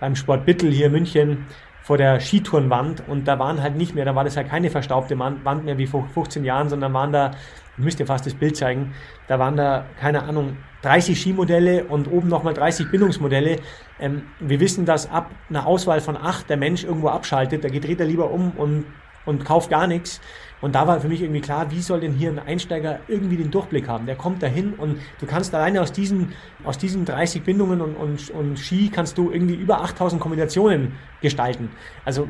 beim 0.01 0.16
Sport 0.16 0.44
Bittel 0.44 0.70
hier 0.72 0.87
in 0.87 0.92
München 0.92 1.46
vor 1.83 1.96
der 1.96 2.18
Skitourenwand 2.18 3.05
und 3.07 3.29
da 3.29 3.38
waren 3.38 3.62
halt 3.62 3.77
nicht 3.77 3.94
mehr, 3.94 4.05
da 4.05 4.16
war 4.16 4.25
das 4.25 4.37
halt 4.37 4.49
keine 4.49 4.70
verstaubte 4.70 5.16
Wand 5.16 5.64
mehr 5.64 5.79
wie 5.79 5.87
vor 5.87 6.09
15 6.12 6.44
Jahren, 6.44 6.68
sondern 6.68 6.92
waren 6.92 7.12
da, 7.12 7.31
ich 7.79 7.85
müsste 7.85 8.05
fast 8.05 8.27
das 8.27 8.35
Bild 8.35 8.57
zeigen, 8.57 8.92
da 9.29 9.38
waren 9.38 9.57
da, 9.57 9.85
keine 10.01 10.25
Ahnung, 10.25 10.57
30 10.83 11.20
Skimodelle 11.20 11.85
und 11.85 12.11
oben 12.11 12.29
nochmal 12.29 12.55
30 12.55 12.90
Bindungsmodelle. 12.90 13.61
Ähm, 13.98 14.22
wir 14.40 14.61
wissen, 14.61 14.85
dass 14.85 15.11
ab 15.11 15.30
einer 15.48 15.66
Auswahl 15.66 16.00
von 16.00 16.16
acht 16.16 16.50
der 16.50 16.56
Mensch 16.56 16.85
irgendwo 16.85 17.09
abschaltet, 17.09 17.64
da 17.64 17.68
geht 17.68 18.00
er 18.00 18.06
lieber 18.06 18.30
um 18.30 18.50
und 18.52 18.85
und 19.26 19.44
kauft 19.44 19.68
gar 19.68 19.86
nichts. 19.86 20.20
Und 20.62 20.74
da 20.74 20.86
war 20.86 21.00
für 21.00 21.08
mich 21.08 21.20
irgendwie 21.20 21.42
klar, 21.42 21.70
wie 21.70 21.82
soll 21.82 22.00
denn 22.00 22.14
hier 22.14 22.30
ein 22.30 22.38
Einsteiger 22.38 23.00
irgendwie 23.08 23.36
den 23.36 23.50
Durchblick 23.50 23.88
haben? 23.88 24.06
Der 24.06 24.16
kommt 24.16 24.42
dahin 24.42 24.72
und 24.72 25.00
du 25.20 25.26
kannst 25.26 25.54
alleine 25.54 25.82
aus 25.82 25.92
diesen, 25.92 26.32
aus 26.64 26.78
diesen 26.78 27.04
30 27.04 27.42
Bindungen 27.42 27.82
und, 27.82 27.94
und, 27.94 28.30
und 28.30 28.58
Ski 28.58 28.88
kannst 28.88 29.18
du 29.18 29.30
irgendwie 29.30 29.54
über 29.54 29.82
8000 29.82 30.20
Kombinationen 30.20 30.94
gestalten. 31.20 31.68
Also 32.06 32.28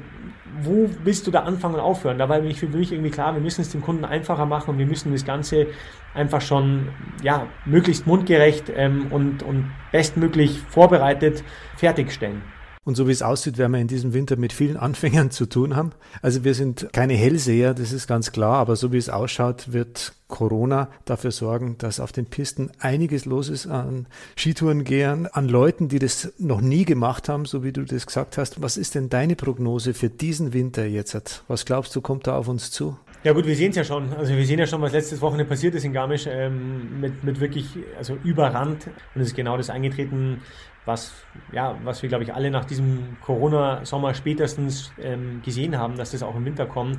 wo 0.63 0.91
willst 1.05 1.27
du 1.27 1.31
da 1.31 1.41
anfangen 1.41 1.75
und 1.75 1.81
aufhören? 1.81 2.19
Da 2.19 2.29
war 2.29 2.43
für 2.43 2.67
mich 2.67 2.93
irgendwie 2.93 3.11
klar, 3.11 3.35
wir 3.35 3.41
müssen 3.41 3.61
es 3.61 3.71
dem 3.71 3.83
Kunden 3.83 4.05
einfacher 4.05 4.47
machen 4.47 4.71
und 4.71 4.79
wir 4.79 4.87
müssen 4.87 5.13
das 5.13 5.25
Ganze 5.25 5.69
einfach 6.15 6.41
schon 6.41 6.89
ja, 7.23 7.47
möglichst 7.65 8.07
mundgerecht 8.07 8.73
ähm, 8.75 9.07
und, 9.11 9.43
und 9.43 9.71
bestmöglich 9.93 10.61
vorbereitet 10.69 11.45
fertigstellen. 11.77 12.43
Und 12.87 12.95
so 12.95 13.09
wie 13.09 13.13
es 13.13 13.21
aussieht, 13.21 13.59
werden 13.59 13.73
wir 13.73 13.81
in 13.81 13.89
diesem 13.89 14.15
Winter 14.15 14.37
mit 14.37 14.53
vielen 14.53 14.77
Anfängern 14.77 15.33
zu 15.33 15.47
tun 15.47 15.75
haben. 15.75 15.91
Also 16.23 16.45
wir 16.45 16.55
sind 16.55 16.89
keine 16.93 17.15
Hellseher, 17.15 17.75
das 17.75 17.91
ist 17.91 18.07
ganz 18.07 18.31
klar, 18.31 18.59
aber 18.59 18.77
so 18.77 18.93
wie 18.93 18.97
es 18.97 19.09
ausschaut, 19.09 19.73
wird 19.73 20.15
Corona 20.29 20.89
dafür 21.05 21.33
sorgen, 21.33 21.77
dass 21.79 21.99
auf 21.99 22.13
den 22.13 22.27
Pisten 22.27 22.71
einiges 22.79 23.25
los 23.25 23.49
ist 23.49 23.67
an 23.67 24.07
Skitourengehern, 24.37 25.27
an 25.27 25.49
Leuten, 25.49 25.89
die 25.89 25.99
das 25.99 26.33
noch 26.39 26.61
nie 26.61 26.85
gemacht 26.85 27.29
haben, 27.29 27.45
so 27.45 27.65
wie 27.65 27.73
du 27.73 27.83
das 27.83 28.07
gesagt 28.07 28.39
hast. 28.39 28.63
Was 28.63 28.77
ist 28.77 28.95
denn 28.95 29.09
deine 29.09 29.35
Prognose 29.35 29.93
für 29.93 30.09
diesen 30.09 30.53
Winter 30.53 30.87
jetzt? 30.87 31.43
Was 31.49 31.65
glaubst 31.65 31.95
du, 31.97 32.01
kommt 32.01 32.29
da 32.29 32.37
auf 32.37 32.47
uns 32.47 32.71
zu? 32.71 32.97
Ja 33.25 33.33
gut, 33.33 33.47
wir 33.47 33.57
sehen 33.57 33.71
es 33.71 33.77
ja 33.77 33.83
schon. 33.83 34.13
Also 34.13 34.33
wir 34.37 34.47
sehen 34.47 34.61
ja 34.61 34.67
schon, 34.69 34.81
was 34.81 34.93
letztes 34.93 35.21
Wochenende 35.21 35.47
passiert 35.47 35.75
ist 35.75 35.85
in 35.85 35.93
Garmisch 35.93 36.27
ähm, 36.29 37.01
mit, 37.01 37.25
mit 37.25 37.41
wirklich 37.41 37.67
also 37.99 38.17
überrannt. 38.23 38.87
Und 39.17 39.23
es 39.23 39.29
ist 39.29 39.35
genau 39.35 39.57
das 39.57 39.71
eingetreten, 39.71 40.43
was, 40.87 41.13
ja, 41.53 41.77
was 41.85 42.03
wir, 42.03 42.09
glaube 42.09 42.25
ich, 42.25 42.33
alle 42.33 42.51
nach 42.51 42.65
diesem 42.65 43.19
Corona-Sommer 43.21 44.15
spätestens 44.15 44.93
ähm, 45.03 45.43
gesehen 45.45 45.77
haben, 45.77 45.97
dass 45.97 46.13
das 46.13 46.23
auch 46.23 46.37
im 46.37 46.45
Winter 46.45 46.65
kommt, 46.65 46.99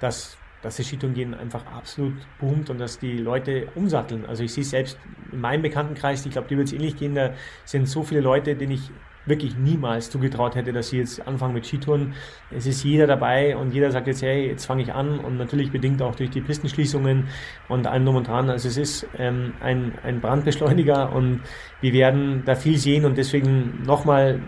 dass, 0.00 0.36
dass 0.60 0.76
das 0.76 0.86
Skitourengehen 0.86 1.34
einfach 1.34 1.64
absolut 1.66 2.14
boomt 2.40 2.68
und 2.68 2.78
dass 2.78 2.98
die 2.98 3.16
Leute 3.16 3.68
umsatteln. 3.76 4.26
Also 4.26 4.42
ich 4.42 4.52
sehe 4.52 4.64
selbst 4.64 4.98
in 5.32 5.40
meinem 5.40 5.62
Bekanntenkreis, 5.62 6.26
ich 6.26 6.32
glaube, 6.32 6.48
dir 6.48 6.58
wird 6.58 6.66
es 6.68 6.74
ähnlich 6.74 6.96
gehen, 6.96 7.14
da 7.14 7.32
sind 7.64 7.88
so 7.88 8.02
viele 8.02 8.20
Leute, 8.20 8.56
denen 8.56 8.72
ich 8.72 8.90
wirklich 9.28 9.56
niemals 9.56 10.10
zugetraut 10.10 10.54
hätte, 10.54 10.72
dass 10.72 10.90
sie 10.90 10.98
jetzt 10.98 11.26
anfangen 11.26 11.54
mit 11.54 11.66
Skitouren. 11.66 12.14
Es 12.50 12.66
ist 12.66 12.84
jeder 12.84 13.06
dabei 13.06 13.56
und 13.56 13.72
jeder 13.72 13.90
sagt 13.90 14.06
jetzt, 14.06 14.22
hey, 14.22 14.46
jetzt 14.46 14.66
fange 14.66 14.82
ich 14.82 14.92
an 14.92 15.18
und 15.18 15.36
natürlich 15.36 15.70
bedingt 15.70 16.02
auch 16.02 16.14
durch 16.14 16.30
die 16.30 16.40
Pistenschließungen 16.40 17.28
und 17.68 17.86
allem 17.86 18.04
drum 18.04 18.16
und 18.16 18.28
dran. 18.28 18.50
Also 18.50 18.68
es 18.68 18.76
ist 18.76 19.06
ähm, 19.18 19.54
ein, 19.60 19.92
ein 20.02 20.20
Brandbeschleuniger 20.20 21.12
und 21.12 21.40
wir 21.80 21.92
werden 21.92 22.42
da 22.44 22.54
viel 22.54 22.78
sehen 22.78 23.04
und 23.04 23.18
deswegen 23.18 23.82
nochmal 23.84 24.40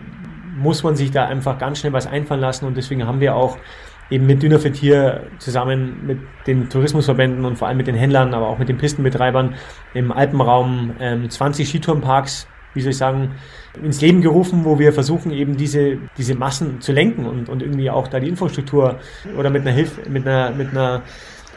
muss 0.57 0.83
man 0.83 0.95
sich 0.95 1.11
da 1.11 1.25
einfach 1.25 1.57
ganz 1.57 1.79
schnell 1.79 1.93
was 1.93 2.07
einfallen 2.07 2.41
lassen 2.41 2.65
und 2.65 2.77
deswegen 2.77 3.07
haben 3.07 3.19
wir 3.19 3.35
auch 3.35 3.57
eben 4.11 4.25
mit 4.25 4.43
Dynafit 4.43 4.75
hier 4.75 5.27
zusammen 5.39 6.05
mit 6.05 6.19
den 6.45 6.69
Tourismusverbänden 6.69 7.45
und 7.45 7.57
vor 7.57 7.69
allem 7.69 7.77
mit 7.77 7.87
den 7.87 7.95
Händlern, 7.95 8.33
aber 8.33 8.47
auch 8.47 8.59
mit 8.59 8.67
den 8.67 8.77
Pistenbetreibern 8.77 9.55
im 9.93 10.11
Alpenraum 10.11 10.91
ähm, 10.99 11.29
20 11.29 11.67
Skitourenparks 11.67 12.47
wie 12.73 12.81
soll 12.81 12.91
ich 12.91 12.97
sagen, 12.97 13.35
ins 13.81 14.01
Leben 14.01 14.21
gerufen, 14.21 14.65
wo 14.65 14.79
wir 14.79 14.93
versuchen, 14.93 15.31
eben 15.31 15.57
diese, 15.57 15.97
diese 16.17 16.35
Massen 16.35 16.81
zu 16.81 16.91
lenken 16.91 17.25
und, 17.25 17.49
und 17.49 17.61
irgendwie 17.61 17.89
auch 17.89 18.07
da 18.07 18.19
die 18.19 18.29
Infrastruktur 18.29 18.99
oder 19.37 19.49
mit 19.49 19.61
einer 19.61 19.71
Hilfe, 19.71 20.09
mit 20.09 20.27
einer, 20.27 20.51
mit 20.51 20.69
einer 20.69 21.03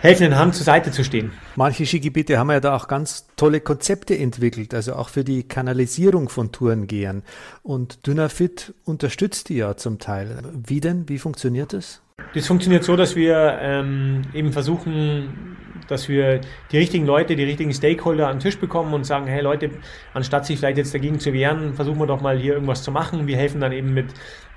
helfenden 0.05 0.39
Hand 0.39 0.55
zur 0.55 0.65
Seite 0.65 0.91
zu 0.91 1.03
stehen. 1.03 1.33
Manche 1.57 1.87
Skigebiete 1.87 2.39
haben 2.39 2.51
ja 2.51 2.61
da 2.61 2.77
auch 2.77 2.89
ganz 2.89 3.27
tolle 3.37 3.61
Konzepte 3.61 4.17
entwickelt, 4.19 4.75
also 4.75 4.97
auch 4.97 5.09
für 5.09 5.25
die 5.25 5.45
Kanalisierung 5.45 6.29
von 6.29 6.53
Tourengehern. 6.53 7.23
Und 7.63 8.07
Dynafit 8.07 8.75
unterstützt 8.85 9.49
die 9.49 9.57
ja 9.57 9.79
zum 9.79 9.99
Teil. 9.99 10.43
Wie 10.53 10.81
denn? 10.81 11.09
Wie 11.09 11.19
funktioniert 11.19 11.73
das? 11.73 12.04
Das 12.35 12.49
funktioniert 12.49 12.83
so, 12.83 12.97
dass 12.97 13.15
wir 13.15 13.59
ähm, 13.63 14.23
eben 14.35 14.53
versuchen, 14.53 15.57
dass 15.89 16.09
wir 16.09 16.41
die 16.73 16.79
richtigen 16.79 17.07
Leute, 17.07 17.37
die 17.37 17.45
richtigen 17.45 17.73
Stakeholder 17.73 18.29
an 18.29 18.37
den 18.37 18.41
Tisch 18.43 18.59
bekommen 18.59 18.93
und 18.93 19.05
sagen, 19.05 19.27
hey 19.27 19.41
Leute, 19.41 19.71
anstatt 20.15 20.47
sich 20.47 20.59
vielleicht 20.59 20.79
jetzt 20.79 20.95
dagegen 20.95 21.21
zu 21.21 21.33
wehren, 21.33 21.75
versuchen 21.75 21.99
wir 21.99 22.07
doch 22.07 22.21
mal 22.21 22.37
hier 22.37 22.55
irgendwas 22.55 22.83
zu 22.83 22.91
machen. 22.91 23.27
Wir 23.27 23.37
helfen 23.37 23.61
dann 23.61 23.73
eben 23.73 23.95
mit 23.95 24.07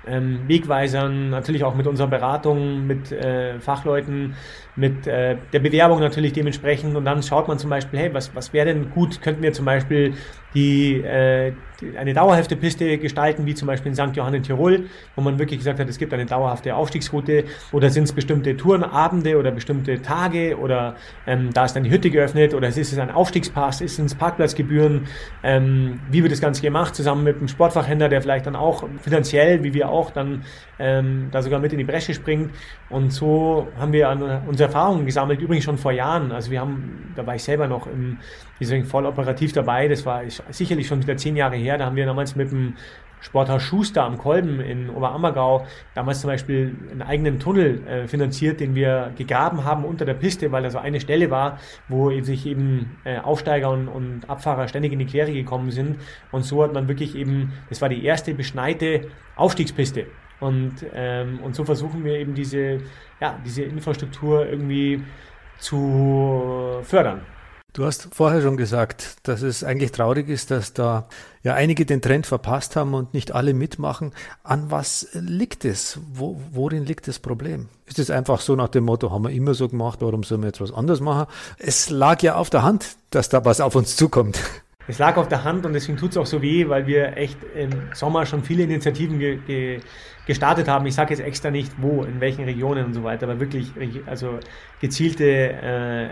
ähm, 0.06 0.40
Wegweisern, 0.46 1.30
natürlich 1.30 1.64
auch 1.64 1.74
mit 1.74 1.86
unserer 1.86 2.08
Beratung, 2.08 2.86
mit 2.86 3.12
äh, 3.12 3.58
Fachleuten, 3.60 4.34
mit 4.76 5.06
äh, 5.06 5.36
der 5.52 5.58
Bewerbung 5.58 6.00
natürlich 6.00 6.32
dementsprechend. 6.32 6.96
Und 6.96 7.04
dann 7.04 7.22
schaut 7.22 7.48
man 7.48 7.58
zum 7.58 7.70
Beispiel, 7.70 7.98
hey, 7.98 8.14
was, 8.14 8.34
was 8.34 8.52
wäre 8.52 8.66
denn 8.66 8.90
gut? 8.90 9.20
Könnten 9.20 9.42
wir 9.42 9.52
zum 9.52 9.64
Beispiel 9.64 10.14
die, 10.54 11.00
äh, 11.02 11.52
die, 11.80 11.96
eine 11.98 12.14
dauerhafte 12.14 12.56
Piste 12.56 12.96
gestalten, 12.98 13.44
wie 13.44 13.54
zum 13.54 13.66
Beispiel 13.66 13.90
in 13.90 13.96
St. 13.96 14.16
Johann 14.16 14.34
in 14.34 14.42
Tirol, 14.42 14.86
wo 15.14 15.22
man 15.22 15.38
wirklich 15.38 15.58
gesagt 15.58 15.78
hat, 15.78 15.88
es 15.88 15.98
gibt 15.98 16.12
eine 16.14 16.26
dauerhafte 16.26 16.74
Aufstiegsroute 16.74 17.44
oder 17.72 17.90
sind 17.90 18.04
es 18.04 18.12
bestimmte 18.12 18.56
Tourenabende 18.56 19.36
oder 19.36 19.50
bestimmte 19.50 20.00
Tage 20.00 20.56
oder 20.56 20.96
ähm, 21.26 21.50
da 21.52 21.64
ist 21.64 21.74
dann 21.74 21.84
die 21.84 21.90
Hütte 21.90 22.10
geöffnet 22.10 22.54
oder 22.54 22.68
ist 22.68 22.78
es 22.78 22.98
ein 22.98 23.10
Aufstiegspass, 23.10 23.80
ist 23.80 23.98
es 23.98 24.14
Parkplatzgebühren, 24.14 25.06
ähm, 25.42 26.00
wie 26.10 26.22
wird 26.22 26.32
das 26.32 26.40
Ganze 26.40 26.62
gemacht, 26.62 26.94
zusammen 26.94 27.24
mit 27.24 27.36
einem 27.36 27.48
Sportfachhändler, 27.48 28.08
der 28.08 28.22
vielleicht 28.22 28.46
dann 28.46 28.56
auch 28.56 28.88
finanziell, 29.02 29.62
wie 29.62 29.74
wir 29.74 29.87
auch, 29.88 30.10
dann 30.10 30.44
ähm, 30.78 31.28
da 31.30 31.42
sogar 31.42 31.60
mit 31.60 31.72
in 31.72 31.78
die 31.78 31.84
Bresche 31.84 32.14
springt. 32.14 32.52
Und 32.90 33.12
so 33.12 33.68
haben 33.78 33.92
wir 33.92 34.08
an, 34.08 34.42
unsere 34.46 34.68
Erfahrungen 34.68 35.06
gesammelt, 35.06 35.40
übrigens 35.40 35.64
schon 35.64 35.78
vor 35.78 35.92
Jahren. 35.92 36.32
Also 36.32 36.50
wir 36.50 36.60
haben, 36.60 37.12
da 37.16 37.26
war 37.26 37.34
ich 37.34 37.42
selber 37.42 37.66
noch 37.66 37.86
im, 37.86 38.18
ich, 38.58 38.84
voll 38.84 39.06
operativ 39.06 39.52
dabei. 39.52 39.88
Das 39.88 40.04
war 40.06 40.22
sicherlich 40.50 40.86
schon 40.86 41.02
wieder 41.02 41.16
zehn 41.16 41.36
Jahre 41.36 41.56
her. 41.56 41.78
Da 41.78 41.86
haben 41.86 41.96
wir 41.96 42.06
damals 42.06 42.36
mit 42.36 42.50
dem 42.50 42.74
Sporthaus 43.20 43.62
Schuster 43.62 44.04
am 44.04 44.18
Kolben 44.18 44.60
in 44.60 44.90
Oberammergau 44.90 45.66
damals 45.94 46.20
zum 46.20 46.28
Beispiel 46.28 46.76
einen 46.90 47.02
eigenen 47.02 47.38
Tunnel 47.38 47.86
äh, 47.86 48.08
finanziert, 48.08 48.60
den 48.60 48.74
wir 48.74 49.12
gegraben 49.16 49.64
haben 49.64 49.84
unter 49.84 50.04
der 50.04 50.14
Piste, 50.14 50.52
weil 50.52 50.62
da 50.62 50.70
so 50.70 50.78
eine 50.78 51.00
Stelle 51.00 51.30
war, 51.30 51.58
wo 51.88 52.10
sich 52.20 52.46
eben 52.46 52.98
äh, 53.04 53.18
Aufsteiger 53.18 53.70
und, 53.70 53.88
und, 53.88 54.28
Abfahrer 54.28 54.68
ständig 54.68 54.92
in 54.92 54.98
die 54.98 55.06
Quere 55.06 55.32
gekommen 55.32 55.70
sind. 55.70 55.96
Und 56.32 56.44
so 56.44 56.62
hat 56.62 56.72
man 56.72 56.88
wirklich 56.88 57.14
eben, 57.14 57.52
das 57.68 57.80
war 57.80 57.88
die 57.88 58.04
erste 58.04 58.34
beschneite 58.34 59.08
Aufstiegspiste. 59.36 60.06
Und, 60.40 60.74
ähm, 60.94 61.40
und 61.42 61.54
so 61.54 61.64
versuchen 61.64 62.04
wir 62.04 62.14
eben 62.14 62.34
diese, 62.34 62.80
ja, 63.20 63.38
diese 63.44 63.62
Infrastruktur 63.62 64.46
irgendwie 64.46 65.02
zu 65.58 66.78
fördern. 66.82 67.22
Du 67.78 67.84
hast 67.84 68.08
vorher 68.10 68.42
schon 68.42 68.56
gesagt, 68.56 69.18
dass 69.22 69.42
es 69.42 69.62
eigentlich 69.62 69.92
traurig 69.92 70.28
ist, 70.28 70.50
dass 70.50 70.72
da 70.72 71.06
ja 71.44 71.54
einige 71.54 71.86
den 71.86 72.02
Trend 72.02 72.26
verpasst 72.26 72.74
haben 72.74 72.92
und 72.92 73.14
nicht 73.14 73.30
alle 73.30 73.54
mitmachen. 73.54 74.12
An 74.42 74.72
was 74.72 75.06
liegt 75.12 75.64
es? 75.64 76.00
Wo, 76.12 76.40
worin 76.50 76.84
liegt 76.84 77.06
das 77.06 77.20
Problem? 77.20 77.68
Ist 77.86 78.00
es 78.00 78.10
einfach 78.10 78.40
so 78.40 78.56
nach 78.56 78.66
dem 78.66 78.82
Motto, 78.82 79.12
haben 79.12 79.22
wir 79.22 79.30
immer 79.30 79.54
so 79.54 79.68
gemacht, 79.68 80.00
warum 80.02 80.24
sollen 80.24 80.42
wir 80.42 80.48
etwas 80.48 80.72
anders 80.72 80.98
machen? 80.98 81.32
Es 81.56 81.88
lag 81.88 82.20
ja 82.20 82.34
auf 82.34 82.50
der 82.50 82.64
Hand, 82.64 82.96
dass 83.10 83.28
da 83.28 83.44
was 83.44 83.60
auf 83.60 83.76
uns 83.76 83.94
zukommt. 83.94 84.40
Es 84.88 84.98
lag 84.98 85.18
auf 85.18 85.28
der 85.28 85.44
Hand 85.44 85.66
und 85.66 85.74
deswegen 85.74 85.98
tut 85.98 86.12
es 86.12 86.16
auch 86.16 86.24
so 86.24 86.40
weh, 86.40 86.66
weil 86.66 86.86
wir 86.86 87.16
echt 87.18 87.38
im 87.54 87.70
Sommer 87.92 88.24
schon 88.24 88.42
viele 88.42 88.62
Initiativen 88.62 89.18
ge 89.18 89.38
ge 89.46 89.80
gestartet 90.26 90.68
haben. 90.68 90.84
Ich 90.84 90.94
sage 90.94 91.14
jetzt 91.14 91.24
extra 91.24 91.50
nicht 91.50 91.72
wo, 91.78 92.02
in 92.02 92.20
welchen 92.20 92.44
Regionen 92.44 92.84
und 92.84 92.92
so 92.92 93.02
weiter, 93.02 93.26
aber 93.26 93.40
wirklich 93.40 93.72
also 94.04 94.38
gezielte 94.78 95.24
äh, 95.24 96.08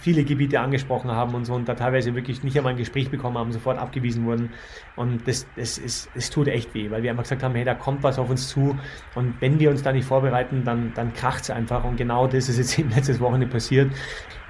viele 0.00 0.24
Gebiete 0.24 0.60
angesprochen 0.60 1.10
haben 1.10 1.34
und 1.34 1.46
so 1.46 1.54
und 1.54 1.66
da 1.66 1.74
teilweise 1.74 2.14
wirklich 2.14 2.42
nicht 2.42 2.58
einmal 2.58 2.74
ein 2.74 2.78
Gespräch 2.78 3.10
bekommen 3.10 3.38
haben, 3.38 3.50
sofort 3.52 3.78
abgewiesen 3.78 4.26
wurden. 4.26 4.50
Und 4.96 5.26
das, 5.26 5.46
das 5.56 5.78
ist, 5.78 6.10
es 6.14 6.28
tut 6.28 6.48
echt 6.48 6.74
weh, 6.74 6.90
weil 6.90 7.02
wir 7.02 7.10
einfach 7.10 7.22
gesagt 7.24 7.42
haben, 7.42 7.54
hey, 7.54 7.64
da 7.64 7.74
kommt 7.74 8.02
was 8.02 8.18
auf 8.18 8.28
uns 8.28 8.48
zu 8.48 8.78
und 9.14 9.34
wenn 9.40 9.58
wir 9.58 9.70
uns 9.70 9.82
da 9.82 9.92
nicht 9.92 10.06
vorbereiten, 10.06 10.62
dann, 10.64 10.92
dann 10.94 11.14
kracht 11.14 11.44
es 11.44 11.50
einfach. 11.50 11.84
Und 11.84 11.96
genau 11.96 12.26
das 12.26 12.50
ist 12.50 12.58
jetzt 12.58 12.78
eben 12.78 12.90
letztes 12.94 13.18
Wochenende 13.18 13.46
passiert. 13.46 13.90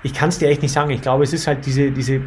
Ich 0.02 0.12
kann 0.12 0.28
es 0.28 0.38
dir 0.38 0.48
echt 0.48 0.62
nicht 0.62 0.72
sagen. 0.72 0.90
Ich 0.90 1.02
glaube, 1.02 1.24
es 1.24 1.32
ist 1.32 1.46
halt 1.46 1.66
diese, 1.66 1.90
diese 1.92 2.22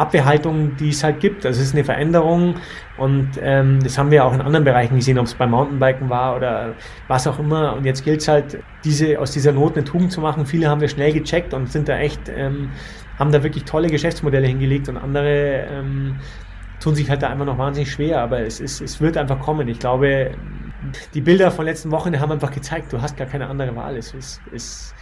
Abwehrhaltung, 0.00 0.76
die 0.76 0.88
es 0.88 1.04
halt 1.04 1.20
gibt. 1.20 1.46
Also 1.46 1.60
es 1.60 1.68
ist 1.68 1.74
eine 1.74 1.84
Veränderung 1.84 2.56
und 2.96 3.30
ähm, 3.40 3.80
das 3.82 3.98
haben 3.98 4.10
wir 4.10 4.24
auch 4.24 4.32
in 4.34 4.40
anderen 4.40 4.64
Bereichen 4.64 4.96
gesehen, 4.96 5.18
ob 5.18 5.26
es 5.26 5.34
beim 5.34 5.50
Mountainbiken 5.50 6.08
war 6.10 6.36
oder 6.36 6.74
was 7.08 7.26
auch 7.26 7.38
immer. 7.38 7.74
Und 7.76 7.84
jetzt 7.84 8.04
gilt 8.04 8.20
es 8.20 8.28
halt, 8.28 8.58
diese, 8.84 9.18
aus 9.18 9.30
dieser 9.32 9.52
Not 9.52 9.76
eine 9.76 9.84
Tugend 9.84 10.12
zu 10.12 10.20
machen. 10.20 10.46
Viele 10.46 10.68
haben 10.68 10.80
wir 10.80 10.88
schnell 10.88 11.12
gecheckt 11.12 11.54
und 11.54 11.70
sind 11.70 11.88
da 11.88 11.98
echt, 11.98 12.28
ähm, 12.28 12.70
haben 13.18 13.30
da 13.30 13.42
wirklich 13.42 13.64
tolle 13.64 13.88
Geschäftsmodelle 13.88 14.46
hingelegt 14.46 14.88
und 14.88 14.96
andere 14.96 15.66
ähm, 15.70 16.16
tun 16.80 16.94
sich 16.94 17.10
halt 17.10 17.22
da 17.22 17.28
einfach 17.28 17.44
noch 17.44 17.58
wahnsinnig 17.58 17.92
schwer. 17.92 18.22
Aber 18.22 18.40
es, 18.40 18.58
ist, 18.60 18.80
es 18.80 19.00
wird 19.00 19.16
einfach 19.16 19.38
kommen. 19.38 19.68
Ich 19.68 19.78
glaube, 19.78 20.32
die 21.14 21.20
Bilder 21.20 21.50
von 21.50 21.64
letzten 21.66 21.90
Wochen 21.90 22.18
haben 22.18 22.32
einfach 22.32 22.50
gezeigt, 22.50 22.92
du 22.92 23.02
hast 23.02 23.16
gar 23.16 23.26
keine 23.26 23.48
andere 23.48 23.76
Wahl. 23.76 23.96
Es 23.96 24.14
ist, 24.14 24.40
es 24.52 24.94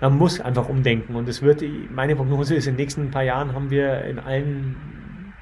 man 0.00 0.16
muss 0.16 0.40
einfach 0.40 0.68
umdenken. 0.68 1.14
Und 1.14 1.28
es 1.28 1.42
wird, 1.42 1.62
meine 1.90 2.16
Prognose 2.16 2.54
ist, 2.54 2.66
in 2.66 2.74
den 2.74 2.82
nächsten 2.82 3.10
paar 3.10 3.24
Jahren 3.24 3.54
haben 3.54 3.70
wir 3.70 4.02
in 4.04 4.18
allen 4.18 4.76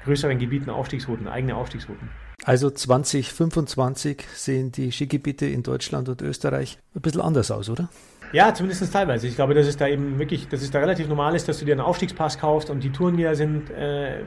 größeren 0.05 0.39
Gebieten 0.39 0.69
Aufstiegsrouten, 0.69 1.27
eigene 1.27 1.55
Aufstiegsrouten. 1.55 2.09
Also 2.43 2.69
2025 2.69 4.23
sehen 4.33 4.71
die 4.71 4.91
Skigebiete 4.91 5.45
in 5.45 5.63
Deutschland 5.63 6.07
und 6.07 6.21
Österreich 6.21 6.79
ein 6.95 7.01
bisschen 7.01 7.21
anders 7.21 7.51
aus, 7.51 7.69
oder? 7.69 7.89
Ja, 8.31 8.53
zumindest 8.53 8.91
teilweise. 8.91 9.27
Ich 9.27 9.35
glaube, 9.35 9.53
dass 9.53 9.67
es 9.67 9.77
da 9.77 9.87
eben 9.87 10.19
wirklich, 10.19 10.47
dass 10.47 10.61
es 10.61 10.71
da 10.71 10.79
relativ 10.79 11.07
normal 11.07 11.35
ist, 11.35 11.47
dass 11.47 11.59
du 11.59 11.65
dir 11.65 11.73
einen 11.73 11.81
Aufstiegspass 11.81 12.37
kaufst 12.37 12.69
und 12.69 12.83
die 12.83 12.91
Touren 12.91 13.17
hier 13.17 13.35
sind 13.35 13.69
äh, 13.71 14.23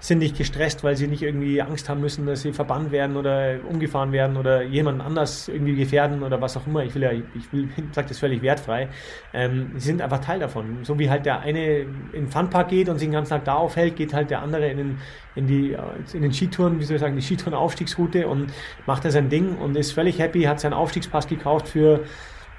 sind 0.00 0.18
nicht 0.18 0.36
gestresst, 0.36 0.82
weil 0.82 0.96
sie 0.96 1.06
nicht 1.06 1.22
irgendwie 1.22 1.60
Angst 1.60 1.88
haben 1.90 2.00
müssen, 2.00 2.24
dass 2.24 2.40
sie 2.40 2.52
verbannt 2.52 2.90
werden 2.90 3.16
oder 3.16 3.56
umgefahren 3.68 4.12
werden 4.12 4.38
oder 4.38 4.62
jemanden 4.62 5.02
anders 5.02 5.46
irgendwie 5.48 5.76
gefährden 5.76 6.22
oder 6.22 6.40
was 6.40 6.56
auch 6.56 6.66
immer. 6.66 6.82
Ich 6.84 6.94
will 6.94 7.02
ja, 7.02 7.12
ich 7.12 7.52
will, 7.52 7.68
sage 7.92 8.08
das 8.08 8.18
völlig 8.18 8.40
wertfrei. 8.40 8.88
Ähm, 9.34 9.72
sie 9.74 9.86
sind 9.86 10.00
einfach 10.00 10.20
Teil 10.20 10.40
davon. 10.40 10.84
So 10.84 10.98
wie 10.98 11.10
halt 11.10 11.26
der 11.26 11.40
eine 11.40 11.80
in 11.80 12.10
den 12.12 12.28
Funpark 12.28 12.68
geht 12.68 12.88
und 12.88 12.98
sich 12.98 13.08
den 13.08 13.12
ganzen 13.12 13.30
Tag 13.30 13.44
da 13.44 13.54
aufhält, 13.54 13.96
geht 13.96 14.14
halt 14.14 14.30
der 14.30 14.40
andere 14.40 14.68
in 14.70 14.78
den, 14.78 14.98
in 15.34 15.46
die, 15.46 15.76
in 16.14 16.22
den 16.22 16.32
Skitouren, 16.32 16.80
wie 16.80 16.84
soll 16.84 16.96
ich 16.96 17.00
sagen, 17.00 17.16
die 17.16 17.22
Skitouren-Aufstiegsroute 17.22 18.26
und 18.26 18.52
macht 18.86 19.04
da 19.04 19.10
sein 19.10 19.28
Ding 19.28 19.56
und 19.58 19.76
ist 19.76 19.92
völlig 19.92 20.18
happy, 20.18 20.42
hat 20.44 20.60
seinen 20.60 20.72
Aufstiegspass 20.72 21.28
gekauft 21.28 21.68
für 21.68 22.04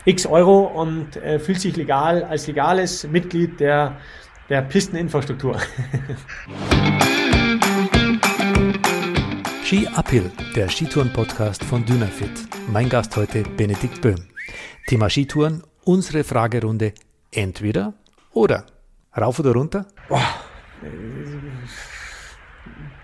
x 0.05 0.27
Euro 0.27 0.61
und 0.61 1.15
äh, 1.17 1.39
fühlt 1.39 1.59
sich 1.59 1.75
legal 1.75 2.23
als 2.23 2.45
legales 2.45 3.07
Mitglied 3.07 3.59
der, 3.59 3.97
der 4.49 4.61
Pisteninfrastruktur. 4.61 5.57
Ski 9.71 9.87
Uphill, 9.95 10.29
der 10.53 10.67
Skitouren-Podcast 10.67 11.63
von 11.63 11.85
Dynafit. 11.85 12.45
Mein 12.73 12.89
Gast 12.89 13.15
heute 13.15 13.43
Benedikt 13.43 14.01
Böhm. 14.01 14.27
Thema 14.85 15.09
Skitouren, 15.09 15.63
unsere 15.85 16.25
Fragerunde 16.25 16.91
entweder 17.31 17.93
oder. 18.33 18.65
Rauf 19.17 19.39
oder 19.39 19.53
runter? 19.53 19.85
Boah, 20.09 20.27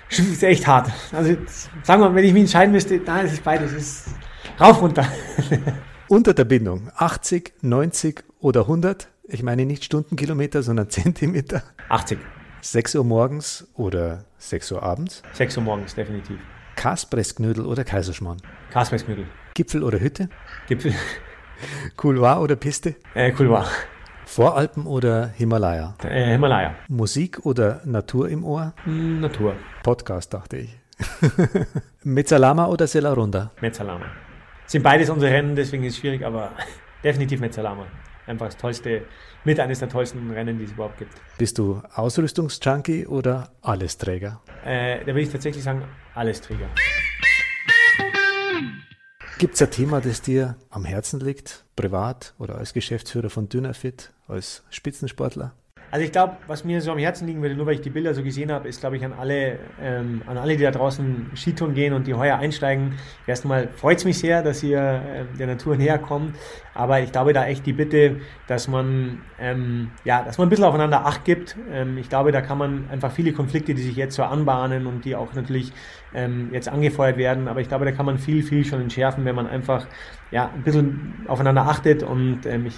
das 0.10 0.20
ist 0.20 0.44
echt 0.44 0.68
hart. 0.68 0.92
Also 1.14 1.38
sagen 1.84 2.02
wir, 2.02 2.14
wenn 2.14 2.26
ich 2.26 2.34
mich 2.34 2.42
entscheiden 2.42 2.74
müsste, 2.74 2.98
nein, 2.98 3.28
es 3.28 3.32
ist 3.32 3.46
beides. 3.46 3.72
Es 3.72 4.08
ist 4.08 4.16
rauf, 4.60 4.82
runter. 4.82 5.08
Unter 6.10 6.34
der 6.34 6.44
Bindung 6.44 6.92
80, 6.98 7.54
90 7.62 8.26
oder 8.42 8.64
100? 8.64 9.08
Ich 9.24 9.42
meine 9.42 9.66
nicht 9.66 9.86
Stundenkilometer, 9.86 10.62
sondern 10.64 10.90
Zentimeter. 10.90 11.64
80. 11.88 12.20
6 12.60 12.96
Uhr 12.96 13.06
morgens 13.06 13.66
oder 13.76 14.26
6 14.40 14.74
Uhr 14.74 14.84
abends? 14.84 15.24
6 15.32 15.56
Uhr 15.56 15.64
morgens, 15.64 15.96
definitiv. 15.96 16.40
Kaspressknödel 16.78 17.66
oder 17.66 17.84
Kaiserschmarrn? 17.84 18.38
Kaspressknödel. 18.72 19.26
Gipfel 19.56 19.84
oder 19.84 20.00
Hütte? 20.00 20.30
Gipfel. 20.68 20.94
Couloir 21.98 22.40
oder 22.40 22.56
Piste? 22.56 22.96
Äh, 23.16 23.32
Couloir. 23.32 23.66
Voralpen 24.26 24.86
oder 24.86 25.28
Himalaya? 25.28 25.96
Äh, 26.04 26.34
Himalaya. 26.34 26.76
Musik 26.88 27.46
oder 27.46 27.82
Natur 27.84 28.30
im 28.30 28.44
Ohr? 28.44 28.74
Mm, 28.86 29.22
Natur. 29.22 29.56
Podcast, 29.82 30.34
dachte 30.34 30.58
ich. 30.58 30.78
Mezzalama 32.04 32.68
oder 32.68 32.86
Selarunda? 32.86 33.52
Mezzalama. 33.60 34.06
Sind 34.68 34.84
beides 34.84 35.10
unsere 35.10 35.32
Rennen, 35.32 35.56
deswegen 35.56 35.84
ist 35.84 35.94
es 35.96 36.00
schwierig, 36.00 36.24
aber 36.24 36.52
definitiv 37.04 37.40
Mezzalama. 37.40 37.88
Einfach 38.28 38.48
das 38.48 38.58
tollste, 38.58 39.06
mit 39.46 39.60
eines 39.60 39.80
der 39.80 39.90
tollsten 39.90 40.30
Rennen, 40.32 40.58
die 40.60 40.66
es 40.66 40.72
überhaupt 40.72 40.98
gibt. 40.98 41.14
Bist 41.38 41.58
du 41.58 41.82
Ausrüstungsjunkie 41.94 43.08
oder 43.08 43.52
Allesträger? 43.62 44.42
Äh, 44.66 45.00
da 45.00 45.08
würde 45.08 45.22
ich 45.22 45.32
tatsächlich 45.32 45.64
sagen, 45.64 45.84
Allesträger. 46.14 46.70
Gibt 49.38 49.54
es 49.54 49.62
ein 49.62 49.72
Thema, 49.72 50.02
das 50.02 50.22
dir 50.22 50.56
am 50.70 50.84
Herzen 50.84 51.20
liegt, 51.20 51.64
privat 51.76 52.34
oder 52.40 52.58
als 52.58 52.74
Geschäftsführer 52.74 53.30
von 53.30 53.50
Dynafit, 53.50 54.12
als 54.28 54.64
Spitzensportler? 54.72 55.54
Also 55.90 56.06
ich 56.06 56.12
glaube, 56.12 56.36
was 56.48 56.66
mir 56.66 56.82
so 56.82 56.92
am 56.92 56.98
Herzen 56.98 57.28
liegen 57.28 57.42
würde, 57.42 57.56
nur 57.56 57.66
weil 57.66 57.76
ich 57.76 57.82
die 57.82 57.90
Bilder 57.90 58.14
so 58.14 58.22
gesehen 58.22 58.52
habe, 58.52 58.68
ist, 58.68 58.82
glaube 58.82 58.98
ich, 58.98 59.06
an 59.06 59.14
alle, 59.14 59.58
ähm, 59.82 60.22
an 60.28 60.38
alle, 60.38 60.58
die 60.58 60.64
da 60.64 60.72
draußen 60.72 61.32
Skitouren 61.34 61.74
gehen 61.74 61.94
und 61.94 62.08
die 62.08 62.14
heuer 62.14 62.38
einsteigen. 62.38 62.96
Erstmal 63.26 63.70
freut 63.70 64.00
es 64.00 64.06
mich 64.06 64.20
sehr, 64.20 64.44
dass 64.44 64.62
ihr 64.64 64.80
äh, 64.80 65.38
der 65.38 65.48
Natur 65.48 65.78
näher 65.78 65.98
kommt. 65.98 66.36
Aber 66.74 67.00
ich 67.00 67.12
glaube 67.12 67.32
da 67.34 67.46
echt 67.46 67.66
die 67.66 67.74
Bitte, 67.74 68.18
dass 68.48 68.68
man, 68.68 69.22
ähm, 69.40 69.92
ja, 70.04 70.24
dass 70.24 70.38
man 70.38 70.48
ein 70.48 70.50
bisschen 70.50 70.66
aufeinander 70.66 71.06
Acht 71.06 71.24
gibt. 71.24 71.56
Ähm, 71.72 71.98
ich 71.98 72.10
glaube, 72.10 72.32
da 72.32 72.42
kann 72.42 72.58
man 72.58 72.90
einfach 72.92 73.12
viele 73.12 73.32
Konflikte, 73.32 73.74
die 73.74 73.82
sich 73.82 73.96
jetzt 73.96 74.16
so 74.16 74.24
anbahnen 74.24 74.88
und 74.88 75.06
die 75.06 75.16
auch 75.16 75.34
natürlich 75.34 75.72
ähm, 76.14 76.50
jetzt 76.52 76.70
angefeuert 76.70 77.18
werden, 77.18 77.48
aber 77.48 77.62
ich 77.62 77.68
glaube, 77.68 77.86
da 77.86 77.92
kann 77.92 78.06
man 78.06 78.18
viel, 78.18 78.44
viel 78.44 78.66
schon 78.66 78.82
entschärfen, 78.82 79.26
wenn 79.26 79.36
man 79.36 79.48
einfach 79.48 79.88
ja, 80.32 80.52
ein 80.54 80.64
bisschen 80.64 81.26
aufeinander 81.28 81.64
achtet. 81.64 82.04
Und 82.04 82.46
ähm, 82.46 82.66
ich 82.66 82.76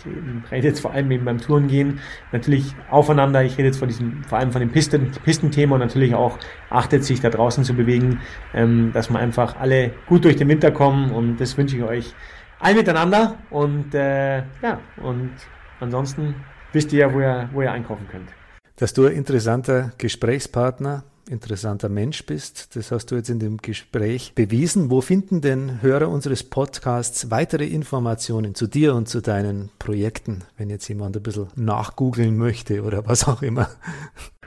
rede 0.51 0.67
jetzt 0.67 0.79
vor 0.79 0.91
allem 0.91 1.09
eben 1.11 1.25
beim 1.25 1.39
Tourengehen 1.39 1.99
natürlich 2.31 2.75
aufeinander, 2.89 3.43
ich 3.43 3.57
rede 3.57 3.67
jetzt 3.67 3.79
von 3.79 3.87
diesem, 3.87 4.23
vor 4.23 4.37
allem 4.37 4.51
von 4.51 4.61
dem 4.61 4.71
Pisten, 4.71 5.11
Pistenthema. 5.23 5.75
Und 5.75 5.81
natürlich 5.81 6.15
auch 6.15 6.37
achtet, 6.69 7.03
sich 7.03 7.21
da 7.21 7.29
draußen 7.29 7.63
zu 7.63 7.73
bewegen, 7.73 8.19
ähm, 8.53 8.91
dass 8.93 9.09
wir 9.09 9.19
einfach 9.19 9.59
alle 9.59 9.91
gut 10.07 10.25
durch 10.25 10.35
den 10.35 10.47
Winter 10.47 10.71
kommen. 10.71 11.11
Und 11.11 11.37
das 11.37 11.57
wünsche 11.57 11.77
ich 11.77 11.83
euch 11.83 12.13
all 12.59 12.75
miteinander. 12.75 13.37
Und 13.49 13.93
äh, 13.95 14.39
ja, 14.61 14.79
und 14.97 15.31
ansonsten 15.79 16.35
wisst 16.73 16.93
ihr 16.93 16.99
ja, 16.99 17.13
wo 17.13 17.19
ihr, 17.19 17.49
wo 17.53 17.61
ihr 17.61 17.71
einkaufen 17.71 18.07
könnt. 18.09 18.29
Dass 18.75 18.93
du 18.93 19.07
ein 19.07 19.13
interessanter 19.13 19.91
Gesprächspartner 19.97 21.03
interessanter 21.29 21.89
Mensch 21.89 22.25
bist. 22.25 22.75
Das 22.75 22.91
hast 22.91 23.11
du 23.11 23.15
jetzt 23.15 23.29
in 23.29 23.39
dem 23.39 23.57
Gespräch 23.57 24.33
bewiesen. 24.35 24.89
Wo 24.89 25.01
finden 25.01 25.41
denn 25.41 25.81
Hörer 25.81 26.09
unseres 26.09 26.43
Podcasts 26.43 27.31
weitere 27.31 27.65
Informationen 27.65 28.55
zu 28.55 28.67
dir 28.67 28.95
und 28.95 29.07
zu 29.07 29.21
deinen 29.21 29.69
Projekten, 29.79 30.43
wenn 30.57 30.69
jetzt 30.69 30.87
jemand 30.87 31.15
ein 31.15 31.23
bisschen 31.23 31.47
nachgoogeln 31.55 32.37
möchte 32.37 32.83
oder 32.83 33.05
was 33.05 33.27
auch 33.27 33.41
immer? 33.41 33.69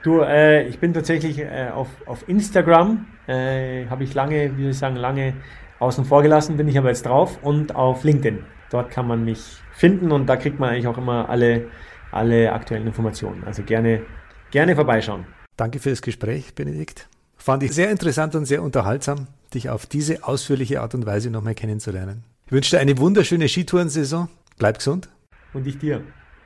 Du, 0.03 0.20
äh, 0.20 0.66
ich 0.66 0.80
bin 0.80 0.93
tatsächlich 0.93 1.39
äh, 1.39 1.70
auf, 1.72 1.89
auf 2.07 2.28
Instagram, 2.28 3.07
äh, 3.28 3.87
habe 3.87 4.03
ich 4.03 4.14
lange, 4.14 4.57
wie 4.57 4.62
soll 4.62 4.70
ich 4.72 4.78
sagen, 4.78 4.97
lange 4.97 5.35
außen 5.78 6.05
vor 6.05 6.22
gelassen, 6.22 6.57
bin 6.57 6.66
ich 6.66 6.76
aber 6.76 6.89
jetzt 6.89 7.07
drauf 7.07 7.39
und 7.43 7.76
auf 7.76 8.03
LinkedIn. 8.03 8.45
Dort 8.70 8.91
kann 8.91 9.07
man 9.07 9.24
mich 9.24 9.59
finden 9.72 10.11
und 10.11 10.26
da 10.26 10.37
kriegt 10.37 10.59
man 10.59 10.70
eigentlich 10.70 10.89
auch 10.89 10.99
immer 10.99 11.28
alle, 11.28 11.68
alle 12.11 12.53
aktuellen 12.53 12.87
Informationen. 12.87 13.45
Also 13.45 13.62
gerne, 13.62 14.03
gerne 14.51 14.74
vorbeischauen. 14.74 15.24
Danke 15.57 15.79
für 15.79 15.91
das 15.91 16.03
Gespräch, 16.03 16.55
Benedikt. 16.55 17.09
Fand 17.37 17.63
ich 17.63 17.73
sehr 17.73 17.91
interessant 17.91 18.35
und 18.35 18.47
sehr 18.47 18.63
unterhaltsam, 18.63 19.27
dich 19.53 19.69
auf 19.69 19.87
diese 19.87 20.25
ausführliche 20.25 20.81
Art 20.81 20.95
und 20.95 21.07
Weise 21.07 21.31
nochmal 21.31 21.55
kennenzulernen. 21.55 22.25
Ich 22.47 22.53
wünsche 22.53 22.77
dir 22.77 22.81
eine 22.81 22.99
wunderschöne 22.99 23.49
Skitourensaison. 23.49 24.29
Bleib 24.59 24.79
gesund. 24.79 25.09
Und 25.53 25.67
ich 25.67 25.79
dir. 25.79 26.03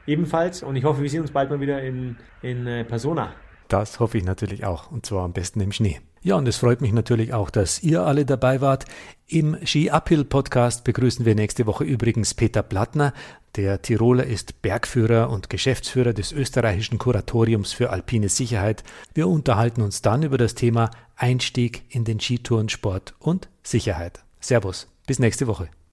Ebenfalls. 0.07 0.63
Und 0.63 0.77
ich 0.77 0.85
hoffe, 0.85 1.03
wir 1.03 1.11
sehen 1.11 1.21
uns 1.21 1.33
bald 1.33 1.51
mal 1.51 1.61
wieder 1.61 1.83
in, 1.83 2.17
in 2.43 2.67
äh, 2.67 2.85
Persona. 2.85 3.33
Das 3.69 3.99
hoffe 3.99 4.19
ich 4.19 4.25
natürlich 4.25 4.65
auch. 4.65 4.91
Und 4.91 5.05
zwar 5.05 5.25
am 5.25 5.33
besten 5.33 5.61
im 5.61 5.73
Schnee. 5.73 6.01
Ja, 6.23 6.37
und 6.37 6.49
es 6.49 6.57
freut 6.57 6.81
mich 6.81 6.93
natürlich 6.93 7.35
auch, 7.35 7.51
dass 7.51 7.83
ihr 7.83 8.03
alle 8.03 8.25
dabei 8.25 8.61
wart. 8.61 8.85
Im 9.27 9.57
Ski 9.65 9.91
Uphill 9.91 10.25
Podcast 10.25 10.85
begrüßen 10.85 11.25
wir 11.25 11.35
nächste 11.35 11.67
Woche 11.67 11.85
übrigens 11.85 12.35
Peter 12.35 12.63
Plattner. 12.63 13.13
Der 13.57 13.81
Tiroler 13.81 14.25
ist 14.25 14.61
Bergführer 14.61 15.31
und 15.31 15.49
Geschäftsführer 15.49 16.13
des 16.13 16.31
österreichischen 16.31 16.99
Kuratoriums 16.99 17.73
für 17.73 17.89
alpine 17.89 18.29
Sicherheit. 18.29 18.85
Wir 19.15 19.29
unterhalten 19.29 19.81
uns 19.81 20.03
dann 20.03 20.23
über 20.23 20.37
das 20.37 20.55
Thema 20.55 20.91
Einstieg 21.17 21.85
in 21.89 22.05
den 22.05 22.21
Skitourensport 22.21 23.15
und 23.19 23.49
Sicherheit. 23.63 24.25
Servus, 24.41 24.89
bis 25.07 25.19
nächste 25.19 25.47
Woche. 25.47 25.71